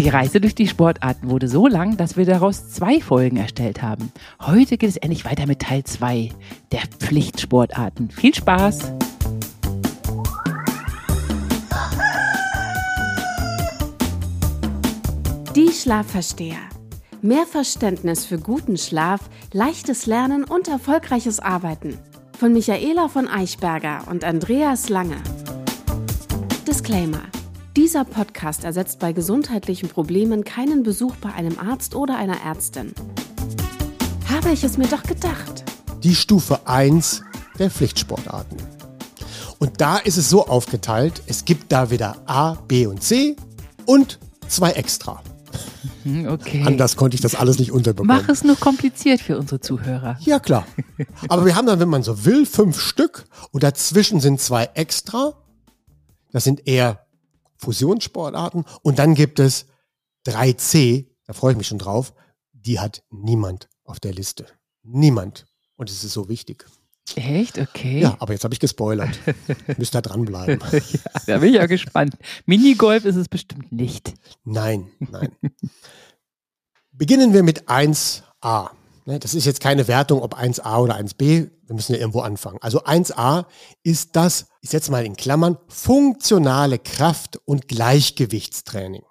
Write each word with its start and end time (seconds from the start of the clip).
Die 0.00 0.08
Reise 0.08 0.40
durch 0.40 0.54
die 0.54 0.66
Sportarten 0.66 1.28
wurde 1.28 1.46
so 1.46 1.66
lang, 1.66 1.98
dass 1.98 2.16
wir 2.16 2.24
daraus 2.24 2.70
zwei 2.70 3.02
Folgen 3.02 3.36
erstellt 3.36 3.82
haben. 3.82 4.10
Heute 4.40 4.78
geht 4.78 4.88
es 4.88 4.96
endlich 4.96 5.26
weiter 5.26 5.46
mit 5.46 5.58
Teil 5.58 5.84
2 5.84 6.30
der 6.72 6.80
Pflichtsportarten. 7.00 8.10
Viel 8.10 8.34
Spaß! 8.34 8.94
Die 15.54 15.70
Schlafversteher. 15.70 16.56
Mehr 17.20 17.44
Verständnis 17.44 18.24
für 18.24 18.38
guten 18.38 18.78
Schlaf, 18.78 19.28
leichtes 19.52 20.06
Lernen 20.06 20.44
und 20.44 20.66
erfolgreiches 20.68 21.40
Arbeiten. 21.40 21.98
Von 22.38 22.54
Michaela 22.54 23.08
von 23.08 23.28
Eichberger 23.28 24.04
und 24.10 24.24
Andreas 24.24 24.88
Lange. 24.88 25.18
Disclaimer. 26.66 27.20
Dieser 27.80 28.04
Podcast 28.04 28.64
ersetzt 28.64 28.98
bei 28.98 29.14
gesundheitlichen 29.14 29.88
Problemen 29.88 30.44
keinen 30.44 30.82
Besuch 30.82 31.16
bei 31.16 31.32
einem 31.32 31.58
Arzt 31.58 31.94
oder 31.94 32.18
einer 32.18 32.42
Ärztin. 32.44 32.92
Habe 34.28 34.50
ich 34.50 34.62
es 34.62 34.76
mir 34.76 34.86
doch 34.86 35.02
gedacht. 35.02 35.64
Die 36.02 36.14
Stufe 36.14 36.66
1 36.66 37.22
der 37.58 37.70
Pflichtsportarten. 37.70 38.58
Und 39.58 39.80
da 39.80 39.96
ist 39.96 40.18
es 40.18 40.28
so 40.28 40.46
aufgeteilt, 40.46 41.22
es 41.26 41.46
gibt 41.46 41.72
da 41.72 41.90
wieder 41.90 42.18
A, 42.26 42.56
B 42.68 42.86
und 42.86 43.02
C 43.02 43.34
und 43.86 44.18
zwei 44.46 44.72
extra. 44.72 45.22
Okay. 46.04 46.62
Anders 46.66 46.96
konnte 46.96 47.14
ich 47.14 47.20
das 47.20 47.34
alles 47.34 47.58
nicht 47.58 47.72
unterbekommen. 47.72 48.14
Mach 48.14 48.28
es 48.28 48.42
nur 48.42 48.56
kompliziert 48.56 49.20
für 49.20 49.38
unsere 49.38 49.60
Zuhörer. 49.60 50.18
Ja, 50.20 50.38
klar. 50.38 50.66
Aber 51.28 51.44
wir 51.44 51.56
haben 51.56 51.66
dann, 51.66 51.78
wenn 51.80 51.88
man 51.90 52.02
so 52.02 52.24
will, 52.24 52.46
fünf 52.46 52.80
Stück 52.80 53.26
und 53.52 53.62
dazwischen 53.62 54.20
sind 54.20 54.40
zwei 54.40 54.70
extra. 54.74 55.34
Das 56.32 56.44
sind 56.44 56.66
eher 56.66 57.06
Fusionssportarten. 57.60 58.64
Und 58.82 58.98
dann 58.98 59.14
gibt 59.14 59.38
es 59.38 59.66
3C, 60.26 61.06
da 61.26 61.32
freue 61.32 61.52
ich 61.52 61.58
mich 61.58 61.68
schon 61.68 61.78
drauf, 61.78 62.14
die 62.52 62.80
hat 62.80 63.02
niemand 63.10 63.68
auf 63.84 64.00
der 64.00 64.12
Liste. 64.12 64.46
Niemand. 64.82 65.46
Und 65.76 65.90
es 65.90 66.04
ist 66.04 66.12
so 66.12 66.28
wichtig. 66.28 66.66
Echt? 67.16 67.58
Okay. 67.58 68.00
Ja, 68.00 68.16
aber 68.20 68.32
jetzt 68.32 68.44
habe 68.44 68.54
ich 68.54 68.60
gespoilert. 68.60 69.18
Müsst 69.78 69.94
da 69.94 70.00
dranbleiben. 70.00 70.60
ja, 70.72 70.80
da 71.26 71.38
bin 71.38 71.50
ich 71.50 71.56
ja 71.56 71.66
gespannt. 71.66 72.16
Minigolf 72.46 73.04
ist 73.04 73.16
es 73.16 73.28
bestimmt 73.28 73.72
nicht. 73.72 74.14
Nein, 74.44 74.90
nein. 74.98 75.32
Beginnen 76.92 77.32
wir 77.32 77.42
mit 77.42 77.68
1a. 77.68 78.70
Ne, 79.06 79.18
Das 79.18 79.34
ist 79.34 79.44
jetzt 79.44 79.60
keine 79.60 79.88
Wertung, 79.88 80.22
ob 80.22 80.36
1a 80.36 80.78
oder 80.78 80.96
1b. 80.96 81.50
Wir 81.66 81.74
müssen 81.74 81.94
ja 81.94 81.98
irgendwo 81.98 82.20
anfangen. 82.20 82.58
Also 82.60 82.84
1a 82.84 83.46
ist 83.82 84.16
das, 84.16 84.46
ich 84.60 84.70
setze 84.70 84.90
mal 84.90 85.04
in 85.04 85.16
Klammern, 85.16 85.58
funktionale 85.68 86.78
Kraft- 86.78 87.40
und 87.44 87.68
Gleichgewichtstraining. 87.68 89.02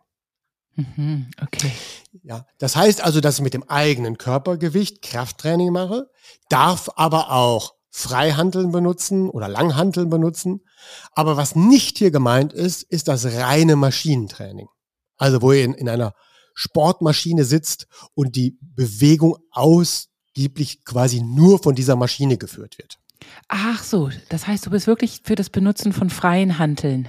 Mhm, 0.75 1.29
okay. 1.41 1.71
Ja, 2.23 2.45
das 2.57 2.75
heißt 2.75 3.01
also, 3.01 3.21
dass 3.21 3.37
ich 3.37 3.41
mit 3.41 3.53
dem 3.53 3.63
eigenen 3.63 4.17
Körpergewicht 4.17 5.01
Krafttraining 5.01 5.71
mache, 5.71 6.09
darf 6.49 6.89
aber 6.95 7.31
auch 7.31 7.73
Freihanteln 7.91 8.71
benutzen 8.71 9.29
oder 9.29 9.47
Langhanteln 9.47 10.09
benutzen. 10.09 10.61
Aber 11.13 11.37
was 11.37 11.55
nicht 11.55 11.97
hier 11.97 12.11
gemeint 12.11 12.53
ist, 12.53 12.83
ist 12.83 13.07
das 13.07 13.25
reine 13.25 13.75
Maschinentraining. 13.75 14.67
Also 15.17 15.41
wo 15.41 15.51
ihr 15.51 15.65
in, 15.65 15.73
in 15.73 15.89
einer 15.89 16.13
Sportmaschine 16.59 17.45
sitzt 17.45 17.87
und 18.15 18.35
die 18.35 18.57
Bewegung 18.61 19.37
ausgiebig 19.51 20.83
quasi 20.83 21.21
nur 21.21 21.59
von 21.59 21.73
dieser 21.73 21.95
Maschine 21.95 22.37
geführt 22.37 22.77
wird. 22.77 22.99
Ach 23.47 23.81
so, 23.81 24.09
das 24.27 24.45
heißt, 24.45 24.65
du 24.65 24.69
bist 24.69 24.85
wirklich 24.85 25.21
für 25.23 25.35
das 25.35 25.49
Benutzen 25.49 25.93
von 25.93 26.09
freien 26.09 26.59
Hanteln. 26.59 27.07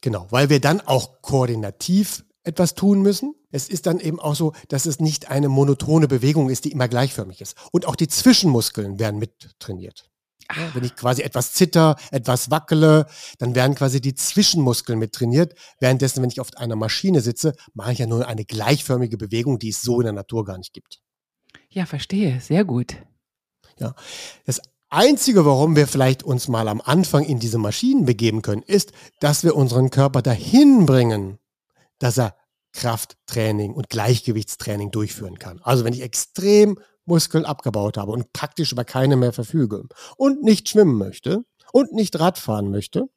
Genau, 0.00 0.26
weil 0.30 0.48
wir 0.48 0.60
dann 0.60 0.80
auch 0.80 1.20
koordinativ 1.20 2.24
etwas 2.44 2.74
tun 2.74 3.02
müssen. 3.02 3.34
Es 3.50 3.68
ist 3.68 3.84
dann 3.84 4.00
eben 4.00 4.20
auch 4.20 4.34
so, 4.34 4.54
dass 4.68 4.86
es 4.86 5.00
nicht 5.00 5.30
eine 5.30 5.50
monotone 5.50 6.08
Bewegung 6.08 6.48
ist, 6.48 6.64
die 6.64 6.72
immer 6.72 6.88
gleichförmig 6.88 7.42
ist. 7.42 7.56
Und 7.72 7.84
auch 7.84 7.96
die 7.96 8.08
Zwischenmuskeln 8.08 8.98
werden 8.98 9.18
mit 9.18 9.58
trainiert. 9.58 10.07
Ja, 10.54 10.74
wenn 10.74 10.84
ich 10.84 10.96
quasi 10.96 11.22
etwas 11.22 11.52
zitter, 11.52 11.96
etwas 12.10 12.50
wackele, 12.50 13.06
dann 13.38 13.54
werden 13.54 13.74
quasi 13.74 14.00
die 14.00 14.14
Zwischenmuskeln 14.14 14.98
mit 14.98 15.12
trainiert. 15.12 15.54
Währenddessen, 15.78 16.22
wenn 16.22 16.30
ich 16.30 16.40
auf 16.40 16.56
einer 16.56 16.76
Maschine 16.76 17.20
sitze, 17.20 17.54
mache 17.74 17.92
ich 17.92 17.98
ja 17.98 18.06
nur 18.06 18.26
eine 18.26 18.44
gleichförmige 18.44 19.18
Bewegung, 19.18 19.58
die 19.58 19.68
es 19.70 19.82
so 19.82 20.00
in 20.00 20.04
der 20.04 20.14
Natur 20.14 20.44
gar 20.44 20.56
nicht 20.56 20.72
gibt. 20.72 21.00
Ja, 21.68 21.84
verstehe. 21.84 22.40
Sehr 22.40 22.64
gut. 22.64 22.96
Ja. 23.78 23.94
Das 24.46 24.60
Einzige, 24.88 25.44
warum 25.44 25.76
wir 25.76 25.86
vielleicht 25.86 26.22
uns 26.22 26.48
mal 26.48 26.66
am 26.68 26.80
Anfang 26.80 27.24
in 27.24 27.38
diese 27.38 27.58
Maschinen 27.58 28.06
begeben 28.06 28.40
können, 28.40 28.62
ist, 28.62 28.92
dass 29.20 29.44
wir 29.44 29.54
unseren 29.54 29.90
Körper 29.90 30.22
dahin 30.22 30.86
bringen, 30.86 31.38
dass 31.98 32.18
er 32.18 32.36
Krafttraining 32.72 33.74
und 33.74 33.90
Gleichgewichtstraining 33.90 34.90
durchführen 34.90 35.38
kann. 35.38 35.60
Also 35.62 35.84
wenn 35.84 35.92
ich 35.92 36.02
extrem 36.02 36.78
Muskeln 37.08 37.44
abgebaut 37.44 37.96
habe 37.96 38.12
und 38.12 38.32
praktisch 38.32 38.72
über 38.72 38.84
keine 38.84 39.16
mehr 39.16 39.32
verfüge 39.32 39.84
und 40.16 40.42
nicht 40.42 40.68
schwimmen 40.68 40.96
möchte 40.96 41.44
und 41.72 41.92
nicht 41.92 42.18
Radfahren 42.18 42.70
möchte 42.70 43.08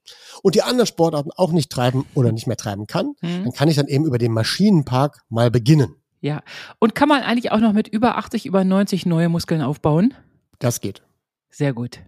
und 0.43 0.55
die 0.55 0.61
anderen 0.63 0.87
Sportarten 0.87 1.31
auch 1.35 1.51
nicht 1.51 1.71
treiben 1.71 2.05
oder 2.15 2.31
nicht 2.31 2.47
mehr 2.47 2.57
treiben 2.57 2.87
kann, 2.87 3.13
Hm. 3.21 3.43
dann 3.43 3.53
kann 3.53 3.67
ich 3.69 3.75
dann 3.75 3.87
eben 3.87 4.05
über 4.05 4.17
den 4.17 4.33
Maschinenpark 4.33 5.21
mal 5.29 5.51
beginnen. 5.51 5.95
Ja. 6.21 6.43
Und 6.79 6.93
kann 6.95 7.09
man 7.09 7.23
eigentlich 7.23 7.51
auch 7.51 7.59
noch 7.59 7.73
mit 7.73 7.87
über 7.87 8.17
80, 8.17 8.45
über 8.45 8.63
90 8.63 9.05
neue 9.05 9.29
Muskeln 9.29 9.61
aufbauen? 9.61 10.13
Das 10.59 10.79
geht. 10.81 11.01
Sehr 11.49 11.73
gut. 11.73 11.99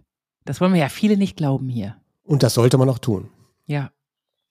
Das 0.44 0.60
wollen 0.60 0.72
wir 0.72 0.80
ja 0.80 0.88
viele 0.88 1.16
nicht 1.16 1.36
glauben 1.36 1.68
hier. 1.68 1.96
Und 2.22 2.42
das 2.42 2.54
sollte 2.54 2.78
man 2.78 2.88
auch 2.88 2.98
tun. 2.98 3.28
Ja. 3.66 3.90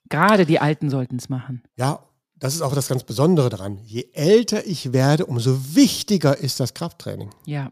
Gerade 0.10 0.46
die 0.46 0.60
Alten 0.60 0.90
sollten 0.90 1.16
es 1.16 1.30
machen. 1.30 1.64
Ja, 1.78 2.04
das 2.44 2.56
ist 2.56 2.62
auch 2.62 2.76
das 2.76 2.90
ganz 2.90 3.06
Besondere 3.06 3.50
daran. 3.50 3.78
Je 3.86 4.10
älter 4.12 4.68
ich 4.68 4.92
werde, 4.92 5.26
umso 5.28 5.76
wichtiger 5.76 6.38
ist 6.38 6.60
das 6.60 6.74
Krafttraining. 6.74 7.34
Ja. 7.46 7.72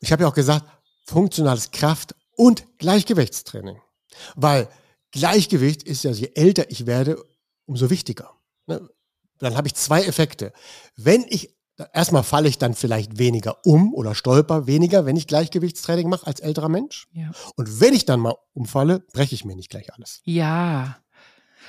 Ich 0.00 0.10
habe 0.10 0.22
ja 0.22 0.28
auch 0.30 0.34
gesagt, 0.34 0.64
funktionales 1.04 1.70
Kraft- 1.70 2.14
und 2.34 2.64
Gleichgewichtstraining. 2.78 3.76
Weil 4.36 4.68
Gleichgewicht 5.10 5.82
ist 5.82 6.04
ja, 6.04 6.12
je 6.12 6.30
älter 6.34 6.70
ich 6.70 6.86
werde, 6.86 7.22
umso 7.66 7.90
wichtiger. 7.90 8.30
Ne? 8.66 8.88
Dann 9.36 9.54
habe 9.54 9.68
ich 9.68 9.74
zwei 9.74 10.02
Effekte. 10.04 10.54
Wenn 10.96 11.26
ich, 11.28 11.54
erstmal 11.92 12.22
falle 12.22 12.48
ich 12.48 12.56
dann 12.56 12.72
vielleicht 12.72 13.18
weniger 13.18 13.66
um 13.66 13.92
oder 13.92 14.14
stolper 14.14 14.66
weniger, 14.66 15.04
wenn 15.04 15.16
ich 15.16 15.26
Gleichgewichtstraining 15.26 16.08
mache 16.08 16.26
als 16.26 16.40
älterer 16.40 16.70
Mensch. 16.70 17.06
Ja. 17.12 17.32
Und 17.54 17.82
wenn 17.82 17.92
ich 17.92 18.06
dann 18.06 18.20
mal 18.20 18.34
umfalle, 18.54 19.00
breche 19.12 19.34
ich 19.34 19.44
mir 19.44 19.56
nicht 19.56 19.68
gleich 19.68 19.92
alles. 19.92 20.22
Ja. 20.24 21.02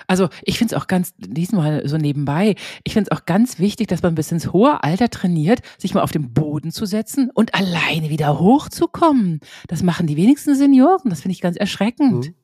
Also 0.07 0.29
ich 0.43 0.57
finde 0.57 0.75
es 0.75 0.81
auch 0.81 0.87
ganz, 0.87 1.13
diesmal 1.17 1.87
so 1.87 1.97
nebenbei, 1.97 2.55
ich 2.83 2.93
finde 2.93 3.09
es 3.11 3.17
auch 3.17 3.25
ganz 3.25 3.59
wichtig, 3.59 3.87
dass 3.87 4.01
man 4.01 4.15
bis 4.15 4.31
ins 4.31 4.51
hohe 4.53 4.83
Alter 4.83 5.09
trainiert, 5.09 5.61
sich 5.77 5.93
mal 5.93 6.01
auf 6.01 6.11
den 6.11 6.33
Boden 6.33 6.71
zu 6.71 6.85
setzen 6.85 7.29
und 7.33 7.53
alleine 7.53 8.09
wieder 8.09 8.39
hochzukommen. 8.39 9.39
Das 9.67 9.83
machen 9.83 10.07
die 10.07 10.17
wenigsten 10.17 10.55
Senioren, 10.55 11.09
das 11.09 11.21
finde 11.21 11.33
ich 11.33 11.41
ganz 11.41 11.57
erschreckend. 11.57 12.27
Mhm. 12.27 12.35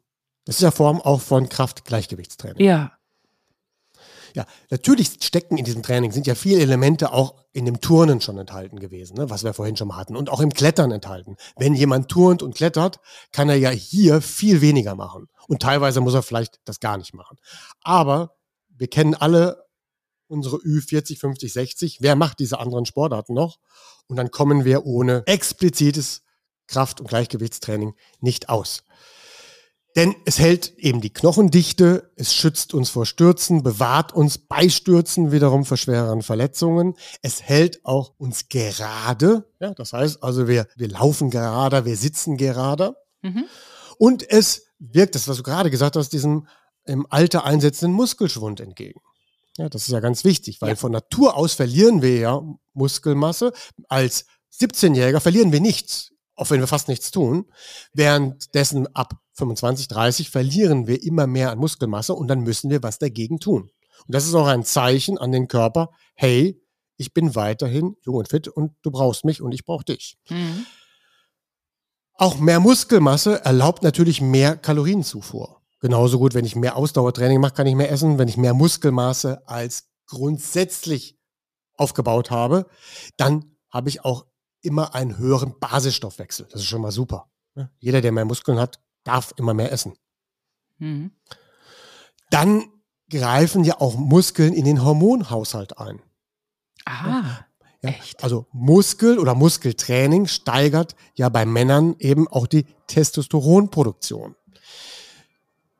Das 0.45 0.56
ist 0.56 0.62
ja 0.62 0.72
Form 0.72 1.01
auch 1.01 1.19
von 1.19 1.50
Kraft-Gleichgewichtstraining. 1.50 2.66
Ja, 2.66 2.97
Ja, 4.34 4.45
natürlich 4.69 5.18
stecken 5.22 5.57
in 5.57 5.66
diesem 5.66 5.84
Training, 5.84 6.12
sind 6.12 6.28
ja 6.28 6.35
viele 6.35 6.62
Elemente 6.62 7.12
auch 7.12 7.35
in 7.53 7.66
dem 7.66 7.81
Turnen 7.81 8.22
schon 8.22 8.38
enthalten 8.38 8.79
gewesen, 8.79 9.18
ne, 9.18 9.29
was 9.29 9.44
wir 9.44 9.53
vorhin 9.53 9.75
schon 9.75 9.88
mal 9.88 9.97
hatten, 9.97 10.16
und 10.16 10.29
auch 10.29 10.41
im 10.41 10.53
Klettern 10.53 10.91
enthalten. 10.91 11.38
Wenn 11.57 11.74
jemand 11.74 12.09
turnt 12.09 12.44
und 12.44 12.56
klettert, 12.56 13.00
kann 13.31 13.50
er 13.50 13.56
ja 13.56 13.72
hier 13.72 14.22
viel 14.22 14.62
weniger 14.62 14.95
machen. 14.95 15.28
Und 15.47 15.61
teilweise 15.61 16.01
muss 16.01 16.13
er 16.13 16.23
vielleicht 16.23 16.59
das 16.65 16.79
gar 16.79 16.97
nicht 16.97 17.13
machen. 17.13 17.37
Aber 17.81 18.35
wir 18.69 18.87
kennen 18.87 19.15
alle 19.15 19.65
unsere 20.27 20.57
Ü40, 20.57 21.19
50, 21.19 21.53
60. 21.53 21.97
Wer 22.01 22.15
macht 22.15 22.39
diese 22.39 22.59
anderen 22.59 22.85
Sportarten 22.85 23.33
noch? 23.33 23.59
Und 24.07 24.17
dann 24.17 24.31
kommen 24.31 24.65
wir 24.65 24.85
ohne 24.85 25.23
explizites 25.25 26.23
Kraft- 26.67 26.99
und 26.99 27.07
Gleichgewichtstraining 27.07 27.95
nicht 28.19 28.49
aus. 28.49 28.83
Denn 29.95 30.15
es 30.25 30.37
hält 30.37 30.77
eben 30.77 31.01
die 31.01 31.11
Knochendichte, 31.11 32.11
es 32.15 32.35
schützt 32.35 32.75
uns 32.75 32.91
vor 32.91 33.07
Stürzen, 33.07 33.63
bewahrt 33.63 34.13
uns 34.13 34.38
bei 34.38 34.69
Stürzen 34.69 35.31
wiederum 35.31 35.65
vor 35.65 35.77
schwereren 35.77 36.21
Verletzungen. 36.21 36.95
Es 37.23 37.41
hält 37.41 37.83
auch 37.83 38.13
uns 38.19 38.47
gerade, 38.47 39.50
ja, 39.59 39.73
das 39.73 39.93
heißt 39.93 40.21
also 40.21 40.47
wir, 40.47 40.67
wir 40.75 40.89
laufen 40.89 41.31
gerader, 41.31 41.85
wir 41.85 41.97
sitzen 41.97 42.38
gerader. 42.38 42.95
mhm. 43.23 43.45
Und 43.97 44.29
es 44.29 44.66
wirkt, 44.79 45.15
das 45.15 45.27
was 45.27 45.38
du 45.38 45.44
gerade 45.44 45.69
gesagt 45.69 45.95
hast, 45.95 46.09
diesem 46.09 46.47
im 46.85 47.06
Alter 47.09 47.44
einsetzenden 47.44 47.95
Muskelschwund 47.95 48.59
entgegen. 48.59 49.01
Ja, 49.57 49.69
das 49.69 49.83
ist 49.83 49.89
ja 49.91 50.00
ganz 50.00 50.24
wichtig, 50.24 50.62
weil 50.62 50.69
Ja. 50.69 50.75
von 50.75 50.91
Natur 50.91 51.35
aus 51.35 51.53
verlieren 51.53 52.01
wir 52.01 52.18
ja 52.18 52.41
Muskelmasse. 52.74 53.51
Als 53.89 54.25
17-Jähriger 54.53 55.19
verlieren 55.19 55.51
wir 55.51 55.59
nichts, 55.59 56.12
auch 56.35 56.50
wenn 56.51 56.59
wir 56.59 56.68
fast 56.68 56.88
nichts 56.88 57.12
tun. 57.12 57.45
Währenddessen 57.94 58.88
ab 58.95 59.15
25, 59.33 59.88
30 59.88 60.29
verlieren 60.29 60.88
wir 60.88 61.01
immer 61.03 61.27
mehr 61.27 61.51
an 61.51 61.57
Muskelmasse 61.57 62.13
und 62.13 62.27
dann 62.27 62.41
müssen 62.41 62.69
wir 62.69 62.83
was 62.83 63.00
dagegen 63.00 63.39
tun. 63.39 63.63
Und 64.06 64.15
das 64.15 64.25
ist 64.27 64.35
auch 64.35 64.47
ein 64.47 64.63
Zeichen 64.63 65.18
an 65.18 65.31
den 65.31 65.47
Körper, 65.47 65.89
hey, 66.15 66.62
ich 66.97 67.13
bin 67.13 67.35
weiterhin 67.35 67.95
jung 68.03 68.15
und 68.15 68.29
fit 68.29 68.47
und 68.47 68.74
du 68.83 68.91
brauchst 68.91 69.25
mich 69.25 69.41
und 69.41 69.51
ich 69.51 69.65
brauche 69.65 69.85
dich. 69.85 70.18
Mhm. 70.29 70.65
Auch 72.17 72.39
mehr 72.39 72.59
Muskelmasse 72.59 73.45
erlaubt 73.45 73.83
natürlich 73.83 74.21
mehr 74.21 74.57
Kalorienzufuhr. 74.57 75.61
Genauso 75.79 76.17
gut, 76.17 76.33
wenn 76.33 76.45
ich 76.45 76.55
mehr 76.55 76.75
Ausdauertraining 76.75 77.39
mache, 77.39 77.53
kann 77.53 77.67
ich 77.67 77.75
mehr 77.75 77.91
essen. 77.91 78.17
Wenn 78.17 78.27
ich 78.27 78.37
mehr 78.37 78.55
Muskelmasse 78.55 79.47
als 79.47 79.89
grundsätzlich 80.07 81.19
aufgebaut 81.75 82.31
habe, 82.31 82.65
dann 83.17 83.55
habe 83.69 83.89
ich 83.89 84.03
auch 84.03 84.25
immer 84.61 84.95
einen 84.95 85.17
höheren 85.19 85.59
Basisstoffwechsel. 85.59 86.47
Das 86.51 86.61
ist 86.61 86.67
schon 86.67 86.81
mal 86.81 86.91
super. 86.91 87.29
Ne? 87.53 87.69
Jeder, 87.77 88.01
der 88.01 88.11
mehr 88.11 88.25
Muskeln 88.25 88.59
hat, 88.59 88.79
darf 89.03 89.33
immer 89.37 89.53
mehr 89.53 89.71
essen. 89.71 89.93
Mhm. 90.79 91.11
Dann 92.31 92.65
greifen 93.09 93.63
ja 93.63 93.79
auch 93.79 93.95
Muskeln 93.95 94.53
in 94.53 94.65
den 94.65 94.83
Hormonhaushalt 94.83 95.77
ein. 95.77 96.01
Ah. 96.85 97.45
Ja, 97.83 97.94
also 98.21 98.47
Muskel 98.51 99.19
oder 99.19 99.35
Muskeltraining 99.35 100.25
steigert 100.27 100.95
ja 101.15 101.29
bei 101.29 101.45
Männern 101.45 101.95
eben 102.00 102.27
auch 102.27 102.47
die 102.47 102.65
Testosteronproduktion. 102.88 104.35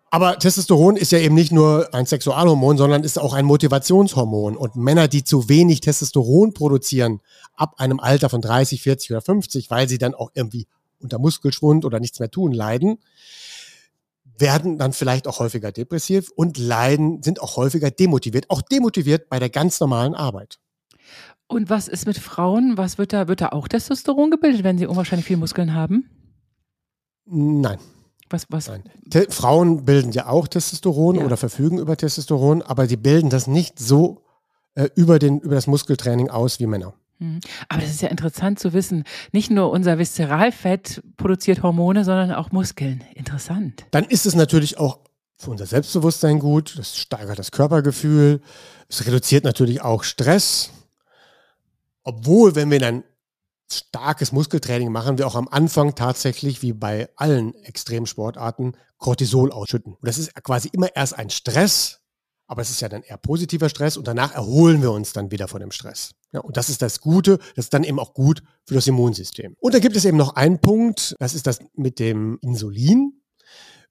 Aber 0.10 0.40
Testosteron 0.40 0.96
ist 0.96 1.12
ja 1.12 1.20
eben 1.20 1.36
nicht 1.36 1.52
nur 1.52 1.94
ein 1.94 2.06
Sexualhormon, 2.06 2.78
sondern 2.78 3.04
ist 3.04 3.20
auch 3.20 3.34
ein 3.34 3.46
Motivationshormon. 3.46 4.56
Und 4.56 4.76
Männer, 4.76 5.08
die 5.08 5.24
zu 5.24 5.50
wenig 5.50 5.82
Testosteron 5.82 6.54
produzieren, 6.54 7.20
ab 7.56 7.76
einem 7.78 8.00
Alter 8.00 8.30
von 8.30 8.42
30, 8.42 8.82
40 8.82 9.12
oder 9.12 9.22
50, 9.22 9.70
weil 9.70 9.90
sie 9.90 9.98
dann 9.98 10.14
auch 10.14 10.32
irgendwie 10.34 10.68
unter 11.00 11.20
Muskelschwund 11.20 11.84
oder 11.84 12.00
nichts 12.00 12.20
mehr 12.20 12.32
tun 12.32 12.54
leiden, 12.54 13.00
werden 14.38 14.78
dann 14.78 14.94
vielleicht 14.94 15.28
auch 15.28 15.40
häufiger 15.40 15.72
depressiv 15.72 16.32
und 16.36 16.58
leiden, 16.58 17.22
sind 17.24 17.42
auch 17.42 17.58
häufiger 17.58 17.92
demotiviert, 17.92 18.50
auch 18.50 18.62
demotiviert 18.62 19.30
bei 19.30 19.40
der 19.40 19.50
ganz 19.50 19.80
normalen 19.80 20.14
Arbeit. 20.14 20.60
Und 21.48 21.70
was 21.70 21.88
ist 21.88 22.06
mit 22.06 22.18
Frauen? 22.18 22.78
Was 22.78 22.98
wird 22.98 23.14
da, 23.14 23.28
wird 23.28 23.42
da 23.42 23.50
auch 23.50 23.68
Testosteron 23.68 24.32
gebildet, 24.32 24.64
wenn 24.64 24.78
sie 24.78 24.86
unwahrscheinlich 24.86 25.26
viel 25.26 25.38
Muskeln 25.38 25.74
haben? 25.74 26.10
Nein. 27.26 27.78
Was, 28.30 28.46
was? 28.50 28.68
Nein. 28.68 28.84
Frauen 29.30 29.86
bilden 29.86 30.12
ja 30.12 30.28
auch 30.28 30.48
Testosteron 30.48 31.16
ja. 31.16 31.26
oder 31.26 31.38
verfügen 31.38 31.78
über 31.78 31.96
Testosteron, 31.96 32.62
aber 32.62 32.88
sie 32.88 32.98
bilden 32.98 33.30
das 33.30 33.48
nicht 33.48 33.80
so 33.80 34.26
äh, 34.76 34.90
über, 34.96 35.20
den, 35.20 35.40
über 35.40 35.56
das 35.56 35.68
Muskeltraining 35.68 36.30
aus 36.30 36.60
wie 36.60 36.68
Männer. 36.68 36.94
Hm. 37.20 37.40
Aber 37.70 37.82
das 37.82 37.92
ist 37.92 38.02
ja 38.02 38.10
interessant 38.10 38.60
zu 38.60 38.74
wissen. 38.74 39.06
Nicht 39.32 39.50
nur 39.50 39.72
unser 39.72 39.98
Viszeralfett 39.98 41.02
produziert 41.16 41.64
Hormone, 41.64 42.04
sondern 42.04 42.32
auch 42.34 42.52
Muskeln. 42.52 43.04
Interessant. 43.16 43.86
Dann 43.92 44.04
ist 44.04 44.26
es 44.26 44.36
natürlich 44.36 44.78
auch 44.78 45.00
für 45.38 45.52
unser 45.52 45.66
Selbstbewusstsein 45.66 46.40
gut. 46.40 46.78
Das 46.78 46.98
steigert 46.98 47.40
das 47.40 47.52
Körpergefühl. 47.52 48.42
Es 48.90 49.06
reduziert 49.06 49.46
natürlich 49.46 49.82
auch 49.82 50.04
Stress. 50.04 50.72
Obwohl, 52.08 52.56
wenn 52.56 52.72
wir 52.72 52.80
dann 52.80 53.04
starkes 53.70 54.32
Muskeltraining 54.32 54.94
machen, 54.94 55.18
wir 55.18 55.28
auch 55.28 55.36
am 55.36 55.50
Anfang 55.50 55.94
tatsächlich, 55.94 56.62
wie 56.62 56.72
bei 56.72 57.10
allen 57.18 57.54
Extremsportarten, 57.66 58.78
Cortisol 58.98 59.52
ausschütten. 59.52 59.92
Und 59.92 60.08
das 60.08 60.18
ist 60.18 60.34
quasi 60.42 60.70
immer 60.72 60.96
erst 60.96 61.20
ein 61.20 61.30
Stress, 61.30 62.00
aber 62.48 62.62
es 62.62 62.70
ist 62.70 62.80
ja 62.80 62.88
dann 62.88 63.04
eher 63.04 63.18
positiver 63.18 63.68
Stress 63.68 63.98
und 63.98 64.08
danach 64.08 64.34
erholen 64.34 64.82
wir 64.82 64.94
uns 64.94 65.12
dann 65.12 65.32
wieder 65.32 65.50
von 65.50 65.60
dem 65.60 65.72
Stress. 65.72 66.12
Ja, 66.32 66.40
und 66.40 66.56
das 66.56 66.70
ist 66.70 66.82
das 66.82 67.02
Gute, 67.02 67.40
das 67.58 67.66
ist 67.66 67.74
dann 67.74 67.84
eben 67.84 68.00
auch 68.00 68.14
gut 68.14 68.42
für 68.66 68.76
das 68.76 68.88
Immunsystem. 68.88 69.58
Und 69.60 69.74
da 69.74 69.80
gibt 69.80 69.98
es 69.98 70.06
eben 70.06 70.16
noch 70.16 70.38
einen 70.38 70.62
Punkt, 70.62 71.14
das 71.20 71.34
ist 71.34 71.46
das 71.46 71.60
mit 71.74 72.00
dem 72.00 72.38
Insulin. 72.42 73.22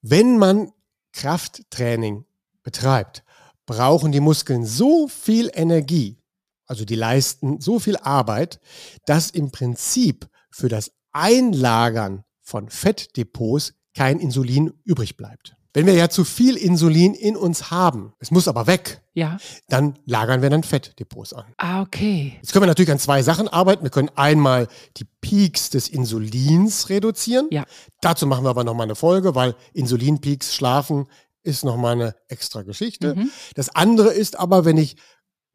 Wenn 0.01 0.39
man 0.39 0.73
Krafttraining 1.13 2.25
betreibt, 2.63 3.25
brauchen 3.67 4.11
die 4.11 4.21
Muskeln 4.21 4.65
so 4.65 5.07
viel 5.07 5.51
Energie, 5.53 6.19
also 6.67 6.85
die 6.85 6.95
leisten 6.95 7.61
so 7.61 7.79
viel 7.79 7.97
Arbeit, 7.97 8.61
dass 9.07 9.31
im 9.31 9.51
Prinzip 9.51 10.29
für 10.51 10.69
das 10.69 10.93
Einlagern 11.13 12.25
von 12.43 12.69
Fettdepots 12.69 13.75
kein 13.95 14.19
Insulin 14.19 14.73
übrig 14.85 15.17
bleibt. 15.17 15.57
Wenn 15.77 15.85
wir 15.85 15.93
ja 15.93 16.09
zu 16.09 16.25
viel 16.25 16.57
Insulin 16.57 17.13
in 17.13 17.37
uns 17.37 17.71
haben, 17.71 18.15
es 18.19 18.31
muss 18.31 18.49
aber 18.49 18.67
weg, 18.67 19.03
ja. 19.13 19.37
dann 19.69 19.99
lagern 20.07 20.41
wir 20.41 20.49
dann 20.49 20.63
Fettdepots 20.63 21.35
an. 21.35 21.45
Ah, 21.59 21.83
okay. 21.83 22.39
Jetzt 22.41 22.55
können 22.55 22.63
wir 22.63 22.69
natürlich 22.69 22.91
an 22.91 22.99
zwei 22.99 23.23
Sachen 23.23 23.47
arbeiten. 23.47 23.83
Wir 23.83 23.91
können 23.91 24.11
einmal 24.15 24.69
die 24.97 25.05
Peaks 25.21 25.69
des 25.69 25.89
Insulins 25.89 26.89
reduzieren. 26.89 27.49
Ja. 27.51 27.67
Dazu 28.01 28.27
machen 28.27 28.45
wir 28.45 28.49
aber 28.49 28.65
nochmal 28.65 28.87
eine 28.87 28.95
Folge, 28.95 29.35
weil 29.35 29.55
Insulinpeaks 29.75 30.55
schlafen 30.55 31.09
ist 31.43 31.63
nochmal 31.63 31.93
eine 31.93 32.15
extra 32.29 32.63
Geschichte. 32.63 33.15
Mhm. 33.15 33.31
Das 33.55 33.69
andere 33.69 34.15
ist 34.15 34.39
aber, 34.39 34.65
wenn 34.65 34.79
ich 34.79 34.97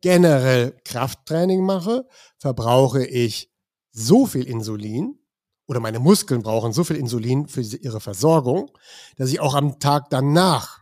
generell 0.02 0.76
Krafttraining 0.84 1.64
mache, 1.64 2.08
verbrauche 2.38 3.06
ich 3.06 3.52
so 3.92 4.26
viel 4.26 4.48
Insulin 4.48 5.18
oder 5.68 5.80
meine 5.80 6.00
Muskeln 6.00 6.44
brauchen 6.44 6.74
so 6.74 6.84
viel 6.84 6.98
Insulin 6.98 7.48
für 7.48 7.62
ihre 7.62 8.02
Versorgung, 8.02 8.72
dass 9.18 9.30
ich 9.30 9.40
auch 9.40 9.56
am 9.56 9.80
Tag 9.80 10.10
danach 10.10 10.82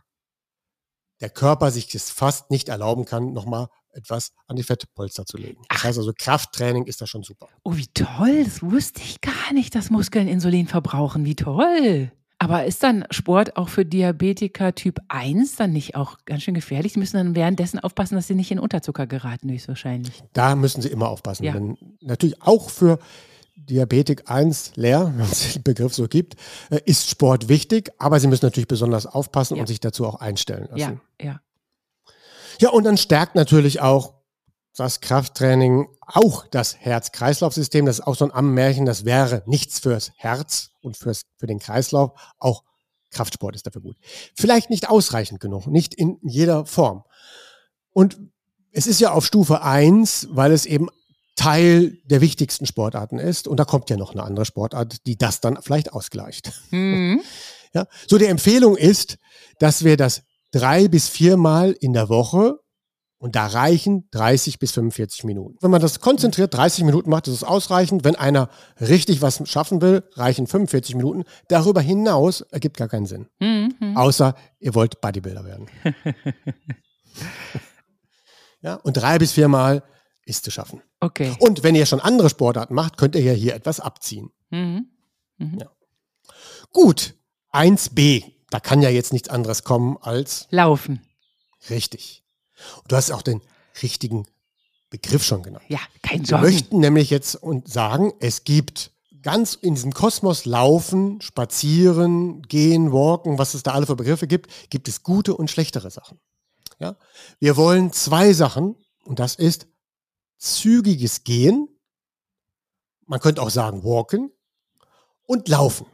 der 1.20 1.30
Körper 1.30 1.70
sich 1.70 1.94
es 1.94 2.10
fast 2.10 2.50
nicht 2.50 2.68
erlauben 2.68 3.04
kann, 3.04 3.32
nochmal 3.32 3.68
etwas 3.92 4.32
an 4.46 4.56
die 4.56 4.62
Fettpolster 4.62 5.26
zu 5.26 5.36
legen. 5.36 5.62
Das 5.68 5.84
heißt 5.84 5.98
also, 5.98 6.12
Krafttraining 6.16 6.86
ist 6.86 7.00
da 7.00 7.06
schon 7.06 7.22
super. 7.22 7.48
Oh, 7.62 7.76
wie 7.76 7.88
toll. 7.88 8.44
Das 8.44 8.62
wusste 8.62 9.02
ich 9.02 9.20
gar 9.20 9.52
nicht, 9.52 9.74
dass 9.74 9.90
Muskeln 9.90 10.28
Insulin 10.28 10.66
verbrauchen. 10.66 11.24
Wie 11.24 11.36
toll. 11.36 12.12
Aber 12.42 12.64
ist 12.64 12.82
dann 12.82 13.04
Sport 13.10 13.58
auch 13.58 13.68
für 13.68 13.84
Diabetiker 13.84 14.74
Typ 14.74 14.98
1 15.08 15.56
dann 15.56 15.72
nicht 15.72 15.94
auch 15.94 16.16
ganz 16.24 16.42
schön 16.42 16.54
gefährlich? 16.54 16.94
Sie 16.94 16.98
müssen 16.98 17.18
dann 17.18 17.34
währenddessen 17.34 17.78
aufpassen, 17.78 18.14
dass 18.14 18.28
sie 18.28 18.34
nicht 18.34 18.50
in 18.50 18.58
Unterzucker 18.58 19.06
geraten, 19.06 19.50
höchstwahrscheinlich. 19.50 20.22
Da 20.32 20.56
müssen 20.56 20.80
sie 20.80 20.88
immer 20.88 21.10
aufpassen. 21.10 21.44
Ja. 21.44 21.52
Denn 21.52 21.76
natürlich 22.00 22.40
auch 22.40 22.70
für 22.70 22.98
Diabetik 23.56 24.30
1 24.30 24.72
leer, 24.76 25.12
wenn 25.18 25.26
es 25.26 25.52
den 25.52 25.62
Begriff 25.62 25.92
so 25.92 26.08
gibt, 26.08 26.36
äh, 26.70 26.80
ist 26.86 27.10
Sport 27.10 27.50
wichtig, 27.50 27.90
aber 27.98 28.18
sie 28.20 28.26
müssen 28.26 28.46
natürlich 28.46 28.68
besonders 28.68 29.04
aufpassen 29.04 29.56
ja. 29.56 29.60
und 29.60 29.66
sich 29.66 29.80
dazu 29.80 30.06
auch 30.06 30.14
einstellen 30.14 30.66
lassen. 30.70 31.00
Ja, 31.20 31.26
ja. 31.26 31.40
Ja, 32.58 32.70
und 32.70 32.84
dann 32.84 32.96
stärkt 32.96 33.34
natürlich 33.34 33.82
auch 33.82 34.14
das 34.76 35.00
Krafttraining 35.00 35.88
auch 36.00 36.46
das 36.46 36.76
Herz-Kreislauf-System. 36.76 37.86
Das 37.86 38.00
ist 38.00 38.06
auch 38.06 38.16
so 38.16 38.24
ein 38.24 38.32
Ammärchen. 38.32 38.86
Das 38.86 39.04
wäre 39.04 39.42
nichts 39.46 39.80
fürs 39.80 40.12
Herz 40.16 40.70
und 40.80 40.96
fürs, 40.96 41.22
für 41.36 41.46
den 41.46 41.58
Kreislauf. 41.58 42.12
Auch 42.38 42.62
Kraftsport 43.10 43.56
ist 43.56 43.66
dafür 43.66 43.82
gut. 43.82 43.96
Vielleicht 44.36 44.70
nicht 44.70 44.88
ausreichend 44.88 45.40
genug, 45.40 45.66
nicht 45.66 45.94
in 45.94 46.18
jeder 46.22 46.64
Form. 46.66 47.04
Und 47.92 48.18
es 48.72 48.86
ist 48.86 49.00
ja 49.00 49.12
auf 49.12 49.26
Stufe 49.26 49.62
eins, 49.62 50.28
weil 50.30 50.52
es 50.52 50.64
eben 50.64 50.88
Teil 51.36 51.98
der 52.04 52.20
wichtigsten 52.20 52.66
Sportarten 52.66 53.18
ist. 53.18 53.48
Und 53.48 53.58
da 53.58 53.64
kommt 53.64 53.90
ja 53.90 53.96
noch 53.96 54.12
eine 54.12 54.22
andere 54.22 54.44
Sportart, 54.44 55.06
die 55.06 55.16
das 55.16 55.40
dann 55.40 55.58
vielleicht 55.62 55.92
ausgleicht. 55.92 56.52
Mhm. 56.70 57.22
Ja, 57.72 57.86
so 58.08 58.18
die 58.18 58.24
Empfehlung 58.24 58.76
ist, 58.76 59.16
dass 59.60 59.84
wir 59.84 59.96
das 59.96 60.22
drei 60.50 60.88
bis 60.88 61.08
viermal 61.08 61.70
in 61.70 61.92
der 61.92 62.08
Woche 62.08 62.58
und 63.20 63.36
da 63.36 63.46
reichen 63.46 64.08
30 64.12 64.58
bis 64.58 64.72
45 64.72 65.24
Minuten. 65.24 65.58
Wenn 65.60 65.70
man 65.70 65.82
das 65.82 66.00
konzentriert 66.00 66.54
30 66.54 66.84
Minuten 66.84 67.10
macht, 67.10 67.28
ist 67.28 67.34
es 67.34 67.44
ausreichend. 67.44 68.02
Wenn 68.02 68.16
einer 68.16 68.48
richtig 68.80 69.20
was 69.20 69.46
schaffen 69.46 69.82
will, 69.82 70.02
reichen 70.14 70.46
45 70.46 70.94
Minuten. 70.94 71.24
Darüber 71.48 71.82
hinaus 71.82 72.40
ergibt 72.40 72.78
gar 72.78 72.88
keinen 72.88 73.04
Sinn. 73.04 73.28
Mhm. 73.38 73.94
Außer 73.94 74.34
ihr 74.58 74.74
wollt 74.74 75.02
Bodybuilder 75.02 75.44
werden. 75.44 75.66
ja, 78.62 78.76
und 78.76 78.94
drei 78.94 79.18
bis 79.18 79.32
viermal 79.32 79.82
ist 80.24 80.44
zu 80.44 80.50
schaffen. 80.50 80.80
Okay. 81.00 81.36
Und 81.40 81.62
wenn 81.62 81.74
ihr 81.74 81.84
schon 81.84 82.00
andere 82.00 82.30
Sportarten 82.30 82.74
macht, 82.74 82.96
könnt 82.96 83.14
ihr 83.14 83.22
ja 83.22 83.32
hier 83.32 83.54
etwas 83.54 83.80
abziehen. 83.80 84.30
Mhm. 84.48 84.86
Mhm. 85.36 85.58
Ja. 85.60 85.70
Gut, 86.72 87.14
1b. 87.52 88.24
Da 88.48 88.60
kann 88.60 88.80
ja 88.80 88.88
jetzt 88.88 89.12
nichts 89.12 89.28
anderes 89.28 89.62
kommen 89.62 89.98
als 90.00 90.48
Laufen. 90.50 91.02
Richtig. 91.68 92.19
Und 92.82 92.92
du 92.92 92.96
hast 92.96 93.10
auch 93.10 93.22
den 93.22 93.40
richtigen 93.82 94.26
Begriff 94.90 95.24
schon 95.24 95.42
genannt. 95.42 95.64
Ja, 95.68 95.78
kein 96.02 96.24
Sorgen. 96.24 96.44
Wir 96.44 96.50
möchten 96.50 96.80
nämlich 96.80 97.10
jetzt 97.10 97.36
und 97.36 97.68
sagen, 97.68 98.12
es 98.18 98.44
gibt 98.44 98.90
ganz 99.22 99.54
in 99.54 99.74
diesem 99.74 99.92
Kosmos 99.92 100.44
laufen, 100.44 101.20
spazieren, 101.20 102.42
gehen, 102.42 102.92
walken, 102.92 103.38
was 103.38 103.54
es 103.54 103.62
da 103.62 103.72
alle 103.72 103.86
für 103.86 103.96
Begriffe 103.96 104.26
gibt, 104.26 104.70
gibt 104.70 104.88
es 104.88 105.02
gute 105.02 105.36
und 105.36 105.50
schlechtere 105.50 105.90
Sachen. 105.90 106.18
Ja? 106.78 106.96
Wir 107.38 107.56
wollen 107.56 107.92
zwei 107.92 108.32
Sachen 108.32 108.76
und 109.04 109.18
das 109.18 109.34
ist 109.36 109.66
zügiges 110.38 111.24
Gehen, 111.24 111.68
man 113.06 113.20
könnte 113.20 113.42
auch 113.42 113.50
sagen 113.50 113.84
walken 113.84 114.32
und 115.26 115.48
laufen. 115.48 115.86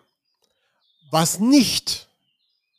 Was 1.10 1.40
nicht 1.40 2.08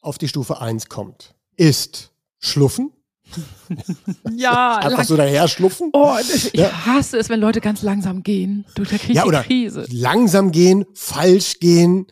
auf 0.01 0.17
die 0.17 0.27
Stufe 0.27 0.61
1 0.61 0.89
kommt, 0.89 1.35
ist 1.55 2.11
Schluffen, 2.39 2.93
ja, 4.35 4.77
einfach 4.77 5.03
so 5.03 5.17
daher 5.17 5.47
schlupfen. 5.47 5.89
Oh, 5.93 6.15
ich 6.21 6.53
ja. 6.53 6.85
hasse 6.85 7.17
es, 7.17 7.29
wenn 7.29 7.39
Leute 7.39 7.61
ganz 7.61 7.81
langsam 7.81 8.23
gehen. 8.23 8.65
Du, 8.75 8.83
da 8.83 8.97
krieg 8.97 9.09
ich 9.09 9.15
ja, 9.15 9.25
oder 9.25 9.43
Krise. 9.43 9.85
Langsam 9.89 10.51
gehen, 10.51 10.85
falsch 10.93 11.59
gehen, 11.59 12.07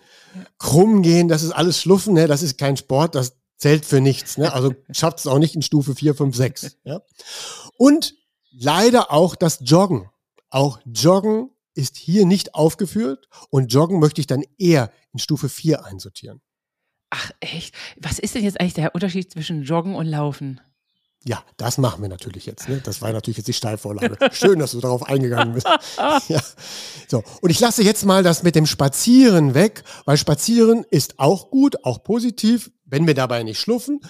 krumm 0.57 1.01
gehen, 1.01 1.27
das 1.27 1.43
ist 1.43 1.51
alles 1.51 1.79
Schluffen, 1.81 2.13
ne? 2.13 2.27
Das 2.27 2.41
ist 2.41 2.57
kein 2.57 2.77
Sport, 2.77 3.15
das 3.15 3.37
zählt 3.57 3.85
für 3.85 4.01
nichts. 4.01 4.37
Ne? 4.37 4.53
Also 4.53 4.73
schafft 4.91 5.19
es 5.19 5.27
auch 5.27 5.39
nicht 5.39 5.55
in 5.55 5.61
Stufe 5.61 5.95
4, 5.95 6.15
5, 6.15 6.35
6. 6.35 6.77
Ja? 6.83 7.01
Und 7.77 8.15
leider 8.51 9.11
auch 9.11 9.35
das 9.35 9.59
Joggen. 9.61 10.09
Auch 10.49 10.79
Joggen 10.85 11.49
ist 11.73 11.97
hier 11.97 12.25
nicht 12.25 12.55
aufgeführt 12.55 13.27
und 13.49 13.73
Joggen 13.73 13.99
möchte 13.99 14.21
ich 14.21 14.27
dann 14.27 14.43
eher 14.57 14.91
in 15.13 15.19
Stufe 15.19 15.49
4 15.49 15.85
einsortieren. 15.85 16.41
Ach 17.09 17.31
echt? 17.39 17.75
Was 17.97 18.19
ist 18.19 18.35
denn 18.35 18.43
jetzt 18.43 18.59
eigentlich 18.59 18.73
der 18.73 18.95
Unterschied 18.95 19.31
zwischen 19.31 19.63
Joggen 19.63 19.95
und 19.95 20.05
Laufen? 20.05 20.61
Ja, 21.27 21.43
das 21.57 21.79
machen 21.79 22.03
wir 22.03 22.09
natürlich 22.09 22.45
jetzt. 22.45 22.69
Ne? 22.69 22.81
Das 22.81 23.01
war 23.01 23.11
natürlich 23.11 23.37
jetzt 23.37 23.47
die 23.47 23.53
Steilvorlage. 23.53 24.15
Schön, 24.31 24.59
dass 24.59 24.71
du 24.71 24.79
darauf 24.79 25.03
eingegangen 25.03 25.55
bist. 25.55 25.67
ja. 26.27 26.39
So, 27.07 27.23
und 27.41 27.49
ich 27.49 27.59
lasse 27.59 27.81
jetzt 27.81 28.05
mal 28.05 28.21
das 28.21 28.43
mit 28.43 28.55
dem 28.55 28.67
Spazieren 28.67 29.55
weg, 29.55 29.83
weil 30.05 30.17
Spazieren 30.17 30.85
ist 30.91 31.19
auch 31.19 31.49
gut, 31.49 31.83
auch 31.83 32.03
positiv, 32.03 32.71
wenn 32.85 33.07
wir 33.07 33.15
dabei 33.15 33.41
nicht 33.41 33.59
schluffen, 33.59 34.01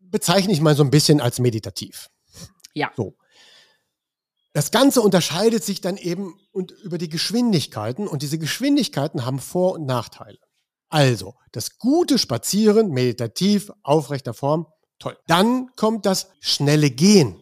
bezeichne 0.00 0.52
ich 0.52 0.60
mal 0.60 0.76
so 0.76 0.84
ein 0.84 0.90
bisschen 0.90 1.22
als 1.22 1.38
meditativ. 1.38 2.10
Ja. 2.74 2.92
So. 2.94 3.16
Das 4.52 4.70
Ganze 4.70 5.00
unterscheidet 5.00 5.64
sich 5.64 5.80
dann 5.80 5.96
eben 5.96 6.34
und 6.52 6.72
über 6.72 6.98
die 6.98 7.08
Geschwindigkeiten 7.08 8.06
und 8.06 8.20
diese 8.20 8.38
Geschwindigkeiten 8.38 9.24
haben 9.24 9.38
Vor- 9.38 9.72
und 9.72 9.86
Nachteile. 9.86 10.38
Also, 10.90 11.34
das 11.52 11.78
gute 11.78 12.18
Spazieren, 12.18 12.90
meditativ, 12.90 13.72
aufrechter 13.82 14.34
Form, 14.34 14.66
toll. 14.98 15.16
Dann 15.26 15.70
kommt 15.76 16.06
das 16.06 16.28
schnelle 16.40 16.90
Gehen. 16.90 17.40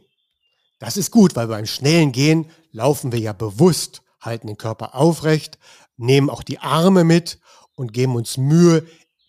Das 0.78 0.96
ist 0.96 1.10
gut, 1.10 1.36
weil 1.36 1.46
beim 1.46 1.66
schnellen 1.66 2.12
Gehen 2.12 2.50
laufen 2.72 3.12
wir 3.12 3.20
ja 3.20 3.32
bewusst, 3.32 4.02
halten 4.20 4.48
den 4.48 4.58
Körper 4.58 4.94
aufrecht, 4.94 5.58
nehmen 5.96 6.30
auch 6.30 6.42
die 6.42 6.58
Arme 6.58 7.04
mit 7.04 7.38
und 7.74 7.92
geben 7.92 8.16
uns 8.16 8.36
Mühe, 8.36 8.86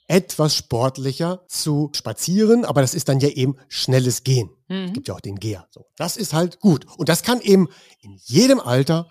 etwas 0.08 0.56
sportlicher 0.56 1.46
zu 1.48 1.90
spazieren, 1.94 2.66
aber 2.66 2.82
das 2.82 2.94
ist 2.94 3.10
dann 3.10 3.20
ja 3.20 3.30
eben 3.30 3.56
schnelles 3.68 4.24
Gehen. 4.24 4.50
Mhm. 4.68 4.86
Es 4.86 4.94
gibt 4.94 5.08
ja 5.08 5.16
auch 5.16 5.22
den 5.22 5.40
Geher. 5.40 5.68
So, 5.72 5.86
das 5.96 6.18
ist 6.18 6.34
halt 6.34 6.60
gut. 6.60 6.86
Und 6.98 7.10
das 7.10 7.24
kann 7.24 7.42
eben 7.42 7.70
in 8.02 8.20
jedem 8.24 8.60
Alter 8.60 9.10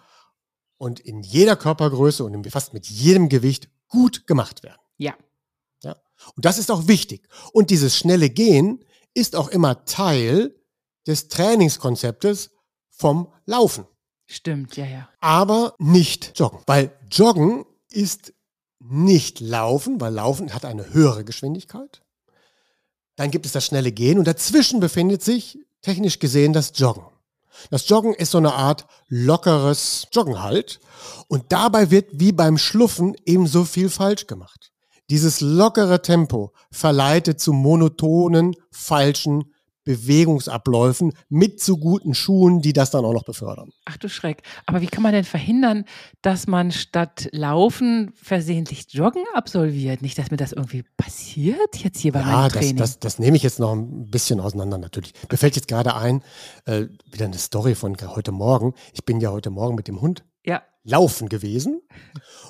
und 0.77 1.01
in 1.01 1.23
jeder 1.23 1.57
Körpergröße 1.57 2.25
und 2.25 2.51
fast 2.51 2.75
mit 2.75 2.87
jedem 2.87 3.29
Gewicht 3.29 3.69
gut 3.89 4.27
gemacht 4.27 4.63
werden. 4.63 4.81
Ja. 4.99 5.15
Ja. 5.83 5.97
Und 6.35 6.45
das 6.45 6.59
ist 6.59 6.71
auch 6.71 6.89
wichtig. 6.89 7.29
Und 7.53 7.71
dieses 7.71 7.97
schnelle 7.97 8.31
Gehen 8.31 8.85
ist 9.15 9.37
auch 9.37 9.49
immer 9.49 9.85
Teil 9.85 10.55
des 11.07 11.29
Trainingskonzeptes 11.29 12.51
vom 12.91 13.33
Laufen. 13.47 13.87
Stimmt, 14.27 14.77
ja, 14.77 14.87
ja. 14.87 15.09
Aber 15.21 15.75
nicht 15.79 16.39
Joggen. 16.39 16.61
Weil 16.67 16.97
Joggen 17.11 17.67
ist 17.91 18.33
nicht 18.79 19.41
Laufen, 19.41 20.01
weil 20.01 20.15
Laufen 20.15 20.55
hat 20.55 20.65
eine 20.65 20.93
höhere 20.93 21.25
Geschwindigkeit. 21.25 22.03
Dann 23.17 23.31
gibt 23.31 23.47
es 23.47 23.53
das 23.53 23.67
schnelle 23.67 23.93
Gehen 23.93 24.19
und 24.19 24.27
dazwischen 24.27 24.81
befindet 24.81 25.23
sich 25.23 25.59
technisch 25.83 26.19
gesehen 26.19 26.53
das 26.53 26.73
Joggen. 26.75 27.05
Das 27.71 27.89
Joggen 27.89 28.15
ist 28.15 28.31
so 28.31 28.39
eine 28.39 28.55
Art 28.55 28.87
lockeres 29.09 30.07
Joggen 30.13 30.43
halt 30.43 30.81
und 31.29 31.53
dabei 31.53 31.91
wird 31.91 32.09
wie 32.13 32.33
beim 32.33 32.57
Schluffen 32.57 33.15
ebenso 33.27 33.65
viel 33.65 33.91
falsch 33.91 34.27
gemacht. 34.27 34.72
Dieses 35.13 35.43
lockere 35.43 36.01
Tempo 36.01 36.55
verleitet 36.71 37.39
zu 37.39 37.53
monotonen, 37.53 38.57
falschen 38.71 39.45
Bewegungsabläufen 39.85 41.13
mit 41.29 41.61
zu 41.61 41.77
guten 41.77 42.15
Schuhen, 42.15 42.63
die 42.63 42.73
das 42.73 42.93
dann 42.93 43.05
auch 43.05 43.13
noch 43.13 43.25
befördern. 43.25 43.73
Ach 43.85 43.99
du 43.99 44.09
Schreck. 44.09 44.43
Aber 44.65 44.81
wie 44.81 44.87
kann 44.87 45.03
man 45.03 45.13
denn 45.13 45.25
verhindern, 45.25 45.85
dass 46.23 46.47
man 46.47 46.73
statt 46.73 47.29
Laufen 47.31 48.13
versehentlich 48.15 48.87
Joggen 48.95 49.25
absolviert? 49.35 50.01
Nicht, 50.01 50.17
dass 50.17 50.31
mir 50.31 50.39
das 50.39 50.53
irgendwie 50.53 50.83
passiert 50.97 51.77
jetzt 51.77 51.99
hier 51.99 52.13
bei 52.13 52.21
ja, 52.21 52.27
meinem 52.27 52.49
Training. 52.49 52.77
Das, 52.77 52.93
das, 52.93 53.01
das 53.01 53.19
nehme 53.19 53.37
ich 53.37 53.43
jetzt 53.43 53.61
noch 53.61 53.75
ein 53.75 54.09
bisschen 54.09 54.41
auseinander 54.41 54.79
natürlich. 54.79 55.13
Mir 55.31 55.37
fällt 55.37 55.57
jetzt 55.57 55.69
gerade 55.69 55.95
ein, 55.95 56.23
äh, 56.65 56.87
wieder 57.11 57.27
eine 57.27 57.37
Story 57.37 57.75
von 57.75 57.95
heute 58.01 58.33
Morgen. 58.33 58.73
Ich 58.95 59.05
bin 59.05 59.21
ja 59.21 59.31
heute 59.31 59.51
Morgen 59.51 59.75
mit 59.75 59.89
dem 59.89 60.01
Hund 60.01 60.25
ja. 60.45 60.63
Laufen 60.85 61.29
gewesen. 61.29 61.81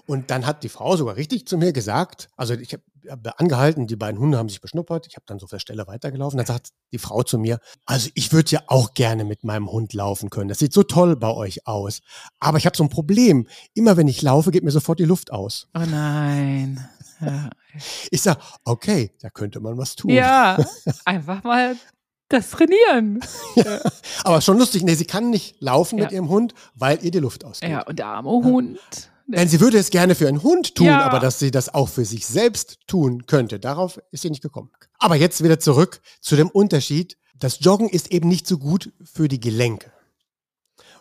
Und 0.07 0.31
dann 0.31 0.47
hat 0.47 0.63
die 0.63 0.69
Frau 0.69 0.97
sogar 0.97 1.17
richtig 1.17 1.47
zu 1.47 1.59
mir 1.59 1.73
gesagt, 1.73 2.29
also 2.37 2.55
ich 2.55 2.73
habe 3.09 3.39
angehalten, 3.39 3.87
die 3.87 3.97
beiden 3.97 4.19
Hunde 4.21 4.39
haben 4.39 4.49
sich 4.49 4.61
beschnuppert, 4.61 5.07
ich 5.07 5.17
habe 5.17 5.25
dann 5.27 5.39
so 5.39 5.45
auf 5.45 5.51
der 5.51 5.59
Stelle 5.59 5.87
weitergelaufen. 5.87 6.37
Dann 6.37 6.47
sagt 6.47 6.71
die 6.93 6.99
Frau 6.99 7.23
zu 7.23 7.39
mir, 7.39 7.59
also 7.85 8.09
ich 8.15 8.33
würde 8.33 8.51
ja 8.51 8.61
auch 8.67 8.95
gerne 8.95 9.25
mit 9.25 9.45
meinem 9.45 9.71
Hund 9.71 9.93
laufen 9.93 10.31
können. 10.31 10.49
Das 10.49 10.59
sieht 10.59 10.73
so 10.73 10.83
toll 10.83 11.17
bei 11.17 11.31
euch 11.31 11.67
aus. 11.67 12.01
Aber 12.41 12.59
ich 12.59 12.67
habe 12.67 12.77
so 12.77 12.85
ein 12.85 12.91
Problem. 12.91 13.47
Immer 13.75 13.97
wenn 13.97 14.09
ich 14.09 14.23
laufe, 14.23 14.51
geht 14.51 14.65
mir 14.65 14.71
sofort 14.71 14.99
die 14.99 15.05
Luft 15.05 15.33
aus. 15.33 15.69
Oh 15.75 15.81
nein. 15.81 16.89
Ja. 17.21 17.51
Ich 18.11 18.23
sage, 18.23 18.41
okay, 18.65 19.13
da 19.21 19.31
könnte 19.31 19.61
man 19.61 19.79
was 19.79 19.95
tun. 19.95 20.11
Ja, 20.11 20.59
einfach 21.05 21.43
mal 21.45 21.77
das 22.33 22.51
trainieren. 22.51 23.21
ja, 23.57 23.81
aber 24.25 24.41
schon 24.41 24.59
lustig. 24.59 24.83
Nee, 24.83 24.95
sie 24.95 25.05
kann 25.05 25.31
nicht 25.31 25.57
laufen 25.61 25.99
ja. 25.99 26.05
mit 26.05 26.13
ihrem 26.13 26.29
Hund, 26.29 26.55
weil 26.75 27.03
ihr 27.05 27.11
die 27.11 27.19
Luft 27.19 27.45
ausgeht. 27.45 27.71
Ja, 27.71 27.83
und 27.83 27.99
der 27.99 28.07
arme 28.07 28.31
Hund. 28.31 28.79
Nein, 29.27 29.49
sie 29.49 29.61
würde 29.61 29.79
es 29.79 29.91
gerne 29.91 30.15
für 30.15 30.29
einen 30.29 30.43
Hund 30.43 30.75
tun, 30.75 30.87
ja. 30.87 31.03
aber 31.03 31.21
dass 31.21 31.39
sie 31.39 31.51
das 31.51 31.73
auch 31.73 31.89
für 31.89 32.05
sich 32.05 32.27
selbst 32.27 32.81
tun 32.87 33.27
könnte, 33.27 33.59
darauf 33.59 34.01
ist 34.11 34.23
sie 34.23 34.31
nicht 34.31 34.43
gekommen. 34.43 34.71
Aber 34.99 35.17
jetzt 35.17 35.43
wieder 35.43 35.59
zurück 35.59 36.01
zu 36.21 36.37
dem 36.37 36.49
Unterschied. 36.49 37.17
Das 37.39 37.59
Joggen 37.61 37.89
ist 37.89 38.13
eben 38.13 38.29
nicht 38.29 38.47
so 38.47 38.59
gut 38.59 38.93
für 39.03 39.29
die 39.29 39.41
Gelenke. 39.41 39.91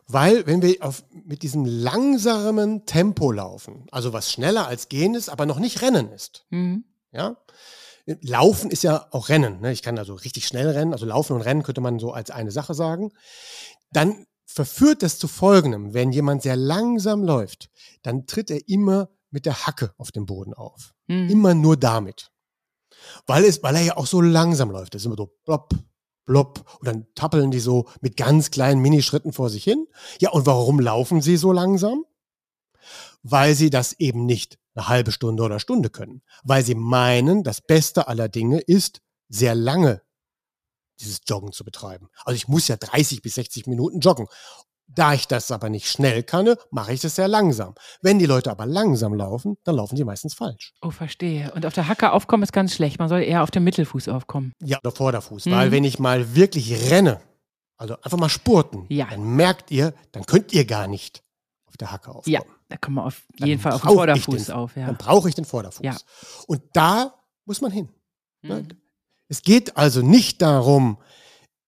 Weil, 0.07 0.45
wenn 0.47 0.61
wir 0.61 0.77
auf, 0.81 1.03
mit 1.11 1.43
diesem 1.43 1.65
langsamen 1.65 2.85
Tempo 2.85 3.31
laufen, 3.31 3.85
also 3.91 4.11
was 4.13 4.31
schneller 4.31 4.67
als 4.67 4.89
gehen 4.89 5.15
ist, 5.15 5.29
aber 5.29 5.45
noch 5.45 5.59
nicht 5.59 5.81
rennen 5.81 6.11
ist, 6.11 6.45
mhm. 6.49 6.83
ja, 7.11 7.37
Laufen 8.05 8.71
ist 8.71 8.83
ja 8.83 9.07
auch 9.11 9.29
Rennen. 9.29 9.61
Ne? 9.61 9.71
Ich 9.71 9.81
kann 9.81 9.97
also 9.97 10.13
richtig 10.13 10.47
schnell 10.47 10.69
rennen. 10.69 10.93
Also 10.93 11.05
Laufen 11.05 11.35
und 11.35 11.41
Rennen 11.41 11.63
könnte 11.63 11.81
man 11.81 11.99
so 11.99 12.11
als 12.11 12.31
eine 12.31 12.51
Sache 12.51 12.73
sagen. 12.73 13.11
Dann 13.91 14.25
verführt 14.45 15.03
das 15.03 15.17
zu 15.17 15.27
Folgendem. 15.27 15.93
Wenn 15.93 16.11
jemand 16.11 16.41
sehr 16.41 16.55
langsam 16.55 17.23
läuft, 17.23 17.69
dann 18.01 18.25
tritt 18.25 18.49
er 18.51 18.67
immer 18.67 19.09
mit 19.29 19.45
der 19.45 19.65
Hacke 19.65 19.93
auf 19.97 20.11
dem 20.11 20.25
Boden 20.25 20.53
auf. 20.53 20.93
Mhm. 21.07 21.29
Immer 21.29 21.53
nur 21.53 21.77
damit. 21.77 22.31
Weil, 23.25 23.45
es, 23.45 23.63
weil 23.63 23.75
er 23.75 23.81
ja 23.81 23.97
auch 23.97 24.07
so 24.07 24.21
langsam 24.21 24.71
läuft. 24.71 24.93
Das 24.93 25.01
ist 25.01 25.05
immer 25.05 25.15
so 25.15 25.33
plopp, 25.45 25.73
plopp. 26.25 26.79
Und 26.79 26.87
dann 26.87 27.07
tappeln 27.15 27.51
die 27.51 27.59
so 27.59 27.87
mit 28.01 28.17
ganz 28.17 28.51
kleinen 28.51 28.81
Minischritten 28.81 29.33
vor 29.33 29.49
sich 29.49 29.63
hin. 29.63 29.87
Ja, 30.19 30.31
und 30.31 30.45
warum 30.45 30.79
laufen 30.79 31.21
sie 31.21 31.37
so 31.37 31.51
langsam? 31.51 32.05
Weil 33.23 33.55
sie 33.55 33.69
das 33.69 33.93
eben 33.93 34.25
nicht 34.25 34.59
eine 34.73 34.87
halbe 34.87 35.11
Stunde 35.11 35.43
oder 35.43 35.59
Stunde 35.59 35.89
können, 35.89 36.21
weil 36.43 36.63
sie 36.63 36.75
meinen, 36.75 37.43
das 37.43 37.61
Beste 37.61 38.07
aller 38.07 38.29
Dinge 38.29 38.59
ist, 38.59 39.01
sehr 39.29 39.55
lange 39.55 40.01
dieses 40.99 41.21
Joggen 41.27 41.51
zu 41.51 41.63
betreiben. 41.63 42.09
Also 42.25 42.35
ich 42.35 42.47
muss 42.47 42.67
ja 42.67 42.77
30 42.77 43.21
bis 43.21 43.35
60 43.35 43.67
Minuten 43.67 43.99
joggen. 43.99 44.27
Da 44.93 45.13
ich 45.13 45.27
das 45.27 45.51
aber 45.51 45.69
nicht 45.69 45.87
schnell 45.87 46.21
kann, 46.21 46.53
mache 46.69 46.91
ich 46.91 46.99
das 46.99 47.15
sehr 47.15 47.29
langsam. 47.29 47.75
Wenn 48.01 48.19
die 48.19 48.25
Leute 48.25 48.51
aber 48.51 48.65
langsam 48.65 49.13
laufen, 49.13 49.57
dann 49.63 49.75
laufen 49.75 49.95
sie 49.95 50.03
meistens 50.03 50.33
falsch. 50.33 50.73
Oh, 50.81 50.91
verstehe. 50.91 51.51
Und 51.53 51.65
auf 51.65 51.73
der 51.73 51.87
Hacke 51.87 52.11
aufkommen 52.11 52.43
ist 52.43 52.51
ganz 52.51 52.73
schlecht. 52.73 52.99
Man 52.99 53.07
soll 53.07 53.21
eher 53.21 53.43
auf 53.43 53.51
dem 53.51 53.63
Mittelfuß 53.63 54.09
aufkommen. 54.09 54.51
Ja, 54.61 54.79
oder 54.79 54.91
Vorderfuß. 54.91 55.45
Mhm. 55.45 55.51
Weil 55.51 55.71
wenn 55.71 55.85
ich 55.85 55.97
mal 55.97 56.35
wirklich 56.35 56.91
renne, 56.91 57.21
also 57.77 57.95
einfach 58.01 58.17
mal 58.17 58.29
spurten, 58.29 58.85
ja. 58.89 59.07
dann 59.09 59.35
merkt 59.35 59.71
ihr, 59.71 59.93
dann 60.11 60.25
könnt 60.25 60.51
ihr 60.51 60.65
gar 60.65 60.87
nicht 60.87 61.23
auf 61.65 61.77
der 61.77 61.91
Hacke 61.91 62.11
aufkommen. 62.11 62.33
Ja. 62.33 62.41
Da 62.71 62.77
kommen 62.77 62.95
wir 62.95 63.05
auf 63.05 63.23
jeden 63.35 63.59
Fall 63.59 63.73
auf 63.73 63.81
den 63.81 63.91
Vorderfuß 63.91 64.45
den, 64.45 64.55
auf. 64.55 64.77
Ja. 64.77 64.85
Dann 64.85 64.95
brauche 64.95 65.27
ich 65.27 65.35
den 65.35 65.43
Vorderfuß. 65.43 65.83
Ja. 65.83 65.97
Und 66.47 66.61
da 66.71 67.13
muss 67.43 67.59
man 67.59 67.69
hin. 67.69 67.89
Mhm. 68.43 68.69
Es 69.27 69.41
geht 69.41 69.75
also 69.75 70.01
nicht 70.01 70.41
darum, 70.41 70.97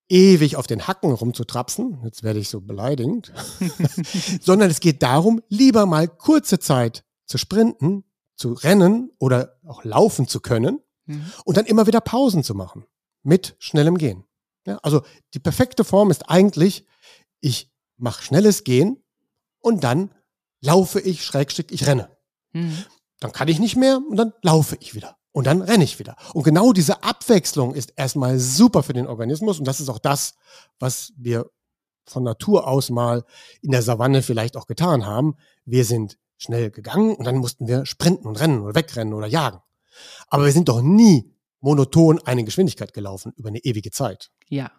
ewig 0.08 0.56
auf 0.56 0.66
den 0.66 0.88
Hacken 0.88 1.12
rumzutrapsen, 1.12 2.00
jetzt 2.06 2.24
werde 2.24 2.40
ich 2.40 2.48
so 2.48 2.62
beleidigend, 2.62 3.34
sondern 4.42 4.70
es 4.70 4.80
geht 4.80 5.04
darum, 5.04 5.42
lieber 5.50 5.86
mal 5.86 6.08
kurze 6.08 6.58
Zeit 6.58 7.04
zu 7.26 7.38
sprinten, 7.38 8.06
zu 8.38 8.54
rennen 8.54 9.12
oder 9.20 9.60
auch 9.68 9.84
laufen 9.84 10.26
zu 10.26 10.40
können 10.40 10.80
mhm. 11.06 11.26
und 11.44 11.58
dann 11.58 11.66
immer 11.66 11.86
wieder 11.86 12.00
Pausen 12.00 12.46
zu 12.46 12.56
machen 12.56 12.86
mit 13.24 13.58
schnellem 13.60 13.98
Gehen. 13.98 14.24
Ja, 14.66 14.78
also 14.84 15.02
die 15.34 15.40
perfekte 15.40 15.84
Form 15.84 16.12
ist 16.12 16.30
eigentlich, 16.30 16.88
ich 17.42 17.74
mache 17.98 18.24
schnelles 18.24 18.64
Gehen 18.64 19.04
und 19.60 19.84
dann 19.84 20.12
laufe 20.64 21.00
ich, 21.00 21.24
Schrägstück, 21.24 21.72
ich 21.72 21.86
renne. 21.86 22.10
Mhm. 22.54 22.86
Dann 23.20 23.32
kann 23.32 23.48
ich 23.48 23.60
nicht 23.60 23.76
mehr 23.76 24.02
und 24.10 24.16
dann 24.16 24.34
laufe 24.42 24.78
ich 24.80 24.96
wieder. 24.96 25.18
Und 25.32 25.48
dann 25.48 25.62
renne 25.62 25.84
ich 25.84 26.00
wieder. 26.00 26.16
Und 26.34 26.44
genau 26.44 26.74
diese 26.74 27.04
Abwechslung 27.04 27.74
ist 27.74 27.94
erstmal 27.96 28.40
super 28.40 28.84
für 28.84 28.94
den 28.94 29.08
Organismus. 29.08 29.60
Und 29.60 29.68
das 29.68 29.80
ist 29.80 29.90
auch 29.90 30.00
das, 30.00 30.36
was 30.80 31.12
wir 31.18 31.50
von 32.06 32.24
Natur 32.24 32.68
aus 32.68 32.90
mal 32.90 33.24
in 33.62 33.72
der 33.72 33.82
Savanne 33.82 34.22
vielleicht 34.22 34.56
auch 34.56 34.68
getan 34.68 35.06
haben. 35.06 35.36
Wir 35.66 35.86
sind 35.86 36.18
schnell 36.38 36.70
gegangen 36.70 37.16
und 37.16 37.26
dann 37.26 37.38
mussten 37.38 37.68
wir 37.68 37.86
sprinten 37.86 38.28
und 38.28 38.40
rennen 38.40 38.62
oder 38.62 38.76
wegrennen 38.76 39.14
oder 39.14 39.28
jagen. 39.28 39.60
Aber 40.28 40.46
wir 40.46 40.52
sind 40.52 40.70
doch 40.70 40.82
nie 40.82 41.34
monoton 41.62 42.20
eine 42.26 42.44
Geschwindigkeit 42.44 42.94
gelaufen 42.94 43.34
über 43.38 43.50
eine 43.50 43.60
ewige 43.60 43.92
Zeit. 43.92 44.30
Ja. 44.50 44.72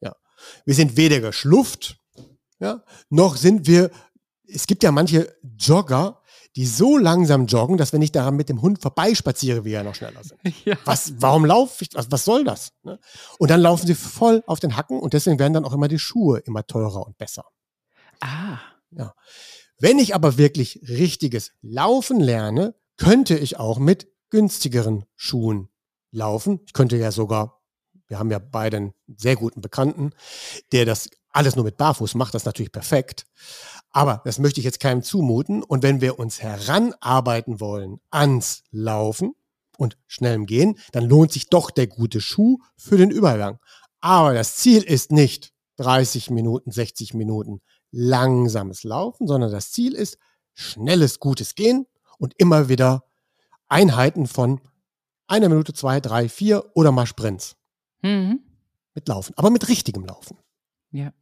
Ja. 0.00 0.14
Wir 0.64 0.74
sind 0.74 0.96
weder 0.96 1.20
geschlufft, 1.20 1.98
ja, 2.60 2.84
noch 3.08 3.36
sind 3.36 3.66
wir 3.66 3.90
es 4.52 4.66
gibt 4.66 4.82
ja 4.82 4.92
manche 4.92 5.34
Jogger, 5.58 6.20
die 6.56 6.66
so 6.66 6.98
langsam 6.98 7.46
joggen, 7.46 7.76
dass 7.76 7.92
wenn 7.92 8.02
ich 8.02 8.12
daran 8.12 8.34
mit 8.34 8.48
dem 8.48 8.60
Hund 8.60 8.82
vorbeispaziere, 8.82 9.64
wir 9.64 9.72
ja 9.72 9.82
noch 9.82 9.94
schneller 9.94 10.22
sind. 10.24 10.40
Ja. 10.64 10.76
Was, 10.84 11.14
warum 11.18 11.44
laufe 11.44 11.84
ich? 11.84 11.90
Was, 11.94 12.10
was 12.10 12.24
soll 12.24 12.44
das? 12.44 12.72
Ne? 12.82 12.98
Und 13.38 13.50
dann 13.50 13.60
laufen 13.60 13.86
sie 13.86 13.94
voll 13.94 14.42
auf 14.46 14.60
den 14.60 14.76
Hacken 14.76 14.98
und 14.98 15.12
deswegen 15.12 15.38
werden 15.38 15.54
dann 15.54 15.64
auch 15.64 15.72
immer 15.72 15.88
die 15.88 15.98
Schuhe 15.98 16.38
immer 16.40 16.66
teurer 16.66 17.06
und 17.06 17.16
besser. 17.18 17.44
Ah. 18.20 18.58
Ja. 18.90 19.14
Wenn 19.78 19.98
ich 19.98 20.14
aber 20.14 20.36
wirklich 20.36 20.80
richtiges 20.88 21.52
Laufen 21.62 22.20
lerne, 22.20 22.74
könnte 22.96 23.38
ich 23.38 23.58
auch 23.58 23.78
mit 23.78 24.08
günstigeren 24.28 25.06
Schuhen 25.16 25.68
laufen. 26.10 26.60
Ich 26.66 26.72
könnte 26.72 26.96
ja 26.96 27.12
sogar 27.12 27.62
Wir 28.08 28.18
haben 28.18 28.30
ja 28.30 28.40
beide 28.40 28.76
einen 28.76 28.94
sehr 29.06 29.36
guten 29.36 29.60
Bekannten, 29.60 30.10
der 30.72 30.84
das 30.84 31.08
alles 31.30 31.54
nur 31.54 31.64
mit 31.64 31.76
Barfuß 31.76 32.14
macht. 32.16 32.34
Das 32.34 32.42
ist 32.42 32.46
natürlich 32.46 32.72
perfekt. 32.72 33.26
Aber 33.92 34.22
das 34.24 34.38
möchte 34.38 34.60
ich 34.60 34.64
jetzt 34.64 34.80
keinem 34.80 35.02
zumuten. 35.02 35.62
Und 35.62 35.82
wenn 35.82 36.00
wir 36.00 36.18
uns 36.18 36.42
heranarbeiten 36.42 37.60
wollen 37.60 38.00
ans 38.10 38.62
Laufen 38.70 39.34
und 39.76 39.96
schnellem 40.06 40.46
Gehen, 40.46 40.78
dann 40.92 41.04
lohnt 41.04 41.32
sich 41.32 41.48
doch 41.48 41.70
der 41.70 41.86
gute 41.86 42.20
Schuh 42.20 42.58
für 42.76 42.96
den 42.96 43.10
Übergang. 43.10 43.58
Aber 44.00 44.34
das 44.34 44.56
Ziel 44.56 44.82
ist 44.82 45.12
nicht 45.12 45.52
30 45.76 46.30
Minuten, 46.30 46.70
60 46.70 47.14
Minuten 47.14 47.60
langsames 47.90 48.84
Laufen, 48.84 49.26
sondern 49.26 49.50
das 49.50 49.72
Ziel 49.72 49.94
ist 49.94 50.18
schnelles, 50.54 51.18
gutes 51.18 51.54
Gehen 51.54 51.86
und 52.18 52.34
immer 52.36 52.68
wieder 52.68 53.04
Einheiten 53.68 54.26
von 54.26 54.60
einer 55.26 55.48
Minute, 55.48 55.72
zwei, 55.72 56.00
drei, 56.00 56.28
vier 56.28 56.70
oder 56.74 56.92
mal 56.92 57.06
Sprints. 57.06 57.56
Mhm. 58.02 58.40
Mit 58.94 59.08
Laufen, 59.08 59.32
aber 59.36 59.50
mit 59.50 59.68
richtigem 59.68 60.04
Laufen. 60.04 60.36
Ja. 60.90 61.12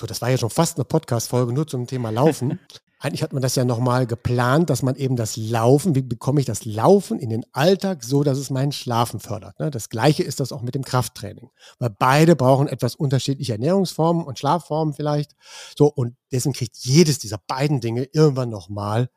So, 0.00 0.06
das 0.06 0.22
war 0.22 0.30
ja 0.30 0.38
schon 0.38 0.48
fast 0.48 0.78
eine 0.78 0.86
Podcast-Folge 0.86 1.52
nur 1.52 1.66
zum 1.66 1.86
Thema 1.86 2.08
Laufen. 2.08 2.58
Eigentlich 3.00 3.22
hat 3.22 3.34
man 3.34 3.42
das 3.42 3.54
ja 3.54 3.66
nochmal 3.66 4.06
geplant, 4.06 4.70
dass 4.70 4.82
man 4.82 4.96
eben 4.96 5.14
das 5.14 5.36
Laufen, 5.36 5.94
wie 5.94 6.00
bekomme 6.00 6.40
ich 6.40 6.46
das 6.46 6.64
Laufen 6.64 7.18
in 7.18 7.28
den 7.28 7.44
Alltag 7.52 8.02
so, 8.02 8.22
dass 8.22 8.38
es 8.38 8.48
meinen 8.48 8.72
Schlafen 8.72 9.20
fördert. 9.20 9.60
Ne? 9.60 9.70
Das 9.70 9.90
gleiche 9.90 10.22
ist 10.22 10.40
das 10.40 10.52
auch 10.52 10.62
mit 10.62 10.74
dem 10.74 10.84
Krafttraining. 10.84 11.50
Weil 11.78 11.90
beide 11.90 12.34
brauchen 12.34 12.66
etwas 12.66 12.94
unterschiedliche 12.94 13.52
Ernährungsformen 13.52 14.24
und 14.24 14.38
Schlafformen 14.38 14.94
vielleicht. 14.94 15.32
So, 15.76 15.88
und 15.88 16.16
deswegen 16.32 16.54
kriegt 16.54 16.78
jedes 16.78 17.18
dieser 17.18 17.40
beiden 17.46 17.82
Dinge 17.82 18.04
irgendwann 18.04 18.48
nochmal 18.48 19.10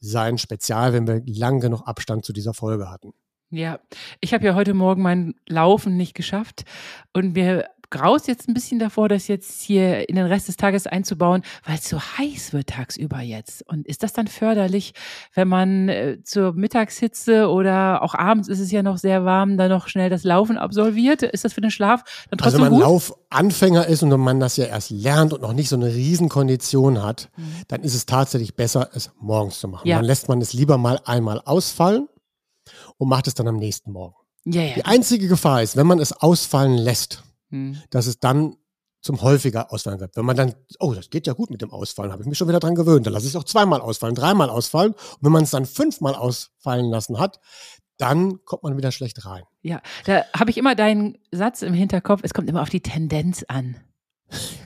sein 0.00 0.38
Spezial, 0.38 0.94
wenn 0.94 1.06
wir 1.06 1.20
lang 1.26 1.60
genug 1.60 1.82
Abstand 1.82 2.24
zu 2.24 2.32
dieser 2.32 2.54
Folge 2.54 2.90
hatten. 2.90 3.12
Ja, 3.50 3.78
ich 4.20 4.34
habe 4.34 4.44
ja 4.44 4.54
heute 4.54 4.74
Morgen 4.74 5.02
mein 5.02 5.34
Laufen 5.46 5.96
nicht 5.96 6.14
geschafft 6.14 6.64
und 7.12 7.34
mir 7.34 7.68
graust 7.90 8.28
jetzt 8.28 8.48
ein 8.48 8.54
bisschen 8.54 8.78
davor, 8.78 9.08
das 9.08 9.28
jetzt 9.28 9.62
hier 9.62 10.08
in 10.08 10.16
den 10.16 10.26
Rest 10.26 10.48
des 10.48 10.56
Tages 10.56 10.86
einzubauen, 10.86 11.42
weil 11.64 11.76
es 11.76 11.88
so 11.88 12.00
heiß 12.00 12.52
wird 12.52 12.68
tagsüber 12.68 13.20
jetzt. 13.20 13.66
Und 13.68 13.86
ist 13.86 14.02
das 14.02 14.12
dann 14.12 14.26
förderlich, 14.26 14.94
wenn 15.34 15.48
man 15.48 15.88
äh, 15.88 16.18
zur 16.24 16.52
Mittagshitze 16.52 17.48
oder 17.48 18.02
auch 18.02 18.14
abends 18.14 18.48
ist 18.48 18.60
es 18.60 18.70
ja 18.70 18.82
noch 18.82 18.98
sehr 18.98 19.24
warm, 19.24 19.56
dann 19.56 19.70
noch 19.70 19.88
schnell 19.88 20.10
das 20.10 20.24
Laufen 20.24 20.58
absolviert? 20.58 21.22
Ist 21.22 21.44
das 21.44 21.52
für 21.52 21.60
den 21.60 21.70
Schlaf 21.70 22.02
dann 22.30 22.38
Also 22.40 22.58
trotzdem 22.58 22.62
wenn 22.72 22.80
man 22.80 22.90
gut? 22.90 23.08
Laufanfänger 23.30 23.86
ist 23.86 24.02
und 24.02 24.08
man 24.20 24.40
das 24.40 24.56
ja 24.56 24.66
erst 24.66 24.90
lernt 24.90 25.32
und 25.32 25.42
noch 25.42 25.52
nicht 25.52 25.68
so 25.68 25.76
eine 25.76 25.86
Riesenkondition 25.94 27.02
hat, 27.02 27.28
Mhm. 27.36 27.42
dann 27.68 27.82
ist 27.82 27.94
es 27.94 28.06
tatsächlich 28.06 28.54
besser, 28.56 28.90
es 28.94 29.10
morgens 29.20 29.60
zu 29.60 29.68
machen. 29.68 29.86
Ja. 29.88 29.96
Dann 29.96 30.04
lässt 30.04 30.28
man 30.28 30.40
es 30.40 30.52
lieber 30.52 30.78
mal 30.78 31.00
einmal 31.04 31.40
ausfallen 31.44 32.08
und 32.98 33.08
macht 33.08 33.26
es 33.26 33.34
dann 33.34 33.46
am 33.48 33.56
nächsten 33.56 33.92
Morgen. 33.92 34.14
Ja, 34.44 34.62
ja. 34.62 34.74
Die 34.74 34.84
einzige 34.84 35.28
Gefahr 35.28 35.62
ist, 35.62 35.76
wenn 35.76 35.86
man 35.86 35.98
es 35.98 36.12
ausfallen 36.12 36.74
lässt, 36.78 37.22
Hm. 37.50 37.80
dass 37.90 38.06
es 38.06 38.18
dann 38.18 38.56
zum 39.00 39.22
häufiger 39.22 39.72
ausfallen 39.72 40.00
wird. 40.00 40.16
Wenn 40.16 40.24
man 40.24 40.36
dann, 40.36 40.54
oh, 40.80 40.92
das 40.92 41.10
geht 41.10 41.28
ja 41.28 41.32
gut 41.32 41.50
mit 41.50 41.62
dem 41.62 41.70
Ausfallen, 41.70 42.10
habe 42.10 42.22
ich 42.22 42.28
mich 42.28 42.36
schon 42.36 42.48
wieder 42.48 42.58
dran 42.58 42.74
gewöhnt, 42.74 43.06
dann 43.06 43.12
lasse 43.12 43.26
ich 43.26 43.32
es 43.32 43.36
auch 43.36 43.44
zweimal 43.44 43.80
ausfallen, 43.80 44.16
dreimal 44.16 44.50
ausfallen. 44.50 44.92
Und 44.92 45.18
wenn 45.20 45.32
man 45.32 45.44
es 45.44 45.50
dann 45.50 45.64
fünfmal 45.64 46.16
ausfallen 46.16 46.90
lassen 46.90 47.20
hat, 47.20 47.38
dann 47.98 48.44
kommt 48.44 48.64
man 48.64 48.76
wieder 48.76 48.90
schlecht 48.90 49.24
rein. 49.24 49.44
Ja, 49.62 49.80
da 50.04 50.24
habe 50.36 50.50
ich 50.50 50.58
immer 50.58 50.74
deinen 50.74 51.18
Satz 51.30 51.62
im 51.62 51.72
Hinterkopf, 51.72 52.20
es 52.24 52.34
kommt 52.34 52.50
immer 52.50 52.62
auf 52.62 52.68
die 52.68 52.80
Tendenz 52.80 53.44
an. 53.46 53.76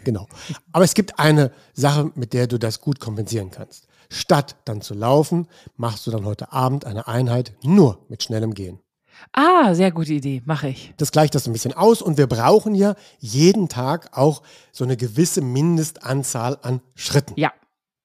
Genau. 0.04 0.26
Aber 0.72 0.84
es 0.84 0.94
gibt 0.94 1.18
eine 1.18 1.52
Sache, 1.74 2.10
mit 2.14 2.32
der 2.32 2.46
du 2.46 2.58
das 2.58 2.80
gut 2.80 2.98
kompensieren 2.98 3.50
kannst. 3.50 3.88
Statt 4.08 4.56
dann 4.64 4.80
zu 4.80 4.94
laufen, 4.94 5.46
machst 5.76 6.06
du 6.06 6.10
dann 6.10 6.24
heute 6.24 6.50
Abend 6.52 6.86
eine 6.86 7.06
Einheit 7.06 7.54
nur 7.62 8.06
mit 8.08 8.22
schnellem 8.22 8.54
Gehen. 8.54 8.80
Ah, 9.32 9.74
sehr 9.74 9.90
gute 9.92 10.12
Idee, 10.12 10.42
mache 10.44 10.68
ich. 10.68 10.92
Das 10.96 11.12
gleicht 11.12 11.34
das 11.34 11.46
ein 11.46 11.52
bisschen 11.52 11.72
aus 11.72 12.02
und 12.02 12.18
wir 12.18 12.26
brauchen 12.26 12.74
ja 12.74 12.94
jeden 13.18 13.68
Tag 13.68 14.16
auch 14.16 14.42
so 14.72 14.84
eine 14.84 14.96
gewisse 14.96 15.40
Mindestanzahl 15.40 16.58
an 16.62 16.80
Schritten. 16.94 17.34
Ja. 17.36 17.52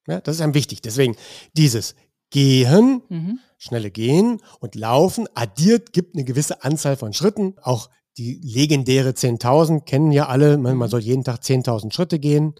Ja, 0.08 0.22
das 0.22 0.36
ist 0.36 0.42
einem 0.42 0.54
wichtig. 0.54 0.82
Deswegen 0.82 1.16
dieses 1.58 1.96
Gehen, 2.30 3.02
Mhm. 3.10 3.40
schnelle 3.58 3.92
Gehen 3.92 4.42
und 4.60 4.76
Laufen 4.76 5.28
addiert, 5.34 5.94
gibt 5.94 6.16
eine 6.16 6.26
gewisse 6.26 6.64
Anzahl 6.64 6.96
von 6.98 7.14
Schritten. 7.14 7.56
Auch 7.62 7.90
die 8.18 8.40
legendäre 8.44 9.10
10.000 9.14 9.86
kennen 9.86 10.12
ja 10.12 10.28
alle. 10.28 10.58
Man, 10.58 10.78
man 10.78 10.90
soll 10.90 11.02
jeden 11.02 11.24
Tag 11.24 11.42
10.000 11.44 11.92
Schritte 11.94 12.20
gehen. 12.20 12.56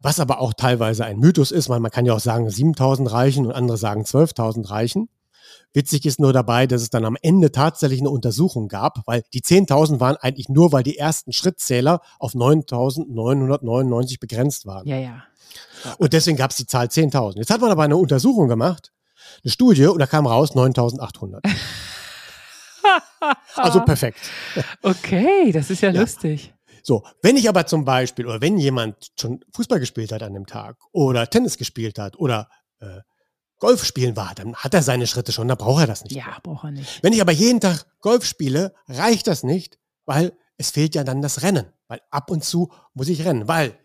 Was 0.00 0.20
aber 0.20 0.40
auch 0.40 0.52
teilweise 0.52 1.04
ein 1.04 1.18
Mythos 1.18 1.50
ist, 1.50 1.68
weil 1.68 1.80
man 1.80 1.90
kann 1.90 2.06
ja 2.06 2.14
auch 2.14 2.20
sagen, 2.20 2.46
7.000 2.48 3.10
reichen 3.10 3.46
und 3.46 3.52
andere 3.52 3.76
sagen 3.76 4.02
12.000 4.04 4.70
reichen. 4.70 5.08
Witzig 5.78 6.06
ist 6.06 6.18
nur 6.18 6.32
dabei, 6.32 6.66
dass 6.66 6.82
es 6.82 6.90
dann 6.90 7.04
am 7.04 7.16
Ende 7.22 7.52
tatsächlich 7.52 8.00
eine 8.00 8.10
Untersuchung 8.10 8.66
gab, 8.66 9.06
weil 9.06 9.22
die 9.32 9.42
10.000 9.42 10.00
waren 10.00 10.16
eigentlich 10.16 10.48
nur, 10.48 10.72
weil 10.72 10.82
die 10.82 10.98
ersten 10.98 11.32
Schrittzähler 11.32 12.00
auf 12.18 12.32
9.999 12.34 14.18
begrenzt 14.18 14.66
waren. 14.66 14.88
Ja, 14.88 14.96
ja. 14.96 15.22
Und 15.98 16.14
deswegen 16.14 16.36
gab 16.36 16.50
es 16.50 16.56
die 16.56 16.66
Zahl 16.66 16.86
10.000. 16.86 17.36
Jetzt 17.38 17.50
hat 17.50 17.60
man 17.60 17.70
aber 17.70 17.84
eine 17.84 17.96
Untersuchung 17.96 18.48
gemacht, 18.48 18.92
eine 19.44 19.52
Studie, 19.52 19.86
und 19.86 20.00
da 20.00 20.06
kam 20.06 20.26
raus 20.26 20.50
9.800. 20.50 21.48
also 23.54 23.80
perfekt. 23.82 24.18
Okay, 24.82 25.52
das 25.52 25.70
ist 25.70 25.82
ja, 25.82 25.92
Ja. 25.92 26.00
lustig. 26.00 26.52
So, 26.82 27.04
wenn 27.22 27.36
ich 27.36 27.48
aber 27.48 27.66
zum 27.66 27.84
Beispiel, 27.84 28.26
oder 28.26 28.40
wenn 28.40 28.58
jemand 28.58 29.12
schon 29.16 29.44
Fußball 29.54 29.78
gespielt 29.78 30.10
hat 30.10 30.24
an 30.24 30.34
dem 30.34 30.46
Tag 30.46 30.76
oder 30.90 31.30
Tennis 31.30 31.56
gespielt 31.56 32.00
hat 32.00 32.18
oder 32.18 32.48
äh, 32.80 32.98
Golf 33.58 33.84
spielen 33.84 34.16
war, 34.16 34.34
dann 34.34 34.54
hat 34.56 34.74
er 34.74 34.82
seine 34.82 35.06
Schritte 35.06 35.32
schon, 35.32 35.48
da 35.48 35.54
braucht 35.54 35.82
er 35.82 35.86
das 35.86 36.04
nicht. 36.04 36.14
mehr. 36.14 36.24
Ja, 36.26 36.38
braucht 36.42 36.64
er 36.64 36.70
nicht. 36.70 37.02
Wenn 37.02 37.12
ich 37.12 37.20
aber 37.20 37.32
jeden 37.32 37.60
Tag 37.60 37.86
Golf 38.00 38.24
spiele, 38.24 38.74
reicht 38.86 39.26
das 39.26 39.42
nicht, 39.42 39.78
weil 40.06 40.36
es 40.56 40.70
fehlt 40.70 40.94
ja 40.94 41.04
dann 41.04 41.22
das 41.22 41.42
Rennen. 41.42 41.66
Weil 41.88 42.00
ab 42.10 42.30
und 42.30 42.44
zu 42.44 42.70
muss 42.94 43.08
ich 43.08 43.24
rennen. 43.24 43.48
Weil 43.48 43.78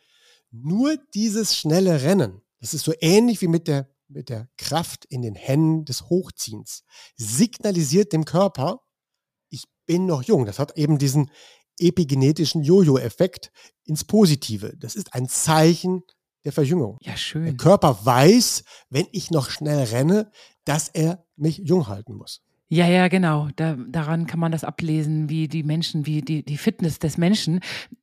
nur 0.52 0.98
dieses 1.14 1.56
schnelle 1.56 2.04
Rennen, 2.04 2.42
das 2.60 2.74
ist 2.74 2.86
so 2.86 2.94
ähnlich 3.00 3.42
wie 3.42 3.48
mit 3.48 3.68
der, 3.68 3.90
mit 4.08 4.30
der 4.30 4.50
Kraft 4.58 5.06
in 5.06 5.22
den 5.22 5.36
Händen 5.36 5.86
des 5.86 6.10
Hochziehens, 6.10 6.84
signalisiert 7.16 8.14
dem 8.14 8.26
Körper, 8.26 8.82
ich 9.50 9.66
bin 9.86 10.06
noch 10.06 10.24
jung. 10.24 10.46
Das 10.46 10.60
hat 10.60 10.78
eben 10.78 10.98
diesen 10.98 11.32
epigenetischen 11.80 12.62
Jojo-Effekt 12.64 13.52
ins 13.86 14.04
Positive. 14.04 14.76
Das 14.78 14.96
ist 14.96 15.14
ein 15.14 15.28
Zeichen 15.28 16.04
der 16.46 16.52
Verjüngung. 16.52 16.98
Ja, 17.02 17.12
Der 17.12 17.18
schön. 17.18 17.58
Körper 17.58 18.00
weiß, 18.04 18.64
wenn 18.90 19.06
ich 19.12 19.32
noch 19.32 19.50
schnell 19.50 19.84
renne, 19.86 20.32
dass 20.66 20.90
er 20.90 21.26
mich 21.36 21.58
jung 21.58 21.88
halten 21.88 22.16
muss. 22.16 22.42
Ja, 22.70 22.88
ja, 22.88 23.08
genau. 23.08 23.50
Da, 23.56 23.76
daran 23.88 24.26
kann 24.26 24.40
man 24.40 24.52
das 24.52 24.64
ablesen, 24.64 25.30
wie 25.30 25.48
die 25.48 25.62
Menschen, 25.64 26.06
wie 26.08 26.22
die, 26.22 26.44
die 26.44 26.58
Fitness 26.58 26.98
des 26.98 27.18
Menschen. 27.18 27.60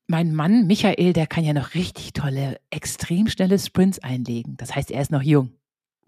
Mein 0.07 0.33
Mann, 0.35 0.67
Michael, 0.67 1.13
der 1.13 1.27
kann 1.27 1.45
ja 1.45 1.53
noch 1.53 1.75
richtig 1.75 2.13
tolle, 2.13 2.61
extrem 2.71 3.29
schnelle 3.29 3.59
Sprints 3.59 3.99
einlegen. 3.99 4.57
Das 4.59 4.75
heißt, 4.77 4.91
er 4.93 5.03
ist 5.03 5.11
noch 5.11 5.23
jung. 5.23 5.51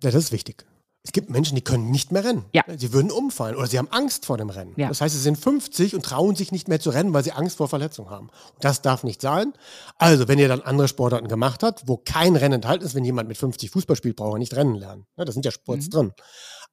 Ja, 0.02 0.10
das 0.10 0.24
ist 0.24 0.32
wichtig. 0.32 0.64
Es 1.04 1.10
gibt 1.10 1.30
Menschen, 1.30 1.56
die 1.56 1.62
können 1.64 1.90
nicht 1.90 2.12
mehr 2.12 2.24
rennen. 2.24 2.44
Ja. 2.52 2.62
Sie 2.76 2.92
würden 2.92 3.10
umfallen 3.10 3.56
oder 3.56 3.66
sie 3.66 3.76
haben 3.76 3.88
Angst 3.90 4.24
vor 4.24 4.38
dem 4.38 4.50
Rennen. 4.50 4.72
Ja. 4.76 4.88
Das 4.88 5.00
heißt, 5.00 5.12
sie 5.14 5.20
sind 5.20 5.36
50 5.36 5.96
und 5.96 6.04
trauen 6.04 6.36
sich 6.36 6.52
nicht 6.52 6.68
mehr 6.68 6.78
zu 6.78 6.90
rennen, 6.90 7.12
weil 7.12 7.24
sie 7.24 7.32
Angst 7.32 7.56
vor 7.56 7.68
Verletzung 7.68 8.08
haben. 8.08 8.28
Und 8.54 8.64
das 8.64 8.82
darf 8.82 9.02
nicht 9.02 9.20
sein. 9.20 9.52
Also, 9.98 10.28
wenn 10.28 10.38
ihr 10.38 10.46
dann 10.46 10.60
andere 10.60 10.86
Sportarten 10.86 11.26
gemacht 11.26 11.64
habt, 11.64 11.88
wo 11.88 11.96
kein 11.96 12.36
Rennen 12.36 12.54
enthalten 12.54 12.84
ist, 12.84 12.94
wenn 12.94 13.04
jemand 13.04 13.28
mit 13.28 13.36
50 13.36 13.70
Fußball 13.70 13.96
spielt, 13.96 14.14
braucht 14.14 14.36
er 14.36 14.38
nicht 14.38 14.54
rennen 14.54 14.76
lernen. 14.76 15.06
Ja, 15.16 15.24
da 15.24 15.32
sind 15.32 15.44
ja 15.44 15.50
Sports 15.50 15.86
Mhm. 15.86 15.90
drin. 15.90 16.12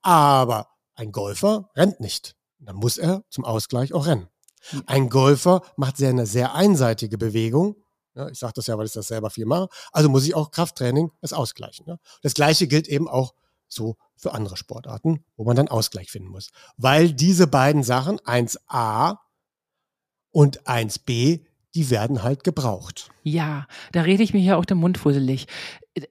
Aber 0.03 0.67
ein 0.95 1.11
Golfer 1.11 1.69
rennt 1.75 1.99
nicht. 1.99 2.35
Dann 2.59 2.75
muss 2.75 2.97
er 2.97 3.23
zum 3.31 3.45
Ausgleich 3.45 3.93
auch 3.93 4.05
rennen. 4.05 4.27
Mhm. 4.71 4.83
Ein 4.85 5.09
Golfer 5.09 5.61
macht 5.75 5.97
sehr 5.97 6.09
eine 6.09 6.27
sehr 6.27 6.53
einseitige 6.53 7.17
Bewegung. 7.17 7.77
Ja, 8.13 8.27
ich 8.29 8.37
sage 8.37 8.53
das 8.55 8.67
ja, 8.67 8.77
weil 8.77 8.85
ich 8.85 8.91
das 8.91 9.07
selber 9.07 9.29
viel 9.31 9.45
mache. 9.45 9.69
Also 9.91 10.09
muss 10.09 10.25
ich 10.25 10.35
auch 10.35 10.51
Krafttraining 10.51 11.11
das 11.21 11.33
ausgleichen. 11.33 11.85
Ne? 11.87 11.99
Das 12.21 12.33
gleiche 12.35 12.67
gilt 12.67 12.87
eben 12.87 13.07
auch 13.07 13.33
so 13.67 13.95
für 14.19 14.33
andere 14.33 14.57
Sportarten, 14.57 15.23
wo 15.37 15.45
man 15.45 15.55
dann 15.55 15.69
Ausgleich 15.69 16.11
finden 16.11 16.29
muss. 16.29 16.49
Weil 16.77 17.13
diese 17.13 17.47
beiden 17.47 17.83
Sachen, 17.83 18.19
1a 18.19 19.17
und 20.31 20.61
1b, 20.63 21.41
die 21.75 21.89
werden 21.89 22.23
halt 22.23 22.43
gebraucht. 22.43 23.09
Ja, 23.23 23.67
da 23.91 24.01
rede 24.01 24.23
ich 24.23 24.33
mich 24.33 24.43
ja 24.43 24.57
auch 24.57 24.65
den 24.65 24.77
Mund 24.79 24.97
fusselig. 24.97 25.47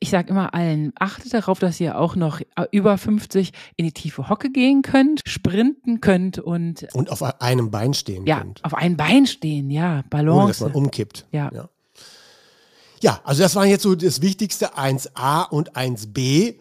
Ich 0.01 0.11
sage 0.11 0.31
immer 0.31 0.55
allen, 0.55 0.93
achtet 0.99 1.35
darauf, 1.35 1.59
dass 1.59 1.81
ihr 1.81 1.99
auch 1.99 2.17
noch 2.17 2.41
äh, 2.41 2.67
über 2.71 2.97
50 2.97 3.53
in 3.77 3.85
die 3.85 3.93
tiefe 3.93 4.29
Hocke 4.29 4.51
gehen 4.51 4.83
könnt, 4.83 5.23
sprinten 5.27 6.01
könnt 6.01 6.39
und 6.39 6.87
Und 6.95 7.11
auf 7.11 7.23
einem 7.41 7.71
Bein 7.71 7.95
stehen 7.95 8.27
ja, 8.27 8.39
könnt, 8.39 8.65
auf 8.65 8.75
ein 8.75 8.97
Bein 8.97 9.27
stehen, 9.27 9.71
ja, 9.71 9.93
ohne 9.93 10.03
dass 10.03 10.11
Balance. 10.11 10.65
man 10.65 10.73
umkippt. 10.73 11.27
Ja. 11.33 11.51
ja. 11.53 11.69
Ja, 13.01 13.21
also 13.25 13.43
das 13.43 13.55
waren 13.55 13.69
jetzt 13.69 13.83
so 13.83 13.95
das 13.95 14.23
Wichtigste, 14.23 14.77
1a 14.77 15.49
und 15.49 15.77
1b. 15.77 16.57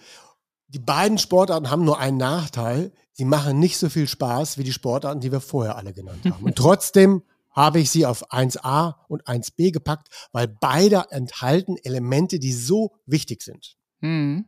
Die 0.70 0.80
beiden 0.80 1.18
Sportarten 1.18 1.70
haben 1.70 1.86
nur 1.86 2.00
einen 2.00 2.18
Nachteil. 2.18 2.92
Sie 3.14 3.26
machen 3.26 3.60
nicht 3.60 3.78
so 3.78 3.90
viel 3.90 4.08
Spaß 4.08 4.58
wie 4.58 4.64
die 4.64 4.74
Sportarten, 4.74 5.22
die 5.22 5.32
wir 5.32 5.40
vorher 5.40 5.78
alle 5.78 5.94
genannt 5.94 6.26
haben. 6.26 6.44
Und 6.44 6.56
trotzdem 6.58 7.24
habe 7.52 7.80
ich 7.80 7.90
sie 7.90 8.06
auf 8.06 8.32
1a 8.32 8.96
und 9.08 9.24
1b 9.26 9.72
gepackt, 9.72 10.10
weil 10.32 10.48
beide 10.48 11.06
enthalten 11.10 11.78
Elemente, 11.78 12.38
die 12.38 12.54
so 12.54 12.96
wichtig 13.06 13.42
sind. 13.42 13.78
Hm. 14.02 14.46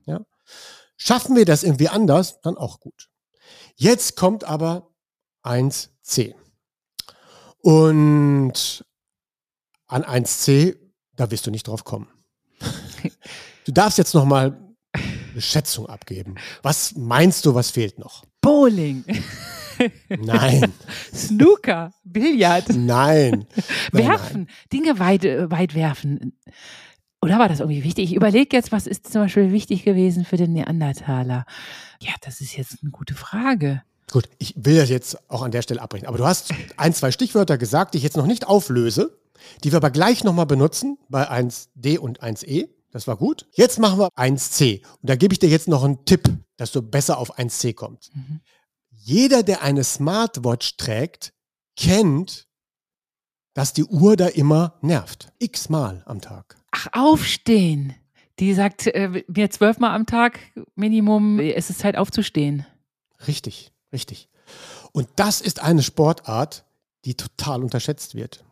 Schaffen 0.95 1.36
wir 1.36 1.45
das 1.45 1.63
irgendwie 1.63 1.89
anders, 1.89 2.41
dann 2.41 2.58
auch 2.58 2.79
gut. 2.79 3.10
Jetzt 3.75 4.15
kommt 4.15 4.43
aber 4.43 4.91
1c. 5.43 6.36
Und 7.62 8.86
an 9.88 10.03
1C, 10.03 10.77
da 11.15 11.32
wirst 11.32 11.47
du 11.47 11.51
nicht 11.51 11.67
drauf 11.67 11.84
kommen. 11.84 12.08
Du 13.65 13.73
darfst 13.73 13.99
jetzt 13.99 14.15
noch 14.15 14.25
mal 14.25 14.68
eine 15.39 15.41
Schätzung 15.41 15.88
abgeben. 15.88 16.36
Was 16.62 16.95
meinst 16.95 17.45
du, 17.45 17.56
was 17.56 17.71
fehlt 17.71 17.97
noch? 17.97 18.25
Bowling, 18.41 19.04
Nein, 20.10 20.73
Snooker, 21.13 21.93
Billard, 22.04 22.69
nein. 22.69 23.45
nein, 23.91 24.08
werfen, 24.08 24.49
Dinge 24.73 24.99
weit, 24.99 25.25
äh, 25.25 25.49
weit 25.49 25.73
werfen. 25.75 26.34
Oder 27.21 27.39
war 27.39 27.49
das 27.49 27.60
irgendwie 27.60 27.84
wichtig? 27.84 28.12
Ich 28.12 28.15
überlege 28.15 28.56
jetzt, 28.56 28.71
was 28.71 28.88
ist 28.88 29.12
zum 29.12 29.23
Beispiel 29.23 29.52
wichtig 29.52 29.84
gewesen 29.84 30.25
für 30.25 30.38
den 30.38 30.54
Neandertaler? 30.54 31.45
Ja, 32.02 32.12
das 32.21 32.39
ist 32.41 32.56
jetzt 32.56 32.78
eine 32.82 32.91
gute 32.91 33.13
Frage. 33.13 33.82
Gut, 34.12 34.30
ich 34.38 34.54
will 34.58 34.78
das 34.78 34.89
jetzt 34.89 35.30
auch 35.30 35.43
an 35.43 35.52
der 35.52 35.62
Stelle 35.62 35.82
abbrechen. 35.82 36.08
Aber 36.08 36.17
du 36.17 36.25
hast 36.25 36.54
ein, 36.78 36.93
zwei 36.93 37.12
Stichwörter 37.12 37.58
gesagt, 37.58 37.93
die 37.93 37.99
ich 37.99 38.04
jetzt 38.04 38.17
noch 38.17 38.25
nicht 38.25 38.47
auflöse, 38.47 39.17
die 39.63 39.71
wir 39.71 39.78
aber 39.78 39.91
gleich 39.91 40.23
nochmal 40.23 40.45
benutzen 40.45 40.97
bei 41.10 41.30
1D 41.30 41.99
und 41.99 42.21
1E. 42.21 42.69
Das 42.91 43.08
war 43.08 43.17
gut. 43.17 43.47
Jetzt 43.52 43.80
machen 43.80 43.99
wir 43.99 44.10
1C. 44.15 44.84
Und 44.84 45.10
da 45.10 45.15
gebe 45.15 45.34
ich 45.34 45.39
dir 45.39 45.49
jetzt 45.49 45.67
noch 45.67 45.84
einen 45.84 46.06
Tipp, 46.06 46.30
dass 46.58 46.71
du 46.71 46.82
besser 46.82 47.17
auf 47.17 47.38
1C 47.38 47.73
kommst. 47.73 48.15
Mhm. 48.15 48.41
Jeder, 48.89 49.43
der 49.43 49.62
eine 49.62 49.84
Smartwatch 49.84 50.78
trägt, 50.78 51.34
kennt, 51.75 52.47
dass 53.54 53.73
die 53.73 53.86
Uhr 53.86 54.15
da 54.15 54.28
immer 54.28 54.78
nervt. 54.82 55.32
X-mal 55.39 56.04
am 56.06 56.21
Tag. 56.21 56.58
Ach, 56.71 56.88
aufstehen. 56.91 57.93
Die 58.39 58.54
sagt 58.54 58.88
äh, 58.88 59.23
mir 59.28 59.49
zwölfmal 59.49 59.95
am 59.95 60.06
Tag 60.06 60.39
Minimum, 60.75 61.39
es 61.39 61.69
ist 61.69 61.80
Zeit 61.80 61.97
aufzustehen. 61.97 62.65
Richtig, 63.28 63.71
richtig. 63.91 64.30
Und 64.91 65.10
das 65.17 65.41
ist 65.41 65.62
eine 65.62 65.84
Sportart, 65.84 66.65
die 67.06 67.15
total 67.15 67.63
unterschätzt 67.63 68.15
wird. 68.15 68.43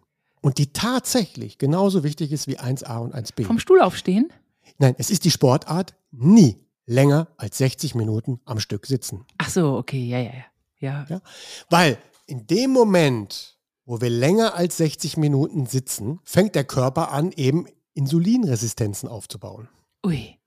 Und 0.48 0.60
die 0.60 0.68
tatsächlich 0.68 1.58
genauso 1.58 2.06
wichtig 2.06 2.32
ist 2.32 2.48
wie 2.48 2.58
1a 2.58 3.00
und 3.00 3.14
1b. 3.14 3.44
Vom 3.44 3.60
Stuhl 3.60 3.82
aufstehen? 3.82 4.32
Nein, 4.78 4.96
es 4.98 5.10
ist 5.10 5.26
die 5.26 5.30
Sportart, 5.30 5.94
nie 6.12 6.56
länger 6.86 7.28
als 7.36 7.58
60 7.58 7.96
Minuten 7.96 8.40
am 8.46 8.62
Stück 8.62 8.86
sitzen. 8.86 9.26
Ach 9.40 9.50
so, 9.50 9.76
okay, 9.76 10.06
ja, 10.06 10.20
ja, 10.20 10.32
ja. 10.32 10.46
Ja, 10.80 11.06
Ja? 11.10 11.22
Weil 11.70 11.98
in 12.28 12.48
dem 12.48 12.72
Moment, 12.72 13.58
wo 13.84 14.00
wir 14.00 14.10
länger 14.10 14.56
als 14.56 14.78
60 14.78 15.18
Minuten 15.18 15.66
sitzen, 15.66 16.22
fängt 16.24 16.56
der 16.56 16.64
Körper 16.64 17.12
an, 17.12 17.34
eben 17.34 17.68
Insulinresistenzen 17.94 19.10
aufzubauen. 19.10 19.68
ui. 20.06 20.38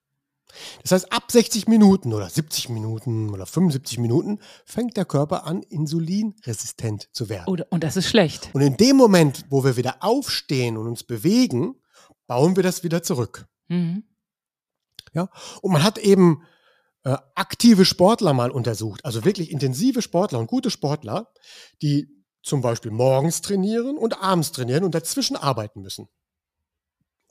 Das 0.83 0.91
heißt, 0.91 1.11
ab 1.11 1.31
60 1.31 1.67
Minuten 1.67 2.13
oder 2.13 2.29
70 2.29 2.69
Minuten 2.69 3.29
oder 3.29 3.45
75 3.45 3.97
Minuten 3.99 4.39
fängt 4.65 4.97
der 4.97 5.05
Körper 5.05 5.45
an, 5.45 5.61
insulinresistent 5.63 7.09
zu 7.11 7.29
werden. 7.29 7.47
Oder, 7.47 7.67
und 7.69 7.83
das 7.83 7.97
ist 7.97 8.07
schlecht. 8.07 8.49
Und 8.53 8.61
in 8.61 8.77
dem 8.77 8.97
Moment, 8.97 9.45
wo 9.49 9.63
wir 9.63 9.77
wieder 9.77 9.97
aufstehen 10.01 10.77
und 10.77 10.87
uns 10.87 11.03
bewegen, 11.03 11.75
bauen 12.27 12.55
wir 12.55 12.63
das 12.63 12.83
wieder 12.83 13.03
zurück. 13.03 13.47
Mhm. 13.67 14.03
Und 15.61 15.71
man 15.71 15.83
hat 15.83 15.97
eben 15.97 16.43
äh, 17.03 17.17
aktive 17.35 17.85
Sportler 17.85 18.33
mal 18.33 18.51
untersucht, 18.51 19.03
also 19.05 19.25
wirklich 19.25 19.51
intensive 19.51 20.01
Sportler 20.01 20.39
und 20.39 20.47
gute 20.47 20.69
Sportler, 20.69 21.33
die 21.81 22.07
zum 22.43 22.61
Beispiel 22.61 22.91
morgens 22.91 23.41
trainieren 23.41 23.97
und 23.97 24.21
abends 24.21 24.51
trainieren 24.51 24.83
und 24.83 24.95
dazwischen 24.95 25.35
arbeiten 25.35 25.81
müssen. 25.81 26.07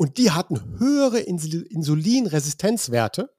Und 0.00 0.16
die 0.16 0.30
hatten 0.30 0.78
höhere 0.78 1.18
Insul 1.18 1.60
Insulinresistenzwerte 1.60 3.34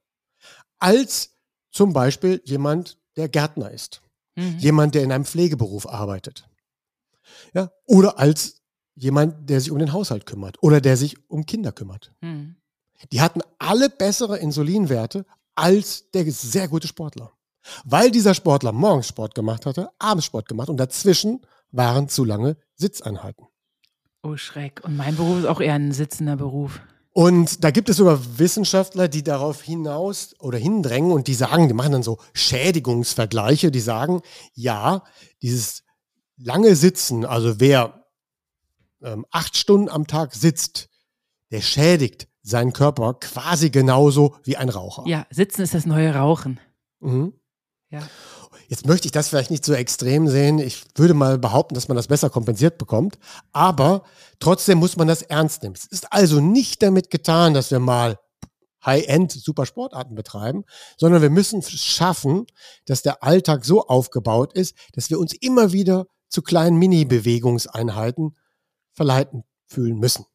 als 0.78 1.30
zum 1.72 1.92
Beispiel 1.92 2.40
jemand, 2.44 2.98
der 3.16 3.28
Gärtner 3.28 3.72
ist, 3.72 4.00
Mhm. 4.36 4.58
jemand, 4.58 4.94
der 4.94 5.02
in 5.02 5.10
einem 5.10 5.24
Pflegeberuf 5.24 5.88
arbeitet. 5.88 6.48
Ja, 7.52 7.72
oder 7.84 8.20
als 8.20 8.62
jemand, 8.94 9.50
der 9.50 9.60
sich 9.60 9.72
um 9.72 9.80
den 9.80 9.92
Haushalt 9.92 10.24
kümmert 10.24 10.62
oder 10.62 10.80
der 10.80 10.96
sich 10.96 11.28
um 11.28 11.46
Kinder 11.46 11.72
kümmert. 11.72 12.12
Mhm. 12.20 12.54
Die 13.10 13.20
hatten 13.20 13.40
alle 13.58 13.90
bessere 13.90 14.38
Insulinwerte 14.38 15.26
als 15.56 16.12
der 16.12 16.30
sehr 16.30 16.68
gute 16.68 16.86
Sportler. 16.86 17.32
Weil 17.84 18.12
dieser 18.12 18.34
Sportler 18.34 18.70
morgens 18.70 19.08
Sport 19.08 19.34
gemacht 19.34 19.66
hatte, 19.66 19.90
abends 19.98 20.26
Sport 20.26 20.46
gemacht 20.46 20.68
und 20.68 20.76
dazwischen 20.76 21.40
waren 21.72 22.08
zu 22.08 22.24
lange 22.24 22.56
Sitzeinheiten. 22.76 23.48
Oh, 24.22 24.36
Schreck. 24.36 24.80
Und 24.84 24.96
mein 24.96 25.16
Beruf 25.16 25.40
ist 25.40 25.46
auch 25.46 25.60
eher 25.60 25.74
ein 25.74 25.92
sitzender 25.92 26.36
Beruf. 26.36 26.80
Und 27.14 27.62
da 27.62 27.70
gibt 27.70 27.88
es 27.90 27.96
sogar 27.98 28.38
Wissenschaftler, 28.38 29.08
die 29.08 29.22
darauf 29.22 29.62
hinaus 29.62 30.34
oder 30.38 30.58
hindrängen 30.58 31.12
und 31.12 31.26
die 31.26 31.34
sagen, 31.34 31.68
die 31.68 31.74
machen 31.74 31.92
dann 31.92 32.02
so 32.02 32.18
Schädigungsvergleiche, 32.32 33.70
die 33.70 33.80
sagen, 33.80 34.22
ja, 34.54 35.04
dieses 35.42 35.82
lange 36.36 36.74
Sitzen, 36.74 37.26
also 37.26 37.60
wer 37.60 38.06
ähm, 39.02 39.26
acht 39.30 39.56
Stunden 39.56 39.90
am 39.90 40.06
Tag 40.06 40.34
sitzt, 40.34 40.88
der 41.50 41.60
schädigt 41.60 42.28
seinen 42.42 42.72
Körper 42.72 43.14
quasi 43.14 43.70
genauso 43.70 44.36
wie 44.44 44.56
ein 44.56 44.68
Raucher. 44.68 45.04
Ja, 45.06 45.26
sitzen 45.30 45.62
ist 45.62 45.74
das 45.74 45.84
neue 45.84 46.14
Rauchen. 46.14 46.60
Mhm. 47.00 47.34
Ja. 47.90 48.08
Jetzt 48.68 48.86
möchte 48.86 49.06
ich 49.06 49.12
das 49.12 49.28
vielleicht 49.28 49.50
nicht 49.50 49.64
so 49.64 49.72
extrem 49.72 50.28
sehen. 50.28 50.58
Ich 50.58 50.84
würde 50.94 51.14
mal 51.14 51.38
behaupten, 51.38 51.74
dass 51.74 51.88
man 51.88 51.96
das 51.96 52.08
besser 52.08 52.30
kompensiert 52.30 52.78
bekommt. 52.78 53.18
Aber 53.52 54.04
trotzdem 54.40 54.78
muss 54.78 54.96
man 54.96 55.08
das 55.08 55.22
ernst 55.22 55.62
nehmen. 55.62 55.74
Es 55.74 55.86
ist 55.86 56.12
also 56.12 56.40
nicht 56.40 56.82
damit 56.82 57.10
getan, 57.10 57.54
dass 57.54 57.70
wir 57.70 57.78
mal 57.78 58.18
High-End 58.84 59.32
Supersportarten 59.32 60.14
betreiben, 60.14 60.64
sondern 60.96 61.22
wir 61.22 61.30
müssen 61.30 61.62
schaffen, 61.62 62.46
dass 62.86 63.02
der 63.02 63.22
Alltag 63.22 63.64
so 63.64 63.86
aufgebaut 63.86 64.52
ist, 64.54 64.76
dass 64.92 65.10
wir 65.10 65.18
uns 65.18 65.34
immer 65.34 65.72
wieder 65.72 66.06
zu 66.28 66.42
kleinen 66.42 66.76
Mini-Bewegungseinheiten 66.78 68.36
verleiten 68.92 69.44
fühlen 69.66 69.98
müssen. 69.98 70.26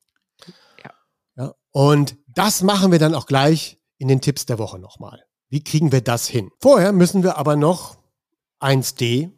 Ja. 0.83 0.91
ja. 1.35 1.53
Und 1.71 2.17
das 2.27 2.61
machen 2.61 2.91
wir 2.91 2.99
dann 2.99 3.15
auch 3.15 3.25
gleich 3.25 3.79
in 3.97 4.07
den 4.07 4.21
Tipps 4.21 4.45
der 4.45 4.59
Woche 4.59 4.79
nochmal. 4.79 5.23
Wie 5.49 5.63
kriegen 5.63 5.91
wir 5.91 6.01
das 6.01 6.27
hin? 6.27 6.51
Vorher 6.59 6.91
müssen 6.91 7.23
wir 7.23 7.37
aber 7.37 7.55
noch 7.55 7.96
1D 8.59 9.31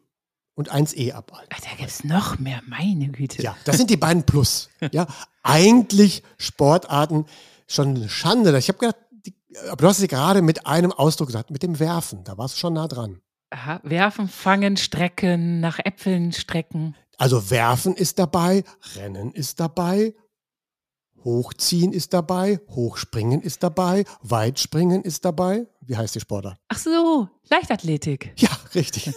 und 0.55 0.71
1E 0.71 1.13
abhalten. 1.13 1.49
Ach, 1.53 1.59
da 1.61 1.69
gibt 1.77 1.89
es 1.89 2.03
noch 2.03 2.37
mehr, 2.39 2.61
meine 2.67 3.09
Güte. 3.09 3.41
Ja, 3.41 3.55
das 3.63 3.77
sind 3.77 3.89
die 3.89 3.97
beiden 3.97 4.23
Plus. 4.23 4.69
Ja, 4.91 5.07
eigentlich 5.43 6.23
Sportarten 6.37 7.25
schon 7.67 7.95
eine 7.95 8.09
Schande. 8.09 8.57
Ich 8.57 8.67
habe 8.67 8.79
gedacht, 8.79 8.97
die, 9.11 9.33
aber 9.69 9.77
du 9.77 9.87
hast 9.87 9.99
es 9.99 10.07
gerade 10.07 10.41
mit 10.41 10.65
einem 10.67 10.91
Ausdruck 10.91 11.27
gesagt, 11.27 11.51
mit 11.51 11.63
dem 11.63 11.79
Werfen. 11.79 12.23
Da 12.23 12.37
warst 12.37 12.55
du 12.55 12.59
schon 12.59 12.73
nah 12.73 12.87
dran. 12.87 13.21
Aha, 13.51 13.79
werfen, 13.83 14.27
fangen, 14.27 14.77
strecken, 14.77 15.59
nach 15.59 15.79
Äpfeln 15.79 16.33
strecken. 16.33 16.95
Also 17.17 17.49
Werfen 17.49 17.95
ist 17.95 18.19
dabei, 18.19 18.63
Rennen 18.95 19.31
ist 19.31 19.59
dabei, 19.59 20.13
Hochziehen 21.23 21.91
ist 21.93 22.13
dabei, 22.13 22.59
Hochspringen 22.69 23.41
ist 23.41 23.63
dabei, 23.63 24.05
Weitspringen 24.21 25.03
ist 25.03 25.25
dabei. 25.25 25.67
Wie 25.81 25.97
heißt 25.97 26.15
die 26.15 26.19
Sportart? 26.19 26.57
Ach 26.67 26.77
so, 26.77 27.27
Leichtathletik. 27.49 28.33
Ja, 28.37 28.49
richtig. 28.75 29.11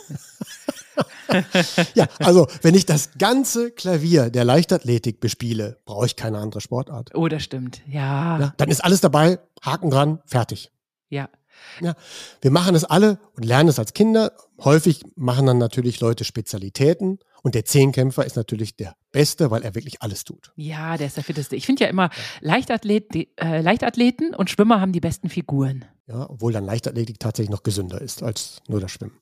ja, 1.94 2.06
also 2.18 2.46
wenn 2.62 2.74
ich 2.74 2.86
das 2.86 3.10
ganze 3.18 3.70
Klavier 3.70 4.30
der 4.30 4.44
Leichtathletik 4.44 5.20
bespiele, 5.20 5.78
brauche 5.84 6.06
ich 6.06 6.16
keine 6.16 6.38
andere 6.38 6.60
Sportart. 6.60 7.10
Oh, 7.14 7.28
das 7.28 7.42
stimmt. 7.42 7.82
Ja, 7.88 8.38
Ja, 8.38 8.54
dann 8.56 8.68
ist 8.70 8.84
alles 8.84 9.00
dabei, 9.00 9.38
Haken 9.62 9.90
dran, 9.90 10.20
fertig. 10.26 10.70
ja. 11.08 11.28
Wir 12.40 12.50
machen 12.50 12.74
es 12.74 12.82
alle 12.84 13.20
und 13.36 13.44
lernen 13.44 13.68
es 13.68 13.78
als 13.78 13.92
Kinder. 13.92 14.32
Häufig 14.64 15.04
machen 15.14 15.46
dann 15.46 15.58
natürlich 15.58 16.00
Leute 16.00 16.24
Spezialitäten 16.24 17.20
und 17.42 17.54
der 17.54 17.64
Zehnkämpfer 17.64 18.26
ist 18.26 18.34
natürlich 18.36 18.76
der 18.76 18.96
Beste, 19.12 19.50
weil 19.50 19.62
er 19.62 19.74
wirklich 19.74 20.02
alles 20.02 20.24
tut. 20.24 20.52
Ja, 20.56 20.96
der 20.96 21.06
ist 21.06 21.16
der 21.16 21.24
fitteste. 21.24 21.54
Ich 21.54 21.66
finde 21.66 21.84
ja 21.84 21.90
immer, 21.90 22.10
Leichtathlet, 22.40 23.14
die, 23.14 23.28
äh, 23.36 23.60
Leichtathleten 23.60 24.34
und 24.34 24.50
Schwimmer 24.50 24.80
haben 24.80 24.92
die 24.92 25.00
besten 25.00 25.28
Figuren. 25.28 25.84
Ja, 26.06 26.28
obwohl 26.28 26.52
dann 26.52 26.64
Leichtathletik 26.64 27.20
tatsächlich 27.20 27.50
noch 27.50 27.62
gesünder 27.62 28.00
ist 28.00 28.22
als 28.22 28.60
nur 28.66 28.80
das 28.80 28.90
Schwimmen. 28.90 29.18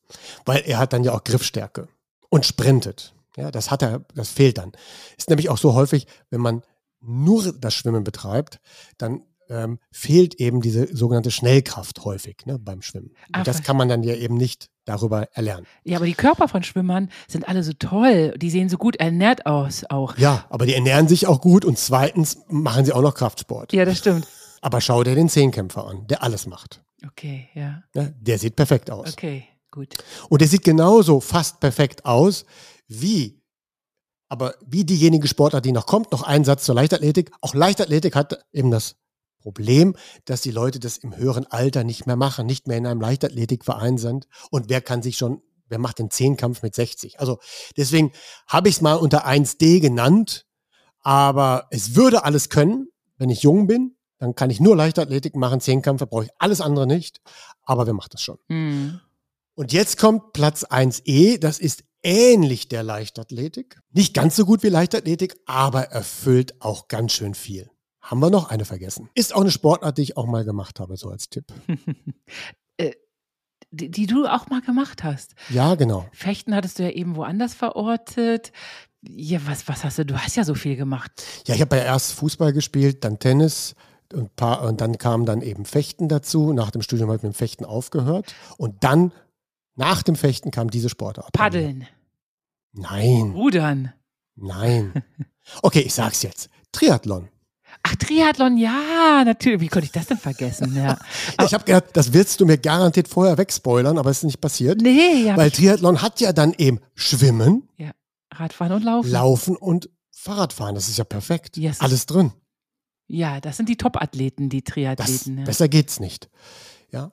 Weil 0.46 0.62
er 0.66 0.78
hat 0.78 0.92
dann 0.92 1.04
ja 1.04 1.12
auch 1.12 1.24
Griffstärke 1.24 1.88
und 2.30 2.46
sprintet. 2.46 3.14
Ja, 3.36 3.50
das 3.50 3.70
hat 3.70 3.82
er, 3.82 4.04
das 4.14 4.30
fehlt 4.30 4.58
dann. 4.58 4.72
Ist 5.18 5.28
nämlich 5.28 5.50
auch 5.50 5.58
so 5.58 5.74
häufig, 5.74 6.06
wenn 6.30 6.40
man 6.40 6.62
nur 7.00 7.52
das 7.52 7.74
Schwimmen 7.74 8.04
betreibt, 8.04 8.60
dann 8.98 9.22
ähm, 9.50 9.78
fehlt 9.90 10.36
eben 10.36 10.60
diese 10.60 10.94
sogenannte 10.96 11.30
Schnellkraft 11.30 12.04
häufig 12.04 12.46
ne, 12.46 12.58
beim 12.58 12.80
Schwimmen. 12.80 13.10
Ah, 13.32 13.38
Und 13.38 13.48
das 13.48 13.62
kann 13.62 13.76
man 13.76 13.88
dann 13.88 14.02
ja 14.02 14.14
eben 14.14 14.36
nicht 14.36 14.70
darüber 14.84 15.28
erlernen. 15.34 15.66
Ja, 15.84 15.96
aber 15.98 16.06
die 16.06 16.14
Körper 16.14 16.48
von 16.48 16.62
Schwimmern 16.62 17.10
sind 17.28 17.48
alle 17.48 17.62
so 17.62 17.72
toll. 17.72 18.34
Die 18.38 18.50
sehen 18.50 18.68
so 18.68 18.78
gut 18.78 18.96
ernährt 18.96 19.46
aus 19.46 19.84
auch. 19.88 20.16
Ja, 20.16 20.46
aber 20.48 20.66
die 20.66 20.74
ernähren 20.74 21.08
sich 21.08 21.26
auch 21.26 21.40
gut 21.40 21.64
und 21.64 21.78
zweitens 21.78 22.38
machen 22.48 22.84
sie 22.84 22.92
auch 22.92 23.02
noch 23.02 23.14
Kraftsport. 23.14 23.72
Ja, 23.72 23.84
das 23.84 23.98
stimmt. 23.98 24.26
Aber 24.62 24.80
schau 24.80 25.02
dir 25.04 25.14
den 25.14 25.28
Zehnkämpfer 25.28 25.86
an, 25.86 26.06
der 26.06 26.22
alles 26.22 26.46
macht. 26.46 26.82
Okay, 27.06 27.48
ja. 27.54 27.82
Ja, 27.94 28.08
der 28.20 28.38
sieht 28.38 28.56
perfekt 28.56 28.90
aus. 28.90 29.12
Okay, 29.12 29.44
gut. 29.70 29.94
Und 30.28 30.40
der 30.40 30.48
sieht 30.48 30.64
genauso 30.64 31.20
fast 31.20 31.60
perfekt 31.60 32.04
aus 32.04 32.44
wie, 32.86 33.40
aber 34.28 34.54
wie 34.66 34.84
diejenige 34.84 35.26
Sportart, 35.28 35.64
die 35.64 35.72
noch 35.72 35.86
kommt, 35.86 36.12
noch 36.12 36.22
ein 36.22 36.44
Satz 36.44 36.64
zur 36.64 36.74
Leichtathletik. 36.74 37.30
Auch 37.40 37.54
Leichtathletik 37.54 38.14
hat 38.14 38.44
eben 38.52 38.70
das 38.70 38.96
Problem, 39.40 39.96
dass 40.24 40.40
die 40.40 40.50
Leute 40.50 40.78
das 40.78 40.96
im 40.98 41.16
höheren 41.16 41.46
Alter 41.46 41.82
nicht 41.84 42.06
mehr 42.06 42.16
machen, 42.16 42.46
nicht 42.46 42.68
mehr 42.68 42.78
in 42.78 42.86
einem 42.86 43.00
Leichtathletikverein 43.00 43.98
sind. 43.98 44.28
Und 44.50 44.68
wer 44.68 44.80
kann 44.80 45.02
sich 45.02 45.16
schon 45.16 45.42
wer 45.70 45.78
macht 45.78 45.98
den 45.98 46.10
Zehnkampf 46.10 46.62
mit 46.62 46.74
60? 46.74 47.18
Also 47.20 47.38
deswegen 47.76 48.12
habe 48.46 48.68
ich 48.68 48.76
es 48.76 48.80
mal 48.80 48.94
unter 48.94 49.26
1D 49.26 49.80
genannt, 49.80 50.46
aber 51.00 51.66
es 51.70 51.94
würde 51.94 52.24
alles 52.24 52.50
können, 52.50 52.88
wenn 53.16 53.30
ich 53.30 53.42
jung 53.42 53.66
bin. 53.66 53.96
Dann 54.18 54.34
kann 54.34 54.50
ich 54.50 54.60
nur 54.60 54.76
Leichtathletik 54.76 55.34
machen, 55.34 55.60
Zehnkampf, 55.60 56.04
brauche 56.06 56.24
ich 56.24 56.30
alles 56.38 56.60
andere 56.60 56.86
nicht. 56.86 57.22
Aber 57.62 57.86
wer 57.86 57.94
macht 57.94 58.12
das 58.12 58.20
schon? 58.20 58.38
Mhm. 58.48 59.00
Und 59.54 59.72
jetzt 59.72 59.96
kommt 59.98 60.34
Platz 60.34 60.64
1E, 60.64 61.38
das 61.38 61.58
ist 61.58 61.84
ähnlich 62.02 62.68
der 62.68 62.82
Leichtathletik. 62.82 63.80
Nicht 63.92 64.12
ganz 64.12 64.36
so 64.36 64.44
gut 64.44 64.62
wie 64.62 64.68
Leichtathletik, 64.68 65.36
aber 65.46 65.84
erfüllt 65.84 66.60
auch 66.60 66.88
ganz 66.88 67.12
schön 67.12 67.34
viel. 67.34 67.70
Haben 68.10 68.20
wir 68.20 68.30
noch 68.30 68.50
eine 68.50 68.64
vergessen. 68.64 69.08
Ist 69.14 69.32
auch 69.34 69.40
eine 69.42 69.52
Sportart, 69.52 69.96
die 69.98 70.02
ich 70.02 70.16
auch 70.16 70.26
mal 70.26 70.44
gemacht 70.44 70.80
habe, 70.80 70.96
so 70.96 71.10
als 71.10 71.28
Tipp. 71.28 71.44
Äh, 72.76 72.92
die, 73.70 73.90
die 73.90 74.06
du 74.06 74.26
auch 74.26 74.48
mal 74.48 74.62
gemacht 74.62 75.04
hast. 75.04 75.34
Ja, 75.50 75.74
genau. 75.74 76.06
Fechten 76.12 76.54
hattest 76.54 76.78
du 76.78 76.82
ja 76.82 76.90
eben 76.90 77.14
woanders 77.14 77.52
verortet. 77.54 78.52
Ja, 79.02 79.38
was, 79.46 79.68
was 79.68 79.84
hast 79.84 79.98
du? 79.98 80.06
Du 80.06 80.16
hast 80.16 80.36
ja 80.36 80.44
so 80.44 80.54
viel 80.54 80.76
gemacht. 80.76 81.22
Ja, 81.46 81.54
ich 81.54 81.60
habe 81.60 81.76
ja 81.76 81.82
erst 81.84 82.12
Fußball 82.14 82.52
gespielt, 82.52 83.04
dann 83.04 83.18
Tennis 83.18 83.74
und, 84.12 84.34
paar, 84.34 84.62
und 84.62 84.80
dann 84.80 84.98
kam 84.98 85.24
dann 85.26 85.42
eben 85.42 85.66
Fechten 85.66 86.08
dazu. 86.08 86.52
Nach 86.52 86.70
dem 86.70 86.82
Studium 86.82 87.10
habe 87.10 87.18
ich 87.18 87.22
mit 87.22 87.32
dem 87.34 87.36
Fechten 87.36 87.64
aufgehört. 87.64 88.34
Und 88.56 88.82
dann, 88.82 89.12
nach 89.76 90.02
dem 90.02 90.16
Fechten, 90.16 90.50
kam 90.50 90.70
diese 90.70 90.88
Sportart. 90.88 91.32
Paddeln, 91.32 91.86
Nein, 92.72 93.32
Rudern. 93.36 93.92
nein. 94.36 95.04
Okay, 95.62 95.80
ich 95.80 95.94
sag's 95.94 96.22
jetzt. 96.22 96.48
Triathlon. 96.72 97.28
Triathlon, 98.00 98.56
ja, 98.58 99.22
natürlich. 99.24 99.60
Wie 99.60 99.68
konnte 99.68 99.86
ich 99.86 99.92
das 99.92 100.06
denn 100.06 100.18
vergessen? 100.18 100.74
Ja. 100.76 100.98
Ich 101.44 101.54
habe 101.54 101.64
gedacht, 101.64 101.84
das 101.92 102.12
willst 102.12 102.40
du 102.40 102.46
mir 102.46 102.58
garantiert 102.58 103.06
vorher 103.08 103.38
wegspoilern, 103.38 103.96
aber 103.98 104.10
es 104.10 104.18
ist 104.18 104.24
nicht 104.24 104.40
passiert. 104.40 104.80
Nee, 104.80 105.24
ja. 105.26 105.36
Weil 105.36 105.50
Triathlon 105.50 106.02
hat 106.02 106.20
ja 106.20 106.32
dann 106.32 106.52
eben 106.58 106.80
Schwimmen, 106.94 107.68
ja. 107.76 107.92
Radfahren 108.34 108.72
und 108.72 108.84
Laufen. 108.84 109.10
Laufen 109.10 109.56
und 109.56 109.88
Fahrradfahren. 110.10 110.74
Das 110.74 110.88
ist 110.88 110.98
ja 110.98 111.04
perfekt. 111.04 111.56
Yes. 111.56 111.80
Alles 111.80 112.06
drin. 112.06 112.32
ja, 113.06 113.40
das 113.40 113.56
sind 113.56 113.68
die 113.68 113.76
Top-Athleten, 113.76 114.48
die 114.48 114.62
Das, 114.62 114.74
Triathleten. 114.74 115.38
ja. 115.38 115.44
Besser 115.44 115.68
geht's 115.68 115.98
nicht. 116.00 116.28
Ja. 116.92 117.12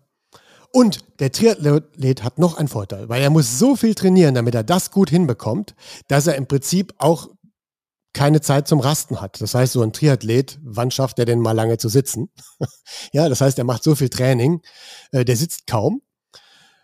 Und 0.73 0.99
der 1.19 1.31
Triathlet 1.31 2.23
hat 2.23 2.37
noch 2.39 2.57
einen 2.57 2.67
Vorteil, 2.67 3.07
weil 3.09 3.21
er 3.23 3.29
muss 3.29 3.57
so 3.57 3.75
viel 3.75 3.95
trainieren, 3.95 4.35
damit 4.35 4.53
er 4.53 4.63
das 4.63 4.91
gut 4.91 5.09
hinbekommt, 5.09 5.73
dass 6.07 6.27
er 6.27 6.35
im 6.35 6.45
Prinzip 6.47 6.93
auch 6.97 7.29
keine 8.17 8.41
Zeit 8.41 8.67
zum 8.67 8.79
Rasten 8.79 9.21
hat. 9.21 9.39
Das 9.41 9.53
heißt, 9.53 9.73
so 9.73 9.81
ein 9.83 9.93
Triathlet, 9.93 10.59
wann 10.63 10.89
schafft 10.91 11.19
er 11.19 11.25
denn 11.25 11.39
mal 11.39 11.51
lange 11.51 11.77
zu 11.77 11.87
sitzen? 11.87 12.29
ja, 13.13 13.29
das 13.29 13.41
heißt, 13.41 13.57
er 13.59 13.63
macht 13.63 13.83
so 13.83 13.93
viel 13.95 14.09
Training, 14.09 14.61
äh, 15.11 15.23
der 15.23 15.37
sitzt 15.37 15.67
kaum. 15.67 16.01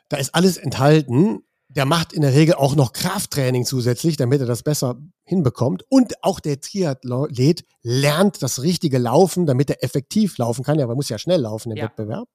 Da 0.10 0.18
ist 0.18 0.36
alles 0.36 0.58
enthalten. 0.58 1.42
Der 1.70 1.86
macht 1.86 2.14
in 2.14 2.22
der 2.22 2.34
Regel 2.36 2.54
auch 2.54 2.76
noch 2.76 2.94
Krafttraining 2.94 3.66
zusätzlich, 3.66 4.16
damit 4.16 4.40
er 4.42 4.46
das 4.46 4.62
besser 4.62 4.96
hinbekommt. 5.24 5.84
Und 5.90 6.24
auch 6.24 6.40
der 6.40 6.62
Triathlet 6.62 7.66
lernt 7.82 8.44
das 8.44 8.62
richtige 8.62 9.00
Laufen, 9.00 9.48
damit 9.48 9.72
er 9.72 9.84
effektiv 9.84 10.38
laufen 10.38 10.64
kann. 10.64 10.78
Ja, 10.78 10.86
man 10.86 10.96
muss 10.96 11.10
ja 11.10 11.18
schnell 11.18 11.42
laufen 11.42 11.72
im 11.72 11.78
Ja. 11.78 11.86
Wettbewerb. 11.86 12.30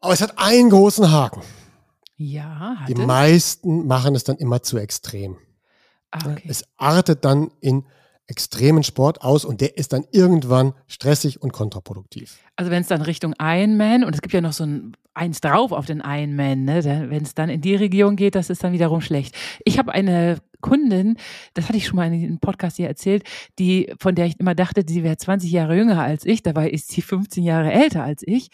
Aber 0.00 0.12
es 0.12 0.20
hat 0.20 0.36
einen 0.36 0.68
großen 0.70 1.10
Haken. 1.12 1.42
ja, 2.16 2.76
Die 2.88 2.94
hatte. 2.94 3.06
meisten 3.06 3.86
machen 3.86 4.16
es 4.16 4.24
dann 4.24 4.36
immer 4.36 4.62
zu 4.62 4.76
extrem. 4.78 5.36
Ah, 6.14 6.30
okay. 6.30 6.46
Es 6.48 6.64
artet 6.76 7.24
dann 7.24 7.50
in 7.60 7.84
extremen 8.26 8.82
Sport 8.82 9.20
aus 9.22 9.44
und 9.44 9.60
der 9.60 9.76
ist 9.76 9.92
dann 9.92 10.04
irgendwann 10.12 10.72
stressig 10.86 11.42
und 11.42 11.52
kontraproduktiv. 11.52 12.38
Also 12.56 12.70
wenn 12.70 12.82
es 12.82 12.88
dann 12.88 13.02
Richtung 13.02 13.34
Ironman 13.38 14.04
und 14.04 14.14
es 14.14 14.22
gibt 14.22 14.32
ja 14.32 14.40
noch 14.40 14.52
so 14.52 14.64
ein 14.64 14.96
eins 15.12 15.40
drauf 15.40 15.72
auf 15.72 15.86
den 15.86 16.00
Ironman, 16.00 16.64
ne? 16.64 16.84
wenn 17.08 17.22
es 17.22 17.34
dann 17.34 17.48
in 17.48 17.60
die 17.60 17.74
Region 17.74 18.16
geht, 18.16 18.34
das 18.34 18.50
ist 18.50 18.64
dann 18.64 18.72
wiederum 18.72 19.00
schlecht. 19.00 19.34
Ich 19.64 19.78
habe 19.78 19.92
eine 19.92 20.38
Kundin, 20.60 21.16
das 21.52 21.68
hatte 21.68 21.76
ich 21.76 21.86
schon 21.86 21.96
mal 21.96 22.06
in 22.06 22.14
einem 22.14 22.38
Podcast 22.38 22.78
hier 22.78 22.88
erzählt, 22.88 23.24
die 23.58 23.92
von 23.98 24.14
der 24.14 24.26
ich 24.26 24.40
immer 24.40 24.54
dachte, 24.54 24.82
sie 24.86 25.04
wäre 25.04 25.16
20 25.16 25.50
Jahre 25.50 25.76
jünger 25.76 26.02
als 26.02 26.24
ich, 26.24 26.42
dabei 26.42 26.70
ist 26.70 26.90
sie 26.90 27.02
15 27.02 27.44
Jahre 27.44 27.72
älter 27.72 28.02
als 28.02 28.22
ich. 28.26 28.48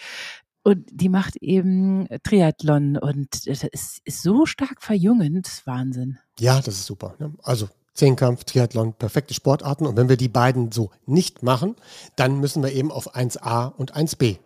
Und 0.62 0.86
die 0.90 1.08
macht 1.08 1.36
eben 1.36 2.06
Triathlon 2.22 2.98
und 2.98 3.46
das 3.46 3.64
ist, 3.64 4.00
ist 4.04 4.22
so 4.22 4.44
stark 4.44 4.82
verjüngend, 4.82 5.48
Wahnsinn. 5.64 6.18
Ja, 6.38 6.60
das 6.60 6.74
ist 6.74 6.86
super. 6.86 7.14
Ne? 7.18 7.32
Also 7.42 7.68
Zehnkampf, 7.94 8.44
Triathlon, 8.44 8.94
perfekte 8.94 9.34
Sportarten. 9.34 9.86
Und 9.86 9.96
wenn 9.96 10.08
wir 10.08 10.16
die 10.16 10.28
beiden 10.28 10.70
so 10.70 10.90
nicht 11.06 11.42
machen, 11.42 11.76
dann 12.16 12.40
müssen 12.40 12.62
wir 12.62 12.72
eben 12.72 12.92
auf 12.92 13.14
1a 13.14 13.72
und 13.74 13.96
1b 13.96 14.38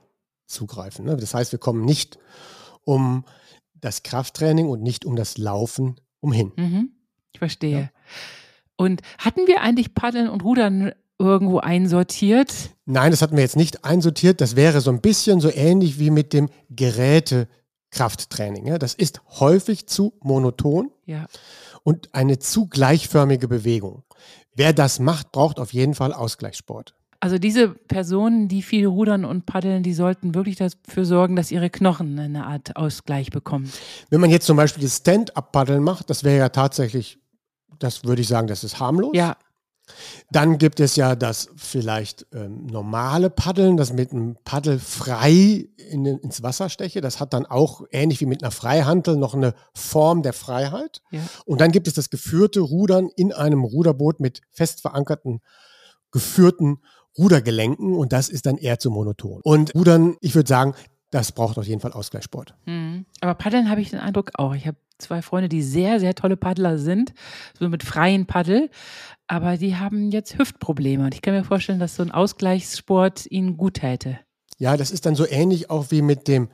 zugreifen. 0.47 1.05
Ne? 1.05 1.17
Das 1.17 1.35
heißt, 1.35 1.53
wir 1.53 1.59
kommen 1.59 1.85
nicht 1.85 2.19
um 2.85 3.25
das 3.75 4.03
Krafttraining 4.03 4.69
und 4.69 4.83
nicht 4.83 5.05
um 5.05 5.17
das 5.17 5.37
Laufen 5.37 6.01
umhin. 6.21 6.53
Mhm, 6.57 6.93
ich 7.33 7.39
verstehe. 7.39 7.91
Und 8.77 9.03
hatten 9.19 9.47
wir 9.47 9.61
eigentlich 9.61 9.95
Paddeln 9.95 10.29
und 10.29 10.43
Rudern 10.43 10.93
irgendwo 11.19 11.59
einsortiert? 11.59 12.53
Nein, 12.87 13.11
das 13.11 13.23
hatten 13.23 13.37
wir 13.37 13.43
jetzt 13.43 13.57
nicht 13.57 13.85
einsortiert. 13.85 14.41
Das 14.41 14.57
wäre 14.57 14.81
so 14.81 14.91
ein 14.91 15.01
bisschen 15.01 15.41
so 15.41 15.51
ähnlich 15.51 15.99
wie 15.99 16.11
mit 16.11 16.33
dem 16.33 16.49
Gerätekrafttraining. 16.71 18.67
Ja? 18.67 18.79
Das 18.79 18.95
ist 18.95 19.21
häufig 19.41 19.87
zu 19.87 20.15
monoton 20.23 20.91
Ja. 21.07 21.27
und 21.83 22.15
eine 22.15 22.39
zu 22.39 22.67
gleichförmige 22.69 23.49
Bewegung. 23.49 24.03
Wer 24.55 24.73
das 24.73 24.99
macht, 25.01 25.33
braucht 25.33 25.59
auf 25.59 25.73
jeden 25.73 25.95
Fall 25.95 26.13
Ausgleichssport. 26.13 26.95
Also 27.21 27.39
diese 27.39 27.69
Personen, 27.71 28.49
die 28.49 28.61
viel 28.61 28.87
rudern 28.87 29.25
und 29.25 29.47
paddeln, 29.47 29.83
die 29.83 29.95
sollten 29.95 30.35
wirklich 30.35 30.57
dafür 30.57 31.07
sorgen, 31.07 31.37
dass 31.37 31.51
ihre 31.51 31.71
Knochen 31.71 32.19
eine 32.19 32.47
Art 32.47 32.77
Ausgleich 32.77 33.31
bekommen. 33.31 33.73
Wenn 34.11 34.21
man 34.21 34.29
jetzt 34.31 34.45
zum 34.45 34.59
Beispiel 34.59 34.83
das 34.85 34.99
Stand-up-Paddeln 34.99 35.83
macht, 35.83 36.11
das 36.11 36.23
wäre 36.23 36.37
ja 36.37 36.49
tatsächlich, 36.51 37.19
das 37.79 38.05
würde 38.05 38.21
ich 38.21 38.29
sagen, 38.29 38.47
das 38.47 38.63
ist 38.63 38.79
harmlos. 38.79 39.13
Ja, 39.15 39.37
Dann 40.31 40.59
gibt 40.59 40.81
es 40.81 40.97
ja 40.97 41.15
das 41.15 41.51
vielleicht 41.57 42.27
ähm, 42.33 42.67
normale 42.67 43.31
Paddeln, 43.31 43.77
das 43.77 43.93
mit 43.93 44.13
einem 44.13 44.37
Paddel 44.45 44.79
frei 44.79 45.69
in, 45.77 46.07
ins 46.07 46.43
Wasser 46.43 46.71
steche. 46.71 47.01
Das 47.01 47.21
hat 47.21 47.33
dann 47.33 47.47
auch 47.47 47.83
ähnlich 47.91 48.21
wie 48.21 48.27
mit 48.27 48.43
einer 48.43 48.51
Freihantel 48.51 49.17
noch 49.17 49.35
eine 49.35 49.55
Form 49.75 50.23
der 50.23 50.33
Freiheit. 50.33 51.03
ja. 51.11 51.21
Und 51.45 51.61
dann 51.61 51.73
gibt 51.73 51.87
es 51.87 51.95
das 51.95 52.11
geführte 52.11 52.61
Rudern 52.61 53.11
in 53.17 53.33
einem 53.33 53.65
Ruderboot 53.65 54.21
mit 54.21 54.41
fest 54.51 54.81
verankerten, 54.81 55.41
geführten 56.11 56.79
Rudergelenken 57.17 57.95
und 57.95 58.13
das 58.13 58.29
ist 58.29 58.47
dann 58.47 58.57
eher 58.57 58.79
zu 58.79 58.91
monoton. 58.91 59.41
Und 59.45 59.75
Rudern, 59.75 60.17
ich 60.21 60.35
würde 60.35 60.49
sagen, 60.49 60.75
das 61.15 61.31
braucht 61.31 61.59
auf 61.59 61.67
jeden 61.67 61.81
Fall 61.81 61.93
Ausgleichssport. 61.93 62.55
Mhm. 62.67 63.07
Aber 63.21 63.35
Paddeln 63.35 63.71
habe 63.71 63.81
ich 63.81 63.91
den 63.91 64.01
Eindruck 64.01 64.33
auch. 64.35 64.53
Ich 64.53 64.67
habe 64.67 64.77
zwei 64.99 65.23
Freunde, 65.23 65.49
die 65.49 65.63
sehr, 65.63 66.01
sehr 66.01 66.17
tolle 66.17 66.37
Paddler 66.37 66.77
sind, 66.77 67.15
so 67.57 67.69
mit 67.69 67.85
freien 67.85 68.27
Paddel, 68.27 68.69
aber 69.29 69.57
die 69.57 69.77
haben 69.77 70.11
jetzt 70.11 70.37
Hüftprobleme 70.37 71.05
und 71.05 71.15
ich 71.15 71.23
kann 71.23 71.35
mir 71.35 71.45
vorstellen, 71.45 71.79
dass 71.79 71.95
so 71.95 72.03
ein 72.03 72.11
Ausgleichssport 72.11 73.31
ihnen 73.31 73.57
gut 73.57 73.75
täte. 73.75 74.19
Ja, 74.59 74.77
das 74.77 74.91
ist 74.91 75.07
dann 75.07 75.15
so 75.15 75.25
ähnlich 75.25 75.71
auch 75.71 75.93
wie 75.93 76.03
mit 76.03 76.27
dem 76.27 76.49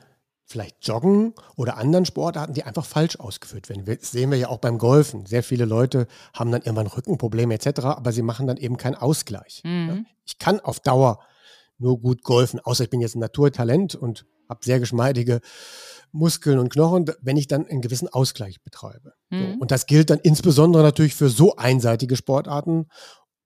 vielleicht 0.45 0.85
Joggen 0.85 1.33
oder 1.55 1.77
anderen 1.77 2.05
Sportarten, 2.05 2.53
die 2.53 2.63
einfach 2.63 2.85
falsch 2.85 3.15
ausgeführt 3.15 3.67
werden. 3.67 3.83
Das 3.85 4.11
sehen 4.11 4.29
wir 4.29 4.37
ja 4.37 4.49
auch 4.49 4.59
beim 4.59 4.77
Golfen. 4.77 5.25
Sehr 5.25 5.41
viele 5.41 5.65
Leute 5.65 6.05
haben 6.35 6.51
dann 6.51 6.61
irgendwann 6.61 6.87
Rückenprobleme 6.87 7.55
etc., 7.55 7.79
aber 7.85 8.11
sie 8.11 8.21
machen 8.21 8.45
dann 8.45 8.57
eben 8.57 8.77
keinen 8.77 8.95
Ausgleich. 8.95 9.61
Mhm. 9.63 10.05
Ich 10.23 10.37
kann 10.37 10.59
auf 10.59 10.79
Dauer 10.79 11.19
nur 11.79 11.99
gut 11.99 12.23
golfen, 12.23 12.59
außer 12.59 12.83
ich 12.83 12.89
bin 12.91 13.01
jetzt 13.01 13.15
ein 13.15 13.19
Naturtalent 13.19 13.95
und 13.95 14.25
habe 14.51 14.63
sehr 14.63 14.79
geschmeidige 14.79 15.41
Muskeln 16.11 16.59
und 16.59 16.69
Knochen, 16.69 17.05
wenn 17.21 17.37
ich 17.37 17.47
dann 17.47 17.65
einen 17.65 17.81
gewissen 17.81 18.09
Ausgleich 18.09 18.61
betreibe. 18.61 19.13
So. 19.29 19.37
Mhm. 19.37 19.57
Und 19.59 19.71
das 19.71 19.85
gilt 19.85 20.09
dann 20.09 20.19
insbesondere 20.19 20.83
natürlich 20.83 21.15
für 21.15 21.29
so 21.29 21.55
einseitige 21.55 22.15
Sportarten 22.17 22.87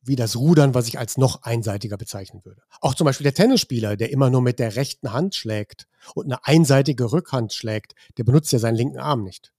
wie 0.01 0.15
das 0.15 0.35
Rudern, 0.35 0.75
was 0.75 0.87
ich 0.87 0.99
als 0.99 1.17
noch 1.17 1.43
einseitiger 1.43 1.97
bezeichnen 1.97 2.43
würde. 2.43 2.61
Auch 2.81 2.93
zum 2.93 3.05
Beispiel 3.05 3.23
der 3.23 3.33
Tennisspieler, 3.33 3.97
der 3.97 4.11
immer 4.11 4.29
nur 4.29 4.41
mit 4.41 4.59
der 4.59 4.75
rechten 4.75 5.13
Hand 5.13 5.35
schlägt 5.35 5.87
und 6.13 6.25
eine 6.25 6.45
einseitige 6.45 7.11
Rückhand 7.11 7.53
schlägt, 7.53 7.95
der 8.17 8.23
benutzt 8.23 8.51
ja 8.51 8.59
seinen 8.59 8.75
linken 8.75 8.99
Arm 8.99 9.23
nicht. 9.23 9.51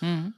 Mhm. 0.00 0.34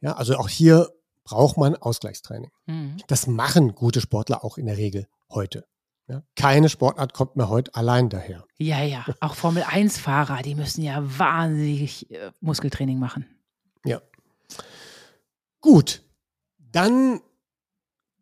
Ja, 0.00 0.14
also 0.14 0.36
auch 0.36 0.48
hier 0.48 0.90
braucht 1.24 1.56
man 1.56 1.76
Ausgleichstraining. 1.76 2.50
Mhm. 2.66 2.96
Das 3.06 3.26
machen 3.26 3.74
gute 3.74 4.00
Sportler 4.00 4.44
auch 4.44 4.58
in 4.58 4.66
der 4.66 4.76
Regel 4.76 5.06
heute. 5.30 5.64
Ja, 6.08 6.22
keine 6.36 6.68
Sportart 6.68 7.14
kommt 7.14 7.34
mir 7.36 7.48
heute 7.48 7.74
allein 7.74 8.08
daher. 8.08 8.44
Ja, 8.58 8.82
ja. 8.82 9.04
Auch 9.20 9.34
Formel-1-Fahrer, 9.34 10.42
die 10.42 10.54
müssen 10.54 10.82
ja 10.82 11.02
wahnsinnig 11.18 12.10
äh, 12.12 12.30
Muskeltraining 12.40 12.98
machen. 12.98 13.26
Ja. 13.84 14.00
Gut, 15.60 16.02
dann 16.70 17.20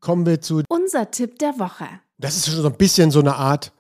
kommen 0.01 0.25
wir 0.25 0.41
zu, 0.41 0.63
Unser 0.69 1.11
Tipp 1.11 1.39
der 1.39 1.59
Woche. 1.59 1.87
das 2.19 2.37
ist 2.37 2.47
schon 2.47 2.63
so 2.63 2.69
ein 2.69 2.77
bisschen 2.77 3.11
so 3.11 3.21
eine 3.21 3.37
Art 3.37 3.73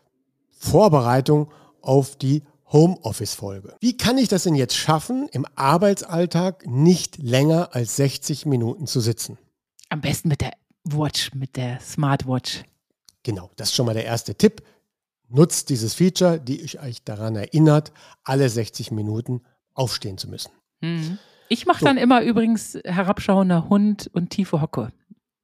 Vorbereitung 0.50 1.50
auf 1.80 2.16
die 2.16 2.42
Homeoffice-Folge. 2.72 3.76
Wie 3.80 3.96
kann 3.96 4.18
ich 4.18 4.28
das 4.28 4.42
denn 4.42 4.54
jetzt 4.54 4.76
schaffen, 4.76 5.28
im 5.32 5.46
Arbeitsalltag 5.54 6.66
nicht 6.66 7.18
länger 7.18 7.70
als 7.72 7.96
60 7.96 8.46
Minuten 8.46 8.86
zu 8.86 9.00
sitzen? 9.00 9.38
Am 9.88 10.00
besten 10.00 10.28
mit 10.28 10.40
der 10.40 10.52
Watch, 10.84 11.32
mit 11.34 11.56
der 11.56 11.80
Smartwatch. 11.80 12.64
Genau, 13.24 13.50
das 13.56 13.70
ist 13.70 13.74
schon 13.74 13.86
mal 13.86 13.94
der 13.94 14.04
erste 14.04 14.36
Tipp. 14.36 14.62
Nutzt 15.28 15.70
dieses 15.70 15.94
Feature, 15.94 16.38
die 16.38 16.78
euch 16.78 17.02
daran 17.02 17.34
erinnert, 17.34 17.92
alle 18.22 18.48
60 18.48 18.92
Minuten 18.92 19.42
aufstehen 19.72 20.18
zu 20.18 20.28
müssen. 20.28 20.52
Mhm. 20.80 21.18
Ich 21.48 21.66
mache 21.66 21.80
So. 21.80 21.86
dann 21.86 21.96
immer 21.96 22.22
übrigens 22.22 22.78
herabschauender 22.84 23.68
Hund 23.68 24.08
und 24.12 24.30
tiefe 24.30 24.60
Hocke, 24.60 24.92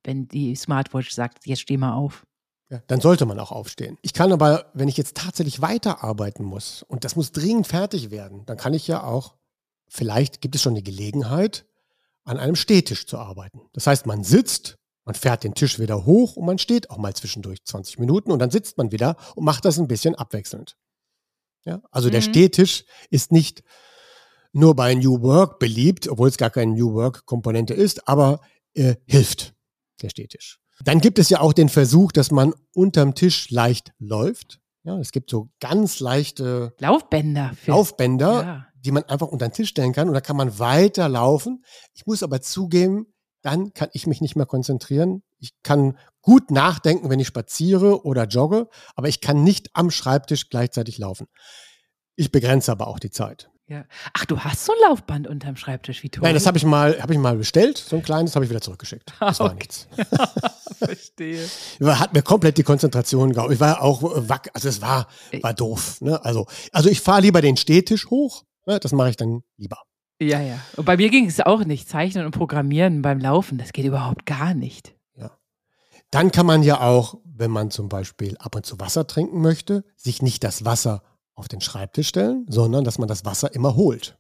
wenn 0.04 0.28
die 0.28 0.54
Smartwatch 0.54 1.10
sagt, 1.10 1.46
jetzt 1.46 1.60
steh 1.60 1.76
mal 1.76 1.94
auf. 1.94 2.24
Ja, 2.70 2.80
dann 2.86 3.00
sollte 3.00 3.26
man 3.26 3.40
auch 3.40 3.50
aufstehen. 3.50 3.98
Ich 4.00 4.14
kann 4.14 4.32
aber, 4.32 4.70
wenn 4.74 4.88
ich 4.88 4.96
jetzt 4.96 5.16
tatsächlich 5.16 5.60
weiterarbeiten 5.60 6.44
muss 6.44 6.84
und 6.84 7.04
das 7.04 7.16
muss 7.16 7.32
dringend 7.32 7.66
fertig 7.66 8.10
werden, 8.10 8.44
dann 8.46 8.56
kann 8.56 8.74
ich 8.74 8.86
ja 8.86 9.02
auch, 9.02 9.34
vielleicht 9.88 10.40
gibt 10.40 10.54
es 10.54 10.62
schon 10.62 10.76
die 10.76 10.84
Gelegenheit, 10.84 11.66
an 12.24 12.38
einem 12.38 12.54
Stehtisch 12.54 13.06
zu 13.06 13.18
arbeiten. 13.18 13.62
Das 13.72 13.88
heißt, 13.88 14.06
man 14.06 14.22
sitzt, 14.22 14.78
man 15.10 15.14
fährt 15.16 15.42
den 15.42 15.54
Tisch 15.54 15.80
wieder 15.80 16.04
hoch 16.06 16.36
und 16.36 16.46
man 16.46 16.58
steht 16.58 16.88
auch 16.88 16.96
mal 16.98 17.12
zwischendurch 17.14 17.64
20 17.64 17.98
Minuten 17.98 18.30
und 18.30 18.38
dann 18.38 18.52
sitzt 18.52 18.78
man 18.78 18.92
wieder 18.92 19.16
und 19.34 19.44
macht 19.44 19.64
das 19.64 19.76
ein 19.76 19.88
bisschen 19.88 20.14
abwechselnd. 20.14 20.76
Ja, 21.64 21.82
also 21.90 22.10
der 22.10 22.20
Mhm. 22.20 22.26
Stehtisch 22.30 22.84
ist 23.10 23.32
nicht 23.32 23.64
nur 24.52 24.76
bei 24.76 24.94
New 24.94 25.20
Work 25.22 25.58
beliebt, 25.58 26.06
obwohl 26.08 26.28
es 26.28 26.36
gar 26.36 26.50
keine 26.50 26.72
New 26.74 26.94
Work 26.94 27.26
Komponente 27.26 27.74
ist, 27.74 28.06
aber 28.06 28.40
äh, 28.74 28.94
hilft 29.06 29.52
der 30.00 30.10
Stehtisch. 30.10 30.60
Dann 30.84 31.00
gibt 31.00 31.18
es 31.18 31.28
ja 31.28 31.40
auch 31.40 31.52
den 31.52 31.68
Versuch, 31.68 32.12
dass 32.12 32.30
man 32.30 32.54
unterm 32.72 33.16
Tisch 33.16 33.50
leicht 33.50 33.90
läuft. 33.98 34.60
Ja, 34.84 34.96
es 35.00 35.10
gibt 35.10 35.28
so 35.28 35.50
ganz 35.58 35.98
leichte 35.98 36.72
Laufbänder. 36.78 37.50
Laufbänder, 37.66 38.42
Ja. 38.42 38.66
die 38.76 38.92
man 38.92 39.02
einfach 39.04 39.26
unter 39.26 39.48
den 39.48 39.52
Tisch 39.54 39.70
stellen 39.70 39.92
kann 39.92 40.06
und 40.06 40.14
da 40.14 40.20
kann 40.20 40.36
man 40.36 40.60
weiter 40.60 41.08
laufen. 41.08 41.64
Ich 41.94 42.06
muss 42.06 42.22
aber 42.22 42.40
zugeben, 42.40 43.12
dann 43.42 43.72
kann 43.72 43.88
ich 43.92 44.06
mich 44.06 44.20
nicht 44.20 44.36
mehr 44.36 44.46
konzentrieren. 44.46 45.22
Ich 45.38 45.52
kann 45.62 45.96
gut 46.22 46.50
nachdenken, 46.50 47.08
wenn 47.10 47.20
ich 47.20 47.26
spaziere 47.28 48.04
oder 48.04 48.24
jogge, 48.26 48.68
aber 48.94 49.08
ich 49.08 49.20
kann 49.20 49.42
nicht 49.44 49.70
am 49.74 49.90
Schreibtisch 49.90 50.50
gleichzeitig 50.50 50.98
laufen. 50.98 51.26
Ich 52.16 52.30
begrenze 52.30 52.70
aber 52.72 52.88
auch 52.88 52.98
die 52.98 53.10
Zeit. 53.10 53.50
Ja. 53.66 53.84
Ach, 54.14 54.26
du 54.26 54.40
hast 54.40 54.64
so 54.64 54.72
ein 54.72 54.78
Laufband 54.88 55.28
unterm 55.28 55.54
Schreibtisch, 55.56 56.02
wie 56.02 56.10
toll. 56.10 56.22
Nein, 56.24 56.34
das 56.34 56.44
habe 56.46 56.58
ich 56.58 56.64
mal, 56.64 57.00
habe 57.00 57.12
ich 57.12 57.20
mal 57.20 57.36
bestellt, 57.36 57.78
so 57.78 57.94
ein 57.96 58.02
kleines, 58.02 58.34
habe 58.34 58.44
ich 58.44 58.50
wieder 58.50 58.60
zurückgeschickt. 58.60 59.14
Das 59.20 59.38
war 59.38 59.46
Okay. 59.46 59.56
nichts. 59.60 59.86
Verstehe. 60.78 61.46
Hat 61.84 62.12
mir 62.12 62.22
komplett 62.22 62.58
die 62.58 62.62
Konzentration 62.64 63.32
geraubt. 63.32 63.52
Ich 63.52 63.60
war 63.60 63.80
auch 63.80 64.02
äh, 64.02 64.28
wack, 64.28 64.50
also 64.54 64.68
es 64.68 64.82
war, 64.82 65.06
war 65.40 65.54
doof. 65.54 66.00
Ne? 66.00 66.22
Also, 66.24 66.46
also 66.72 66.88
ich 66.88 67.00
fahre 67.00 67.20
lieber 67.22 67.40
den 67.42 67.56
Stehtisch 67.56 68.10
hoch. 68.10 68.44
Ne? 68.66 68.80
Das 68.80 68.90
mache 68.92 69.10
ich 69.10 69.16
dann 69.16 69.42
lieber. 69.56 69.78
Ja, 70.20 70.40
ja. 70.40 70.58
Und 70.76 70.84
bei 70.84 70.96
mir 70.96 71.08
ging 71.08 71.26
es 71.26 71.40
auch 71.40 71.64
nicht. 71.64 71.88
Zeichnen 71.88 72.26
und 72.26 72.32
Programmieren 72.32 73.02
beim 73.02 73.18
Laufen, 73.18 73.58
das 73.58 73.72
geht 73.72 73.86
überhaupt 73.86 74.26
gar 74.26 74.54
nicht. 74.54 74.94
Dann 76.10 76.32
kann 76.32 76.46
man 76.46 76.62
ja 76.62 76.80
auch, 76.80 77.18
wenn 77.24 77.50
man 77.50 77.70
zum 77.70 77.88
Beispiel 77.88 78.36
ab 78.38 78.56
und 78.56 78.66
zu 78.66 78.80
Wasser 78.80 79.06
trinken 79.06 79.40
möchte, 79.40 79.84
sich 79.96 80.22
nicht 80.22 80.42
das 80.42 80.64
Wasser 80.64 81.02
auf 81.34 81.48
den 81.48 81.60
Schreibtisch 81.60 82.08
stellen, 82.08 82.46
sondern 82.48 82.84
dass 82.84 82.98
man 82.98 83.08
das 83.08 83.24
Wasser 83.24 83.54
immer 83.54 83.76
holt. 83.76 84.18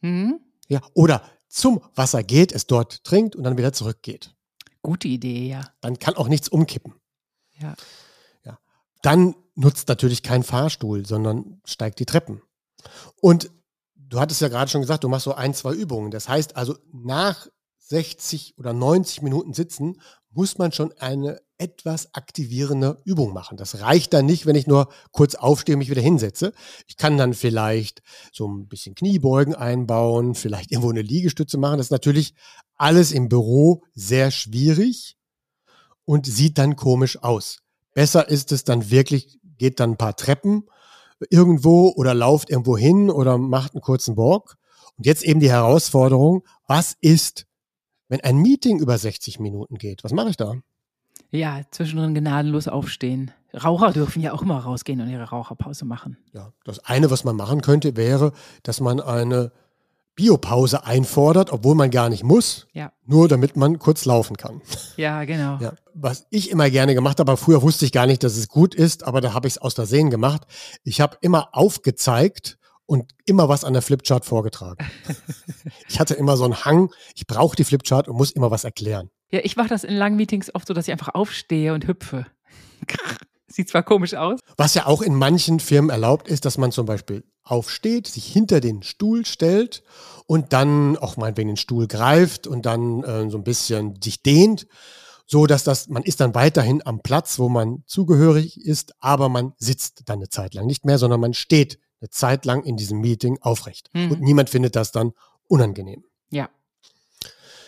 Hm? 0.00 0.40
Ja, 0.68 0.80
oder 0.94 1.22
zum 1.48 1.80
Wasser 1.94 2.22
geht, 2.22 2.52
es 2.52 2.66
dort 2.66 3.04
trinkt 3.04 3.34
und 3.36 3.42
dann 3.42 3.58
wieder 3.58 3.72
zurückgeht. 3.72 4.34
Gute 4.82 5.08
Idee, 5.08 5.48
ja. 5.48 5.68
Dann 5.80 5.98
kann 5.98 6.14
auch 6.14 6.28
nichts 6.28 6.48
umkippen. 6.48 6.94
Ja. 7.58 7.74
Ja. 8.44 8.58
Dann 9.02 9.34
nutzt 9.54 9.88
natürlich 9.88 10.22
kein 10.22 10.44
Fahrstuhl, 10.44 11.04
sondern 11.04 11.60
steigt 11.64 11.98
die 11.98 12.06
Treppen. 12.06 12.40
Und 13.20 13.50
du 14.12 14.20
hattest 14.20 14.42
ja 14.42 14.48
gerade 14.48 14.70
schon 14.70 14.82
gesagt, 14.82 15.04
du 15.04 15.08
machst 15.08 15.24
so 15.24 15.34
ein, 15.34 15.54
zwei 15.54 15.72
Übungen. 15.72 16.10
Das 16.10 16.28
heißt 16.28 16.56
also, 16.56 16.76
nach 16.92 17.48
60 17.78 18.58
oder 18.58 18.72
90 18.72 19.22
Minuten 19.22 19.54
Sitzen 19.54 20.00
muss 20.30 20.58
man 20.58 20.72
schon 20.72 20.92
eine 20.98 21.40
etwas 21.58 22.14
aktivierende 22.14 22.98
Übung 23.04 23.32
machen. 23.32 23.56
Das 23.56 23.80
reicht 23.80 24.12
dann 24.12 24.26
nicht, 24.26 24.46
wenn 24.46 24.56
ich 24.56 24.66
nur 24.66 24.88
kurz 25.12 25.34
aufstehe 25.34 25.74
und 25.74 25.78
mich 25.78 25.90
wieder 25.90 26.02
hinsetze. 26.02 26.52
Ich 26.86 26.96
kann 26.96 27.16
dann 27.16 27.34
vielleicht 27.34 28.02
so 28.32 28.48
ein 28.48 28.68
bisschen 28.68 28.94
Kniebeugen 28.94 29.54
einbauen, 29.54 30.34
vielleicht 30.34 30.72
irgendwo 30.72 30.90
eine 30.90 31.02
Liegestütze 31.02 31.58
machen. 31.58 31.78
Das 31.78 31.86
ist 31.86 31.92
natürlich 31.92 32.34
alles 32.76 33.12
im 33.12 33.28
Büro 33.28 33.82
sehr 33.94 34.30
schwierig 34.30 35.16
und 36.04 36.26
sieht 36.26 36.58
dann 36.58 36.76
komisch 36.76 37.22
aus. 37.22 37.60
Besser 37.94 38.28
ist 38.28 38.52
es 38.52 38.64
dann 38.64 38.90
wirklich, 38.90 39.38
geht 39.58 39.80
dann 39.80 39.92
ein 39.92 39.98
paar 39.98 40.16
Treppen 40.16 40.64
irgendwo 41.30 41.92
oder 41.96 42.14
lauft 42.14 42.50
irgendwo 42.50 42.76
hin 42.76 43.10
oder 43.10 43.38
macht 43.38 43.74
einen 43.74 43.82
kurzen 43.82 44.16
Walk. 44.16 44.56
Und 44.96 45.06
jetzt 45.06 45.24
eben 45.24 45.40
die 45.40 45.50
Herausforderung, 45.50 46.44
was 46.66 46.96
ist, 47.00 47.46
wenn 48.08 48.20
ein 48.20 48.36
Meeting 48.38 48.78
über 48.78 48.98
60 48.98 49.40
Minuten 49.40 49.76
geht? 49.76 50.04
Was 50.04 50.12
mache 50.12 50.30
ich 50.30 50.36
da? 50.36 50.54
Ja, 51.30 51.62
zwischendrin 51.70 52.14
gnadenlos 52.14 52.68
aufstehen. 52.68 53.30
Raucher 53.54 53.92
dürfen 53.92 54.22
ja 54.22 54.32
auch 54.32 54.44
mal 54.44 54.58
rausgehen 54.58 55.00
und 55.00 55.08
ihre 55.08 55.24
Raucherpause 55.24 55.84
machen. 55.84 56.18
Ja, 56.32 56.52
das 56.64 56.78
eine, 56.80 57.10
was 57.10 57.24
man 57.24 57.36
machen 57.36 57.62
könnte, 57.62 57.96
wäre, 57.96 58.32
dass 58.62 58.80
man 58.80 59.00
eine 59.00 59.52
Biopause 60.14 60.84
einfordert, 60.84 61.52
obwohl 61.52 61.74
man 61.74 61.90
gar 61.90 62.08
nicht 62.10 62.22
muss, 62.22 62.66
Ja. 62.72 62.92
nur 63.06 63.28
damit 63.28 63.56
man 63.56 63.78
kurz 63.78 64.04
laufen 64.04 64.36
kann. 64.36 64.60
Ja, 64.96 65.24
genau. 65.24 65.58
Ja, 65.58 65.72
was 65.94 66.26
ich 66.30 66.50
immer 66.50 66.68
gerne 66.70 66.94
gemacht 66.94 67.18
habe, 67.18 67.32
aber 67.32 67.38
früher 67.38 67.62
wusste 67.62 67.84
ich 67.86 67.92
gar 67.92 68.06
nicht, 68.06 68.22
dass 68.22 68.36
es 68.36 68.48
gut 68.48 68.74
ist, 68.74 69.04
aber 69.04 69.20
da 69.22 69.32
habe 69.32 69.48
ich 69.48 69.54
es 69.54 69.58
aus 69.58 69.74
Versehen 69.74 70.10
gemacht. 70.10 70.42
Ich 70.84 71.00
habe 71.00 71.16
immer 71.22 71.48
aufgezeigt 71.52 72.58
und 72.84 73.10
immer 73.24 73.48
was 73.48 73.64
an 73.64 73.72
der 73.72 73.80
Flipchart 73.80 74.24
vorgetragen. 74.26 74.84
ich 75.88 75.98
hatte 75.98 76.14
immer 76.14 76.36
so 76.36 76.44
einen 76.44 76.64
Hang, 76.64 76.90
ich 77.14 77.26
brauche 77.26 77.56
die 77.56 77.64
Flipchart 77.64 78.06
und 78.06 78.16
muss 78.16 78.30
immer 78.32 78.50
was 78.50 78.64
erklären. 78.64 79.08
Ja, 79.30 79.40
ich 79.42 79.56
mache 79.56 79.68
das 79.68 79.82
in 79.82 79.94
langen 79.94 80.16
Meetings 80.16 80.54
oft 80.54 80.68
so, 80.68 80.74
dass 80.74 80.86
ich 80.88 80.92
einfach 80.92 81.14
aufstehe 81.14 81.72
und 81.72 81.86
hüpfe. 81.86 82.26
Sieht 83.52 83.68
zwar 83.68 83.82
komisch 83.82 84.14
aus. 84.14 84.40
Was 84.56 84.74
ja 84.74 84.86
auch 84.86 85.02
in 85.02 85.14
manchen 85.14 85.60
Firmen 85.60 85.90
erlaubt 85.90 86.28
ist, 86.28 86.44
dass 86.44 86.58
man 86.58 86.72
zum 86.72 86.86
Beispiel 86.86 87.24
aufsteht, 87.44 88.06
sich 88.06 88.26
hinter 88.26 88.60
den 88.60 88.82
Stuhl 88.82 89.26
stellt 89.26 89.82
und 90.26 90.52
dann 90.52 90.96
auch 90.96 91.16
meinetwegen 91.16 91.48
den 91.48 91.56
Stuhl 91.56 91.86
greift 91.86 92.46
und 92.46 92.66
dann 92.66 93.02
äh, 93.02 93.28
so 93.30 93.36
ein 93.36 93.44
bisschen 93.44 94.00
sich 94.02 94.22
dehnt, 94.22 94.66
so 95.26 95.46
dass 95.46 95.64
das, 95.64 95.88
man 95.88 96.02
ist 96.02 96.20
dann 96.20 96.34
weiterhin 96.34 96.82
am 96.84 97.00
Platz, 97.00 97.38
wo 97.38 97.48
man 97.48 97.82
zugehörig 97.86 98.60
ist, 98.60 98.94
aber 99.00 99.28
man 99.28 99.52
sitzt 99.58 100.02
dann 100.06 100.18
eine 100.18 100.28
Zeit 100.28 100.54
lang 100.54 100.66
nicht 100.66 100.84
mehr, 100.84 100.98
sondern 100.98 101.20
man 101.20 101.34
steht 101.34 101.78
eine 102.00 102.10
Zeit 102.10 102.44
lang 102.44 102.64
in 102.64 102.76
diesem 102.76 103.00
Meeting 103.00 103.38
aufrecht. 103.40 103.90
Mhm. 103.92 104.12
Und 104.12 104.20
niemand 104.20 104.50
findet 104.50 104.76
das 104.76 104.92
dann 104.92 105.12
unangenehm. 105.48 106.04
Ja. 106.30 106.48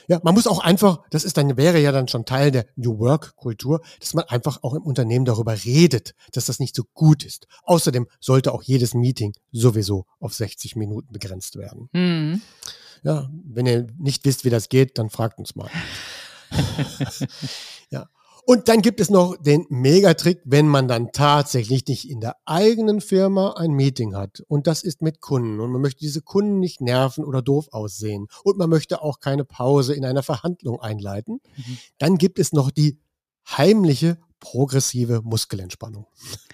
Ja, 0.09 0.21
man 0.23 0.35
muss 0.35 0.47
auch 0.47 0.59
einfach, 0.59 1.01
das 1.11 1.25
ist 1.25 1.37
dann, 1.37 1.57
wäre 1.57 1.81
ja 1.81 1.93
dann 1.93 2.09
schon 2.09 2.25
Teil 2.25 2.51
der 2.51 2.67
New 2.77 2.99
Work 2.99 3.37
Kultur, 3.37 3.81
dass 4.01 4.15
man 4.15 4.25
einfach 4.25 4.63
auch 4.63 4.75
im 4.75 4.83
Unternehmen 4.83 5.25
darüber 5.25 5.53
redet, 5.65 6.15
dass 6.33 6.47
das 6.47 6.59
nicht 6.59 6.77
so 6.77 6.85
gut 6.95 7.25
ist. 7.25 7.47
Außerdem 7.65 8.07
sollte 8.21 8.53
auch 8.53 8.63
jedes 8.63 8.95
Meeting 8.95 9.35
sowieso 9.53 10.07
auf 10.21 10.35
60 10.35 10.77
Minuten 10.77 11.13
begrenzt 11.13 11.57
werden. 11.57 11.89
Hm. 11.93 12.43
Ja, 13.03 13.31
wenn 13.45 13.67
ihr 13.67 13.87
nicht 13.99 14.25
wisst, 14.25 14.45
wie 14.45 14.51
das 14.51 14.69
geht, 14.69 14.99
dann 14.99 15.11
fragt 15.11 15.39
uns 15.39 15.55
mal. 15.55 15.71
ja. 17.91 18.09
Und 18.47 18.69
dann 18.69 18.83
gibt 18.83 19.01
es 19.01 19.09
noch 19.11 19.37
den 19.37 19.65
Megatrick, 19.71 20.41
wenn 20.45 20.69
man 20.69 20.87
dann 20.87 21.13
tatsächlich 21.13 21.87
nicht 21.87 22.11
in 22.11 22.21
der 22.21 22.37
eigenen 22.45 23.01
Firma 23.01 23.55
ein 23.57 23.73
Meeting 23.73 24.15
hat. 24.15 24.43
Und 24.49 24.67
das 24.67 24.83
ist 24.83 25.01
mit 25.01 25.21
Kunden. 25.21 25.61
Und 25.61 25.73
man 25.73 25.81
möchte 25.81 26.01
diese 26.01 26.21
Kunden 26.21 26.59
nicht 26.61 26.81
nerven 26.83 27.25
oder 27.25 27.41
doof 27.41 27.69
aussehen. 27.73 28.27
Und 28.43 28.59
man 28.59 28.69
möchte 28.69 29.01
auch 29.03 29.21
keine 29.21 29.45
Pause 29.45 29.95
in 29.95 30.05
einer 30.05 30.23
Verhandlung 30.23 30.79
einleiten. 30.81 31.41
Mhm. 31.57 31.79
Dann 31.99 32.19
gibt 32.19 32.39
es 32.39 32.53
noch 32.53 32.71
die 32.71 32.99
heimliche 33.49 34.19
progressive 34.41 35.23
Muskelentspannung. 35.23 36.07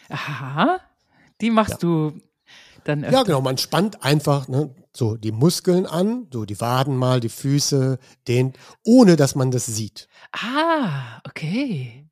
Aha. 0.08 0.78
Die 1.40 1.50
machst 1.50 1.72
Ja. 1.72 1.78
du 1.78 2.12
dann 2.84 3.04
öfter. 3.04 3.16
Ja, 3.18 3.22
genau. 3.24 3.40
Man 3.40 3.58
spannt 3.58 4.02
einfach 4.04 4.46
ne, 4.48 4.74
so 4.92 5.16
die 5.16 5.32
Muskeln 5.32 5.86
an, 5.86 6.26
so 6.32 6.44
die 6.44 6.60
Waden 6.60 6.96
mal, 6.96 7.20
die 7.20 7.28
Füße, 7.28 7.98
den, 8.28 8.52
ohne 8.84 9.16
dass 9.16 9.34
man 9.34 9.50
das 9.50 9.66
sieht. 9.66 10.08
Ah, 10.32 11.20
okay. 11.26 12.10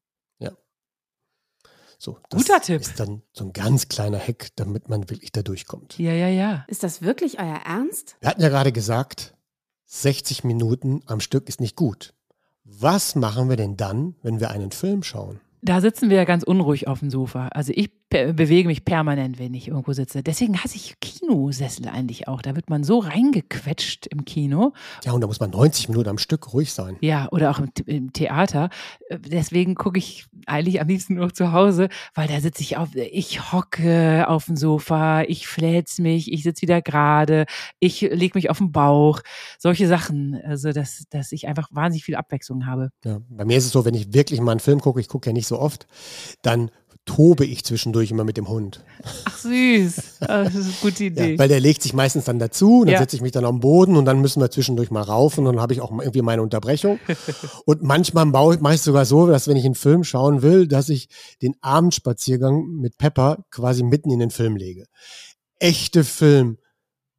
So, 2.01 2.17
Guter 2.31 2.61
Tipp. 2.61 2.81
ist 2.81 3.01
dann 3.01 3.23
so 3.33 3.45
ein 3.45 3.53
ganz 3.53 3.89
kleiner 3.89 4.21
Hack, 4.21 4.51
damit 4.55 4.89
man 4.89 5.11
wirklich 5.11 5.33
da 5.33 5.43
durchkommt. 5.43 5.99
Ja, 5.99 6.13
ja, 6.13 6.29
ja. 6.29 6.65
Ist 6.69 6.85
das 6.85 7.03
wirklich 7.03 7.41
euer 7.41 7.61
Ernst? 7.67 8.17
Wir 8.21 8.31
hatten 8.31 8.41
ja 8.41 8.49
gerade 8.49 8.71
gesagt, 8.71 9.35
60 9.87 10.45
Minuten 10.45 11.03
am 11.07 11.19
Stück 11.19 11.49
ist 11.49 11.61
nicht 11.61 11.75
gut. 11.75 12.15
Was 12.63 13.17
machen 13.17 13.49
wir 13.49 13.57
denn 13.57 13.77
dann, 13.77 14.15
wenn 14.23 14.39
wir 14.39 14.51
einen 14.51 14.71
Film 14.71 15.03
schauen? 15.03 15.41
Da 15.61 15.81
sitzen 15.81 16.09
wir 16.09 16.19
ja 16.19 16.25
ganz 16.25 16.45
unruhig 16.45 16.87
auf 16.87 17.01
dem 17.01 17.11
Sofa. 17.11 17.49
Also 17.49 17.73
ich 17.75 17.91
bewege 18.11 18.69
mich 18.69 18.85
permanent, 18.85 19.39
wenn 19.39 19.53
ich 19.53 19.69
irgendwo 19.69 19.93
sitze. 19.93 20.23
Deswegen 20.23 20.59
hasse 20.63 20.77
ich 20.77 20.99
Kinosessel 21.01 21.89
eigentlich 21.89 22.27
auch. 22.27 22.41
Da 22.41 22.57
wird 22.57 22.71
man 22.71 22.83
so 22.83 23.01
reingequetscht 23.01 24.07
im 24.07 24.25
Kino. 24.25 24.73
Ja, 25.05 25.13
und 25.13 25.21
da 25.21 25.27
muss 25.27 25.41
man 25.41 25.51
90 25.51 25.91
Minuten 25.91 26.09
am 26.09 26.19
Stück 26.19 26.53
ruhig 26.55 26.73
sein. 26.73 26.97
Ja, 27.01 27.29
oder 27.31 27.51
auch 27.51 27.59
im, 27.59 27.71
im 27.87 28.13
Theater. 28.13 28.71
Deswegen 29.11 29.75
gucke 29.75 29.99
ich 29.99 30.25
eigentlich 30.47 30.81
am 30.81 30.89
liebsten 30.89 31.15
nur 31.15 31.35
zu 31.35 31.53
Hause, 31.53 31.89
weil 32.15 32.29
da 32.29 32.41
sitze 32.41 32.63
ich 32.63 32.79
auf, 32.79 32.95
ich 32.95 33.53
hocke 33.53 34.27
auf 34.29 34.47
dem 34.47 34.57
Sofa, 34.57 35.23
ich 35.23 35.47
flätz 35.47 35.99
mich, 35.99 36.33
ich 36.33 36.43
sitze 36.43 36.63
wieder 36.63 36.81
gerade, 36.81 37.45
ich 37.79 38.01
lege 38.01 38.39
mich 38.39 38.49
auf 38.49 38.59
den 38.59 38.73
Bauch. 38.73 39.21
Solche 39.59 39.87
Sachen. 39.87 40.41
Also, 40.45 40.73
dass, 40.73 41.05
dass 41.11 41.33
ich 41.33 41.47
einfach 41.47 41.69
wahnsinnig 41.73 42.05
viel 42.05 42.17
Abwechslung 42.17 42.67
habe. 42.67 42.91
Ja, 43.05 43.21
bei 43.29 43.45
mir 43.45 43.59
ist 43.59 43.67
es 43.67 43.73
so, 43.73 43.85
wenn 43.85 43.95
ich 43.95 44.15
wirklich 44.15 44.41
mal 44.41 44.53
einen 44.53 44.61
Film 44.61 44.81
gucke, 44.81 45.01
ich 45.01 45.09
gucke 45.09 45.29
ja 45.29 45.35
nicht 45.35 45.47
so 45.47 45.59
oft, 45.59 45.87
dann 46.43 46.71
tobe 47.09 47.45
ich 47.47 47.65
zwischendurch 47.65 48.11
immer 48.11 48.23
mit 48.25 48.37
dem 48.37 48.49
Hund. 48.49 48.85
Ach 49.25 49.39
süß, 49.39 50.21
Ah, 50.21 50.45
das 50.45 50.55
ist 50.55 50.65
eine 50.67 50.75
gute 50.83 51.05
Idee. 51.11 51.33
Ja, 51.33 51.39
weil 51.39 51.49
der 51.49 51.59
legt 51.59 51.83
sich 51.83 51.95
meistens 51.95 52.27
dann 52.27 52.39
dazu, 52.39 52.85
dann 52.85 52.93
Ja. 52.93 52.99
setze 52.99 53.17
ich 53.17 53.23
mich 53.23 53.33
dann 53.33 53.45
am 53.47 53.61
Boden 53.61 53.97
und 53.97 54.05
dann 54.05 54.21
müssen 54.21 54.41
wir 54.41 54.51
zwischendurch 54.51 54.91
mal 54.91 55.03
rauf 55.03 55.39
und 55.39 55.47
dann 55.47 55.59
habe 55.61 55.73
ich 55.73 55.81
auch 55.81 55.91
irgendwie 55.91 56.23
meine 56.23 56.43
Unterbrechung. 56.43 56.99
und 57.65 57.83
manchmal 57.83 58.27
baue 58.27 58.55
ich 58.57 58.61
meist 58.61 58.85
sogar 58.85 59.05
so, 59.07 59.27
dass 59.27 59.49
wenn 59.49 59.57
ich 59.57 59.65
einen 59.65 59.75
Film 59.75 60.05
schauen 60.05 60.43
will, 60.43 60.69
dass 60.69 60.89
ich 60.91 61.09
den 61.43 61.55
Abendspaziergang 61.63 62.67
mit 62.81 62.99
Pepper 62.99 63.45
quasi 63.51 63.83
mitten 63.83 64.11
in 64.11 64.19
den 64.19 64.31
Film 64.31 64.57
lege. 64.57 64.85
Echte 65.59 66.05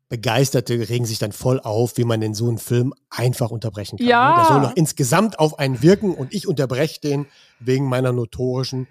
Filmbegeisterte 0.10 0.90
regen 0.90 1.06
sich 1.06 1.20
dann 1.20 1.32
voll 1.32 1.60
auf, 1.60 1.98
wie 1.98 2.04
man 2.04 2.20
denn 2.20 2.34
so 2.34 2.48
einen 2.48 2.58
Film 2.58 2.94
einfach 3.10 3.52
unterbrechen 3.52 3.98
kann. 3.98 4.08
Ja. 4.08 4.30
ne? 4.30 4.36
Der 4.38 4.46
soll 4.46 4.62
noch 4.62 4.76
insgesamt 4.76 5.38
auf 5.40 5.60
einen 5.60 5.82
wirken 5.84 6.16
und 6.16 6.34
ich 6.34 6.48
unterbreche 6.48 7.00
den 7.00 7.28
wegen 7.60 7.88
meiner 7.88 8.12
notorischen 8.12 8.88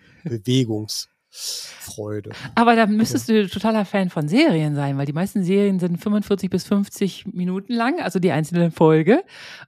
Bewegungsfreude. 1.39 2.31
Aber 2.55 2.77
da 2.77 2.87
müsstest 2.87 3.29
du 3.29 3.49
totaler 3.49 3.85
Fan 3.85 4.11
von 4.11 4.29
Serien 4.29 4.75
sein, 4.75 4.99
weil 4.99 5.07
die 5.07 5.13
meisten 5.13 5.43
Serien 5.45 5.79
sind 5.79 5.99
45 5.99 6.51
bis 6.51 6.65
50 6.65 7.27
Minuten 7.33 7.73
lang, 7.73 8.01
also 8.01 8.19
die 8.19 8.33
einzelne 8.33 8.71
Folge. 8.71 9.25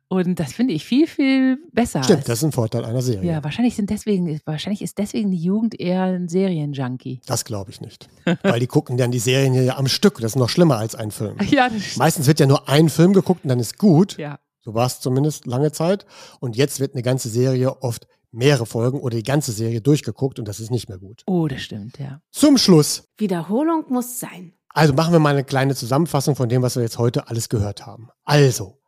Und 0.09 0.39
das 0.41 0.53
finde 0.53 0.75
ich 0.75 0.85
viel, 0.85 1.07
viel 1.07 1.59
besser. 1.73 2.03
Stimmt, 2.03 2.29
das 2.29 2.39
ist 2.39 2.45
ein 2.45 2.53
Vorteil 2.53 2.85
einer 2.85 3.03
Serie. 3.03 3.31
ja, 3.31 3.45
wahrscheinlich 3.45 3.77
sind 3.77 3.91
deswegen, 3.91 4.41
wahrscheinlich 4.45 4.83
ist 4.83 4.99
deswegen 4.99 5.31
die 5.31 5.43
Jugend 5.43 5.79
eher 5.79 6.03
ein 6.05 6.29
Serienjunkie. 6.29 7.21
Das 7.27 7.45
glaube 7.45 7.71
ich 7.71 7.81
nicht. 7.81 8.09
Weil 8.43 8.61
die 8.61 8.67
gucken 8.67 8.97
dann 8.97 9.11
die 9.11 9.19
Serien 9.19 9.55
ja 9.55 9.77
am 9.77 9.89
Stück. 9.89 10.21
Das 10.21 10.33
ist 10.33 10.37
noch 10.37 10.49
schlimmer 10.49 10.79
als 10.79 10.95
ein 10.95 11.11
Film. 11.11 11.37
Ja. 11.51 11.69
Meistens 11.97 12.29
wird 12.29 12.39
ja 12.39 12.47
nur 12.47 12.69
ein 12.69 12.89
Film 12.89 13.13
geguckt 13.13 13.45
und 13.45 13.49
dann 13.49 13.59
ist 13.59 13.77
gut. 13.77 14.17
Ja. 14.19 14.39
So 14.61 14.73
war 14.75 14.87
es 14.87 15.01
zumindest 15.01 15.47
lange 15.47 15.73
Zeit. 15.73 16.07
Und 16.39 16.57
jetzt 16.57 16.79
wird 16.79 16.95
eine 16.95 17.03
ganze 17.03 17.29
Serie 17.29 17.83
oft 17.83 18.07
mehrere 18.33 18.67
Folgen 18.67 19.01
oder 19.01 19.17
die 19.17 19.23
ganze 19.23 19.53
Serie 19.53 19.81
durchgeguckt 19.81 20.39
und 20.39 20.47
das 20.47 20.61
ist 20.61 20.71
nicht 20.71 20.89
mehr 20.89 20.99
gut. 20.99 21.23
Oh, 21.27 21.49
das 21.49 21.63
stimmt, 21.63 21.99
ja. 21.99 22.21
Zum 22.31 22.59
Schluss. 22.59 23.05
Wiederholung 23.17 23.85
muss 23.89 24.19
sein. 24.21 24.53
Also 24.69 24.95
machen 24.95 25.13
wir 25.13 25.19
mal 25.19 25.35
eine 25.35 25.45
kleine 25.45 25.75
Zusammenfassung 25.75 26.37
von 26.37 26.49
dem, 26.49 26.63
was 26.63 26.77
wir 26.77 26.83
jetzt 26.83 26.99
heute 26.99 27.29
alles 27.29 27.49
gehört 27.49 27.87
haben. 27.87 28.09
Also, 28.25 28.79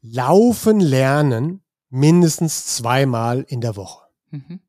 laufen 0.00 0.80
lernen 0.80 1.62
mindestens 1.88 2.76
zweimal 2.76 3.44
in 3.48 3.60
der 3.60 3.76
Woche. 3.76 4.06
Mhm. 4.30 4.60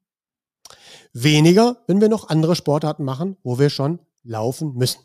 Weniger, 1.14 1.78
wenn 1.88 2.00
wir 2.00 2.10
noch 2.10 2.30
andere 2.30 2.56
Sportarten 2.56 3.04
machen, 3.04 3.38
wo 3.44 3.60
wir 3.60 3.70
schon 3.70 4.00
laufen 4.24 4.76
müssen. 4.76 5.02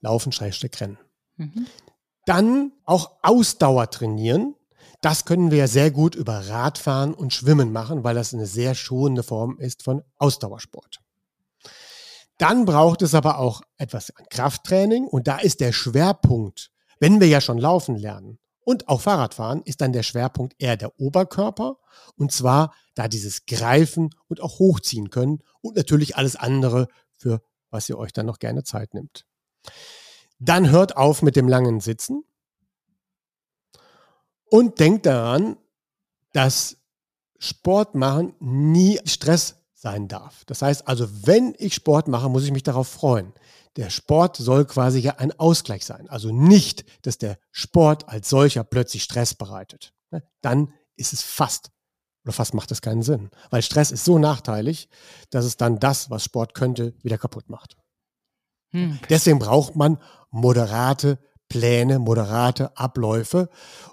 Laufen, 0.00 0.32
Schrägstrich, 0.32 0.80
Rennen. 0.80 0.98
Mhm. 1.36 1.66
Dann 2.26 2.72
auch 2.84 3.12
Ausdauer 3.22 3.90
trainieren. 3.90 4.54
Das 5.02 5.24
können 5.24 5.50
wir 5.50 5.58
ja 5.58 5.66
sehr 5.66 5.90
gut 5.90 6.14
über 6.14 6.48
Radfahren 6.48 7.12
und 7.12 7.34
Schwimmen 7.34 7.72
machen, 7.72 8.04
weil 8.04 8.14
das 8.14 8.32
eine 8.32 8.46
sehr 8.46 8.76
schonende 8.76 9.24
Form 9.24 9.58
ist 9.58 9.82
von 9.82 10.04
Ausdauersport. 10.16 11.00
Dann 12.38 12.64
braucht 12.64 13.02
es 13.02 13.12
aber 13.12 13.38
auch 13.38 13.62
etwas 13.78 14.14
an 14.16 14.24
Krafttraining 14.30 15.04
und 15.08 15.26
da 15.26 15.38
ist 15.38 15.60
der 15.60 15.72
Schwerpunkt, 15.72 16.70
wenn 17.00 17.20
wir 17.20 17.26
ja 17.26 17.40
schon 17.40 17.58
laufen 17.58 17.96
lernen 17.96 18.38
und 18.60 18.88
auch 18.88 19.00
Fahrrad 19.00 19.34
fahren, 19.34 19.62
ist 19.64 19.80
dann 19.80 19.92
der 19.92 20.04
Schwerpunkt 20.04 20.54
eher 20.58 20.76
der 20.76 20.98
Oberkörper 21.00 21.78
und 22.16 22.30
zwar 22.30 22.72
da 22.94 23.08
dieses 23.08 23.44
Greifen 23.46 24.10
und 24.28 24.40
auch 24.40 24.60
hochziehen 24.60 25.10
können 25.10 25.40
und 25.62 25.76
natürlich 25.76 26.16
alles 26.16 26.36
andere, 26.36 26.86
für 27.18 27.42
was 27.70 27.88
ihr 27.88 27.98
euch 27.98 28.12
dann 28.12 28.26
noch 28.26 28.38
gerne 28.38 28.62
Zeit 28.62 28.94
nimmt. 28.94 29.26
Dann 30.38 30.70
hört 30.70 30.96
auf 30.96 31.22
mit 31.22 31.34
dem 31.34 31.48
langen 31.48 31.80
Sitzen 31.80 32.22
und 34.52 34.80
denkt 34.80 35.06
daran, 35.06 35.56
dass 36.34 36.76
Sport 37.38 37.94
machen 37.94 38.34
nie 38.38 39.00
Stress 39.06 39.56
sein 39.72 40.08
darf. 40.08 40.44
Das 40.44 40.60
heißt 40.60 40.86
also, 40.86 41.08
wenn 41.26 41.54
ich 41.56 41.74
Sport 41.74 42.06
mache, 42.06 42.28
muss 42.28 42.44
ich 42.44 42.52
mich 42.52 42.62
darauf 42.62 42.86
freuen. 42.86 43.32
Der 43.76 43.88
Sport 43.88 44.36
soll 44.36 44.66
quasi 44.66 44.98
ja 44.98 45.16
ein 45.16 45.32
Ausgleich 45.38 45.86
sein. 45.86 46.06
Also 46.10 46.32
nicht, 46.32 46.84
dass 47.06 47.16
der 47.16 47.38
Sport 47.50 48.10
als 48.10 48.28
solcher 48.28 48.62
plötzlich 48.62 49.04
Stress 49.04 49.32
bereitet. 49.32 49.94
Ne? 50.10 50.22
Dann 50.42 50.74
ist 50.96 51.14
es 51.14 51.22
fast 51.22 51.70
oder 52.22 52.34
fast 52.34 52.52
macht 52.52 52.70
es 52.72 52.82
keinen 52.82 53.02
Sinn. 53.02 53.30
Weil 53.48 53.62
Stress 53.62 53.90
ist 53.90 54.04
so 54.04 54.18
nachteilig, 54.18 54.90
dass 55.30 55.46
es 55.46 55.56
dann 55.56 55.80
das, 55.80 56.10
was 56.10 56.24
Sport 56.24 56.54
könnte, 56.54 56.94
wieder 57.02 57.16
kaputt 57.16 57.48
macht. 57.48 57.78
Hm. 58.72 58.98
Deswegen 59.08 59.38
braucht 59.38 59.76
man 59.76 59.96
moderate 60.30 61.18
Pläne, 61.52 61.98
moderate 61.98 62.74
Abläufe 62.78 63.50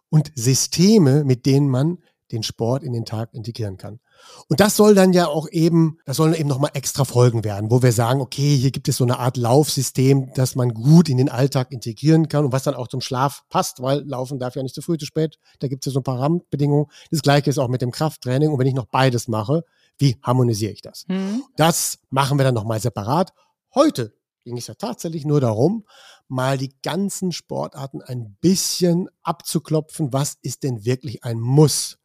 und 0.09 0.31
Systeme, 0.33 1.25
mit 1.25 1.45
denen 1.45 1.67
man 1.67 1.97
den 2.31 2.41
Sport 2.41 2.83
in 2.83 2.93
den 2.93 3.03
Tag 3.03 3.33
integrieren 3.33 3.75
kann. 3.75 3.99
Und 4.47 4.61
das 4.61 4.77
soll 4.77 4.95
dann 4.95 5.11
ja 5.11 5.27
auch 5.27 5.49
eben, 5.51 5.97
das 6.05 6.15
sollen 6.15 6.33
eben 6.33 6.47
nochmal 6.47 6.71
extra 6.73 7.03
Folgen 7.03 7.43
werden, 7.43 7.69
wo 7.69 7.81
wir 7.81 7.91
sagen, 7.91 8.21
okay, 8.21 8.55
hier 8.55 8.71
gibt 8.71 8.87
es 8.87 8.95
so 8.95 9.03
eine 9.03 9.19
Art 9.19 9.35
Laufsystem, 9.35 10.31
das 10.35 10.55
man 10.55 10.73
gut 10.73 11.09
in 11.09 11.17
den 11.17 11.27
Alltag 11.27 11.73
integrieren 11.73 12.29
kann 12.29 12.45
und 12.45 12.53
was 12.53 12.63
dann 12.63 12.75
auch 12.75 12.87
zum 12.87 13.01
Schlaf 13.01 13.43
passt, 13.49 13.81
weil 13.81 14.07
Laufen 14.07 14.39
darf 14.39 14.55
ja 14.55 14.63
nicht 14.63 14.75
zu 14.75 14.81
früh, 14.81 14.97
zu 14.97 15.05
spät. 15.05 15.37
Da 15.59 15.67
gibt 15.67 15.85
es 15.85 15.91
ja 15.91 15.93
so 15.93 15.99
ein 15.99 16.03
paar 16.03 16.19
Rahmenbedingungen. 16.19 16.85
Das 17.11 17.21
gleiche 17.21 17.49
ist 17.49 17.57
auch 17.57 17.67
mit 17.67 17.81
dem 17.81 17.91
Krafttraining. 17.91 18.51
Und 18.51 18.59
wenn 18.59 18.67
ich 18.67 18.73
noch 18.73 18.87
beides 18.87 19.27
mache, 19.27 19.65
wie 19.97 20.17
harmonisiere 20.23 20.71
ich 20.71 20.81
das? 20.81 21.05
Hm. 21.09 21.43
Das 21.57 21.99
machen 22.09 22.37
wir 22.39 22.45
dann 22.45 22.55
nochmal 22.55 22.79
separat. 22.79 23.33
Heute 23.75 24.13
ging 24.43 24.57
es 24.57 24.67
ja 24.67 24.73
tatsächlich 24.73 25.25
nur 25.25 25.41
darum, 25.41 25.85
mal 26.29 26.57
die 26.57 26.73
ganzen 26.81 27.31
Sportarten 27.31 28.01
ein 28.01 28.37
bisschen 28.39 29.09
abzuklopfen, 29.23 30.13
was 30.13 30.37
ist 30.41 30.63
denn 30.63 30.85
wirklich 30.85 31.23
ein 31.23 31.39
Muss. 31.39 31.99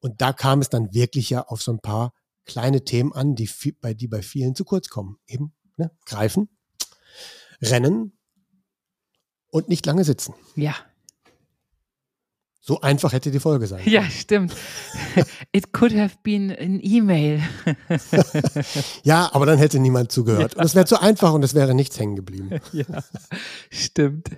Und 0.00 0.20
da 0.20 0.32
kam 0.32 0.60
es 0.60 0.68
dann 0.68 0.94
wirklich 0.94 1.30
ja 1.30 1.42
auf 1.42 1.62
so 1.62 1.72
ein 1.72 1.80
paar 1.80 2.14
kleine 2.44 2.84
Themen 2.84 3.12
an, 3.12 3.34
die, 3.34 3.50
bei, 3.80 3.94
die 3.94 4.08
bei 4.08 4.22
vielen 4.22 4.54
zu 4.54 4.64
kurz 4.64 4.88
kommen. 4.88 5.18
Eben 5.26 5.52
ne? 5.76 5.90
greifen, 6.06 6.48
rennen 7.60 8.16
und 9.50 9.68
nicht 9.68 9.84
lange 9.86 10.04
sitzen. 10.04 10.34
Ja. 10.54 10.74
So 12.68 12.82
einfach 12.82 13.14
hätte 13.14 13.30
die 13.30 13.40
Folge 13.40 13.66
sein 13.66 13.82
können. 13.82 13.94
Ja, 13.94 14.02
stimmt. 14.10 14.54
It 15.52 15.72
could 15.72 15.96
have 15.96 16.16
been 16.22 16.50
an 16.54 16.80
email. 16.82 17.40
Ja, 19.04 19.30
aber 19.32 19.46
dann 19.46 19.56
hätte 19.56 19.78
niemand 19.78 20.12
zugehört. 20.12 20.54
Und 20.54 20.64
es 20.64 20.74
wäre 20.74 20.84
zu 20.84 21.00
einfach 21.00 21.32
und 21.32 21.42
es 21.42 21.54
wäre 21.54 21.74
nichts 21.74 21.98
hängen 21.98 22.14
geblieben. 22.14 22.60
ja, 22.72 22.84
stimmt. 23.70 24.28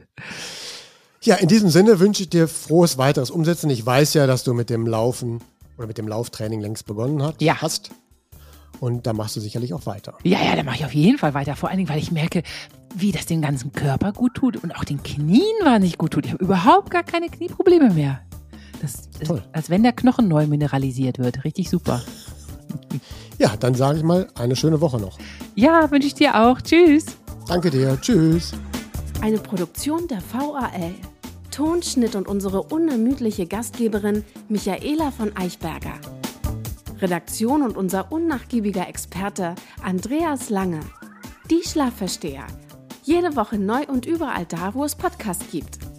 Ja, 1.23 1.35
in 1.37 1.49
diesem 1.49 1.71
Sinne 1.71 1.99
wünsche 1.99 2.23
ich 2.23 2.31
dir 2.31 2.47
frohes 2.47 2.99
weiteres 2.99 3.31
Umsetzen. 3.33 3.69
Ich 3.69 3.85
weiß 3.85 4.15
ja, 4.15 4.29
dass 4.29 4.45
du 4.45 4.55
mit 4.55 4.71
dem 4.71 4.87
Laufen 4.87 5.41
oder 5.77 5.89
mit 5.89 5.99
dem 5.99 6.07
Lauftraining 6.07 6.61
längst 6.61 6.87
begonnen 6.87 7.25
hat, 7.25 7.43
Ja. 7.43 7.61
hast. 7.61 7.91
Und 8.79 9.09
da 9.09 9.13
machst 9.13 9.35
du 9.35 9.41
sicherlich 9.41 9.75
auch 9.75 9.87
weiter. 9.87 10.17
Ja, 10.23 10.39
ja, 10.41 10.55
da 10.55 10.63
mache 10.63 10.77
ich 10.77 10.85
auf 10.85 10.95
jeden 10.95 11.19
Fall 11.19 11.35
weiter. 11.35 11.57
Vor 11.57 11.69
allen 11.69 11.79
Dingen, 11.79 11.89
weil 11.89 11.99
ich 11.99 12.13
merke, 12.13 12.45
wie 12.95 13.13
das 13.13 13.27
den 13.27 13.43
ganzen 13.43 13.73
Körper 13.73 14.13
gut 14.13 14.35
tut 14.35 14.57
und 14.63 14.75
auch 14.77 14.85
den 14.85 15.03
Knien 15.03 15.43
wahnsinnig 15.65 15.99
gut 15.99 16.13
tut. 16.13 16.27
Ich 16.27 16.33
habe 16.33 16.45
überhaupt 16.45 16.91
gar 16.91 17.03
keine 17.03 17.29
Knieprobleme 17.29 17.91
mehr. 17.91 18.21
Das 18.81 18.95
ist, 18.95 19.27
Toll. 19.27 19.43
als 19.53 19.71
wenn 19.71 19.83
der 19.83 19.93
Knochen 19.93 20.29
neu 20.29 20.47
mineralisiert 20.47 21.19
wird. 21.19 21.45
Richtig 21.45 21.69
super. 21.71 22.03
Ja, 23.39 23.57
dann 23.57 23.75
sage 23.75 23.99
ich 23.99 24.05
mal 24.05 24.29
eine 24.35 24.57
schöne 24.57 24.81
Woche 24.81 24.99
noch. 24.99 25.19
Ja, 25.55 25.91
wünsche 25.91 26.09
ich 26.09 26.15
dir 26.15 26.41
auch. 26.41 26.61
Tschüss. 26.61 27.07
Danke 27.47 27.71
dir. 27.71 27.99
Tschüss. 28.01 28.53
Eine 29.21 29.39
Produktion 29.39 30.09
der 30.09 30.23
VAL. 30.33 30.95
Tonschnitt 31.51 32.15
und 32.15 32.29
unsere 32.29 32.63
unermüdliche 32.63 33.47
Gastgeberin 33.47 34.25
Michaela 34.49 35.11
von 35.11 35.37
Eichberger. 35.37 35.95
Redaktion 37.01 37.63
und 37.63 37.77
unser 37.77 38.13
unnachgiebiger 38.13 38.89
Experte 38.89 39.55
Andreas 39.83 40.49
Lange. 40.51 40.81
Die 41.51 41.63
Schlafversteher. 41.67 42.47
Jede 43.03 43.35
Woche 43.37 43.59
neu 43.59 43.85
und 43.87 44.07
überall 44.07 44.47
da, 44.47 44.75
wo 44.75 44.85
es 44.85 44.95
Podcasts 44.95 45.51
gibt. 45.51 45.90